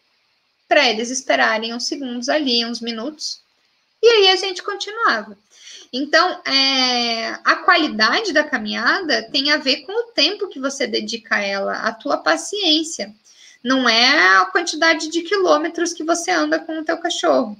para 0.68 0.86
eles 0.86 1.08
esperarem 1.08 1.72
uns 1.72 1.86
segundos 1.86 2.28
ali, 2.28 2.62
uns 2.66 2.82
minutos, 2.82 3.40
e 4.02 4.06
aí 4.06 4.28
a 4.28 4.36
gente 4.36 4.62
continuava. 4.62 5.38
Então, 5.92 6.40
é, 6.44 7.38
a 7.44 7.56
qualidade 7.56 8.32
da 8.32 8.44
caminhada 8.44 9.22
tem 9.30 9.50
a 9.50 9.56
ver 9.56 9.78
com 9.78 9.92
o 9.92 10.12
tempo 10.12 10.48
que 10.48 10.60
você 10.60 10.86
dedica 10.86 11.36
a 11.36 11.40
ela, 11.40 11.72
a 11.74 11.92
tua 11.92 12.18
paciência. 12.18 13.14
Não 13.62 13.88
é 13.88 14.36
a 14.38 14.46
quantidade 14.46 15.08
de 15.08 15.22
quilômetros 15.22 15.92
que 15.92 16.04
você 16.04 16.30
anda 16.30 16.58
com 16.58 16.78
o 16.78 16.84
teu 16.84 16.96
cachorro. 16.98 17.56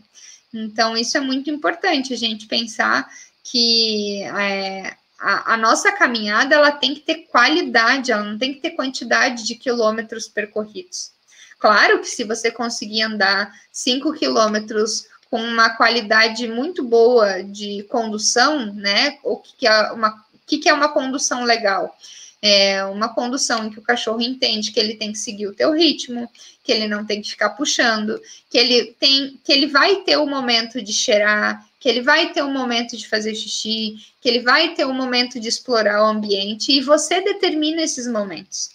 Então, 0.52 0.96
isso 0.96 1.16
é 1.16 1.20
muito 1.20 1.50
importante 1.50 2.12
a 2.12 2.16
gente 2.16 2.46
pensar 2.46 3.08
que 3.42 4.22
é, 4.22 4.94
a, 5.18 5.54
a, 5.54 5.56
nossa 5.56 5.92
caminhada 5.92 6.54
ela 6.54 6.72
tem 6.72 6.94
que 6.94 7.00
ter 7.00 7.26
qualidade, 7.26 8.12
ela 8.12 8.24
não 8.24 8.38
tem 8.38 8.54
que 8.54 8.60
ter 8.60 8.70
quantidade 8.70 9.44
de 9.44 9.54
quilômetros 9.54 10.28
percorridos. 10.28 11.12
Claro 11.58 12.00
que 12.00 12.08
se 12.08 12.24
você 12.24 12.50
conseguir 12.50 13.02
andar 13.02 13.52
5 13.72 14.12
quilômetros 14.12 15.06
com 15.30 15.40
uma 15.40 15.70
qualidade 15.70 16.48
muito 16.48 16.82
boa 16.84 17.42
de 17.42 17.84
condução, 17.84 18.72
né? 18.74 19.18
O 19.22 19.36
que, 19.36 19.56
que 19.58 19.66
é 19.66 19.92
uma, 19.92 20.10
o 20.10 20.46
que, 20.46 20.58
que 20.58 20.68
é 20.68 20.74
uma 20.74 20.88
condução 20.88 21.44
legal? 21.44 21.96
É 22.40 22.84
uma 22.84 23.08
condução 23.08 23.64
em 23.64 23.70
que 23.70 23.78
o 23.78 23.82
cachorro 23.82 24.20
entende 24.20 24.70
que 24.70 24.78
ele 24.78 24.94
tem 24.94 25.10
que 25.10 25.18
seguir 25.18 25.46
o 25.48 25.54
teu 25.54 25.72
ritmo, 25.72 26.30
que 26.62 26.70
ele 26.70 26.86
não 26.86 27.04
tem 27.04 27.20
que 27.20 27.30
ficar 27.30 27.50
puxando, 27.50 28.20
que 28.50 28.58
ele 28.58 28.94
tem, 29.00 29.38
que 29.42 29.52
ele 29.52 29.66
vai 29.66 29.96
ter 30.02 30.16
o 30.16 30.26
momento 30.26 30.80
de 30.80 30.92
cheirar, 30.92 31.66
que 31.80 31.88
ele 31.88 32.02
vai 32.02 32.32
ter 32.32 32.42
um 32.42 32.52
momento 32.52 32.96
de 32.96 33.08
fazer 33.08 33.34
xixi, 33.34 33.96
que 34.20 34.28
ele 34.28 34.40
vai 34.40 34.74
ter 34.74 34.86
um 34.86 34.92
momento 34.92 35.38
de 35.40 35.48
explorar 35.48 36.02
o 36.02 36.06
ambiente 36.06 36.72
e 36.72 36.80
você 36.80 37.20
determina 37.20 37.82
esses 37.82 38.06
momentos. 38.06 38.70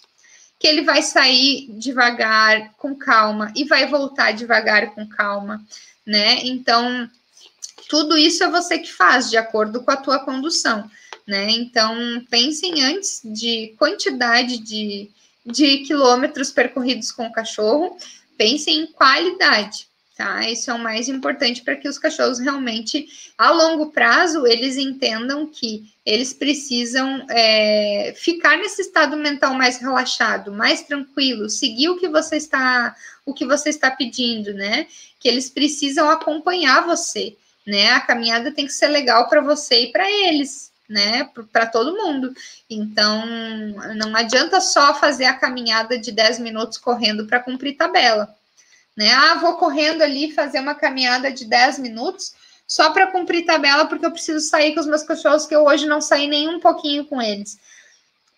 Que 0.58 0.66
ele 0.66 0.82
vai 0.82 1.02
sair 1.02 1.66
devagar, 1.72 2.72
com 2.78 2.94
calma 2.94 3.52
e 3.54 3.64
vai 3.64 3.86
voltar 3.86 4.32
devagar 4.32 4.94
com 4.94 5.06
calma, 5.06 5.62
né? 6.06 6.40
Então, 6.44 7.08
tudo 7.88 8.16
isso 8.16 8.42
é 8.42 8.50
você 8.50 8.78
que 8.78 8.92
faz 8.92 9.30
de 9.30 9.36
acordo 9.36 9.82
com 9.82 9.90
a 9.90 9.96
tua 9.96 10.20
condução, 10.20 10.90
né? 11.26 11.50
Então, 11.50 12.24
pensem 12.30 12.82
antes 12.82 13.20
de 13.24 13.74
quantidade 13.78 14.58
de, 14.58 15.10
de 15.44 15.78
quilômetros 15.78 16.50
percorridos 16.50 17.12
com 17.12 17.26
o 17.26 17.32
cachorro, 17.32 17.96
pensem 18.36 18.80
em 18.80 18.86
qualidade, 18.86 19.86
tá? 20.16 20.48
Isso 20.48 20.70
é 20.70 20.74
o 20.74 20.78
mais 20.78 21.08
importante 21.08 21.62
para 21.62 21.76
que 21.76 21.88
os 21.88 21.98
cachorros 21.98 22.38
realmente, 22.38 23.06
a 23.36 23.50
longo 23.50 23.90
prazo, 23.90 24.46
eles 24.46 24.76
entendam 24.76 25.46
que 25.46 25.92
eles 26.04 26.32
precisam 26.32 27.24
é, 27.30 28.12
ficar 28.16 28.56
nesse 28.56 28.82
estado 28.82 29.16
mental 29.16 29.54
mais 29.54 29.78
relaxado, 29.78 30.50
mais 30.50 30.82
tranquilo, 30.82 31.48
seguir 31.48 31.90
o 31.90 31.98
que 31.98 32.08
você 32.08 32.36
está, 32.36 32.94
o 33.24 33.32
que 33.32 33.46
você 33.46 33.70
está 33.70 33.90
pedindo, 33.90 34.52
né? 34.54 34.86
Que 35.18 35.28
eles 35.28 35.48
precisam 35.50 36.10
acompanhar 36.10 36.86
você, 36.86 37.36
né? 37.66 37.90
A 37.92 38.00
caminhada 38.00 38.52
tem 38.52 38.66
que 38.66 38.72
ser 38.72 38.88
legal 38.88 39.28
para 39.28 39.40
você 39.40 39.84
e 39.84 39.92
para 39.92 40.10
eles, 40.10 40.72
né, 40.88 41.30
para 41.52 41.66
todo 41.66 41.96
mundo. 41.96 42.34
Então, 42.68 43.24
não 43.96 44.14
adianta 44.16 44.60
só 44.60 44.94
fazer 44.94 45.24
a 45.24 45.34
caminhada 45.34 45.98
de 45.98 46.12
10 46.12 46.38
minutos 46.38 46.78
correndo 46.78 47.26
para 47.26 47.40
cumprir 47.40 47.76
tabela 47.76 48.34
né? 48.96 49.10
Ah, 49.12 49.34
vou 49.36 49.56
correndo 49.56 50.02
ali 50.02 50.32
fazer 50.32 50.60
uma 50.60 50.74
caminhada 50.74 51.32
de 51.32 51.44
10 51.44 51.78
minutos 51.78 52.34
só 52.66 52.90
para 52.90 53.08
cumprir 53.08 53.44
tabela, 53.44 53.86
porque 53.86 54.06
eu 54.06 54.12
preciso 54.12 54.40
sair 54.40 54.74
com 54.74 54.80
os 54.80 54.86
meus 54.86 55.02
cachorros, 55.02 55.46
que 55.46 55.54
eu 55.54 55.64
hoje 55.64 55.86
não 55.86 56.00
saí 56.00 56.26
nem 56.26 56.48
um 56.48 56.60
pouquinho 56.60 57.04
com 57.04 57.20
eles. 57.20 57.58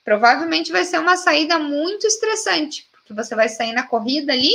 Provavelmente 0.04 0.72
vai 0.72 0.84
ser 0.84 0.98
uma 0.98 1.16
saída 1.16 1.58
muito 1.58 2.06
estressante, 2.06 2.86
porque 3.04 3.12
você 3.12 3.34
vai 3.34 3.48
sair 3.48 3.72
na 3.72 3.82
corrida 3.82 4.32
ali 4.32 4.52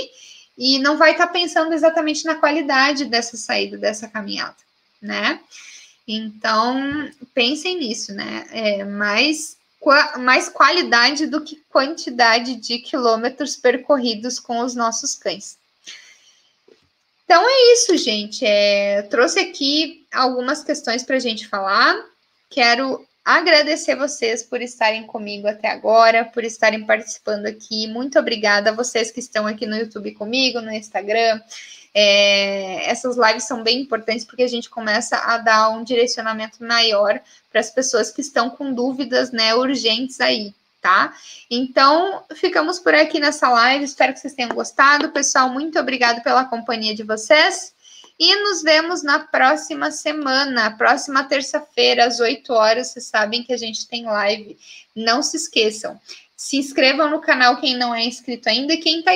e 0.57 0.79
não 0.79 0.97
vai 0.97 1.11
estar 1.11 1.27
tá 1.27 1.33
pensando 1.33 1.71
exatamente 1.71 2.25
na 2.25 2.35
qualidade 2.35 3.05
dessa 3.05 3.37
saída, 3.37 3.77
dessa 3.77 4.07
caminhada, 4.07 4.57
né? 4.99 5.39
Então, 6.07 7.09
pensem 7.35 7.77
nisso, 7.77 8.13
né? 8.13 8.47
É 8.51 8.83
mais, 8.83 9.55
mais 10.17 10.49
qualidade 10.49 11.27
do 11.27 11.41
que 11.41 11.63
quantidade 11.69 12.55
de 12.55 12.79
quilômetros 12.79 13.55
percorridos 13.55 14.39
com 14.39 14.59
os 14.59 14.73
nossos 14.73 15.13
cães. 15.13 15.57
Então 17.23 17.47
é 17.47 17.73
isso, 17.73 17.95
gente. 17.95 18.43
É, 18.43 19.03
trouxe 19.03 19.39
aqui 19.39 20.03
algumas 20.11 20.63
questões 20.63 21.03
para 21.03 21.17
a 21.17 21.19
gente 21.19 21.47
falar. 21.47 21.95
Quero 22.49 23.07
agradecer 23.37 23.95
vocês 23.95 24.43
por 24.43 24.61
estarem 24.61 25.05
comigo 25.05 25.47
até 25.47 25.67
agora, 25.67 26.25
por 26.25 26.43
estarem 26.43 26.85
participando 26.85 27.45
aqui. 27.45 27.87
Muito 27.87 28.17
obrigada 28.17 28.69
a 28.69 28.73
vocês 28.73 29.11
que 29.11 29.19
estão 29.19 29.45
aqui 29.45 29.65
no 29.65 29.77
YouTube 29.77 30.11
comigo, 30.13 30.61
no 30.61 30.71
Instagram. 30.71 31.41
É, 31.93 32.89
essas 32.89 33.17
lives 33.17 33.45
são 33.45 33.63
bem 33.63 33.81
importantes 33.81 34.25
porque 34.25 34.43
a 34.43 34.47
gente 34.47 34.69
começa 34.69 35.17
a 35.17 35.37
dar 35.37 35.69
um 35.69 35.83
direcionamento 35.83 36.63
maior 36.63 37.19
para 37.51 37.59
as 37.59 37.69
pessoas 37.69 38.11
que 38.11 38.21
estão 38.21 38.49
com 38.49 38.73
dúvidas 38.73 39.31
né, 39.31 39.53
urgentes 39.55 40.19
aí 40.21 40.53
tá? 40.81 41.13
Então, 41.51 42.23
ficamos 42.35 42.79
por 42.79 42.93
aqui 42.93 43.19
nessa 43.19 43.49
live. 43.49 43.83
Espero 43.83 44.13
que 44.13 44.19
vocês 44.19 44.33
tenham 44.33 44.51
gostado. 44.51 45.09
Pessoal, 45.09 45.49
muito 45.49 45.77
obrigado 45.77 46.23
pela 46.23 46.45
companhia 46.45 46.95
de 46.95 47.03
vocês. 47.03 47.73
E 48.19 48.35
nos 48.35 48.61
vemos 48.61 49.01
na 49.01 49.19
próxima 49.19 49.91
semana, 49.91 50.71
próxima 50.71 51.23
terça-feira, 51.23 52.05
às 52.05 52.19
8 52.19 52.51
horas. 52.51 52.87
Vocês 52.87 53.05
sabem 53.05 53.43
que 53.43 53.53
a 53.53 53.57
gente 53.57 53.87
tem 53.87 54.03
live. 54.03 54.57
Não 54.93 55.23
se 55.23 55.37
esqueçam. 55.37 55.97
Se 56.35 56.57
inscrevam 56.57 57.09
no 57.09 57.21
canal 57.21 57.61
quem 57.61 57.77
não 57.77 57.95
é 57.95 58.03
inscrito 58.03 58.49
ainda. 58.49 58.75
Quem 58.75 58.99
está 58.99 59.11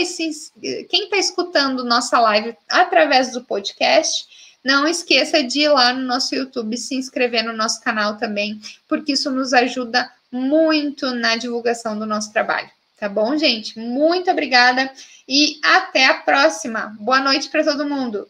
tá 1.09 1.17
escutando 1.17 1.83
nossa 1.83 2.17
live 2.17 2.55
através 2.69 3.33
do 3.33 3.43
podcast, 3.43 4.25
Não 4.63 4.87
esqueça 4.87 5.43
de 5.43 5.63
ir 5.63 5.69
lá 5.69 5.91
no 5.91 6.03
nosso 6.03 6.33
YouTube, 6.33 6.77
se 6.77 6.95
inscrever 6.95 7.43
no 7.43 7.51
nosso 7.51 7.81
canal 7.81 8.15
também, 8.17 8.61
porque 8.87 9.11
isso 9.11 9.29
nos 9.29 9.51
ajuda 9.51 10.09
muito 10.31 11.13
na 11.13 11.35
divulgação 11.35 11.99
do 11.99 12.05
nosso 12.05 12.31
trabalho. 12.31 12.69
Tá 12.97 13.09
bom, 13.09 13.37
gente? 13.37 13.77
Muito 13.77 14.31
obrigada 14.31 14.89
e 15.27 15.59
até 15.61 16.05
a 16.05 16.13
próxima. 16.13 16.95
Boa 16.97 17.19
noite 17.19 17.49
para 17.49 17.65
todo 17.65 17.85
mundo. 17.85 18.25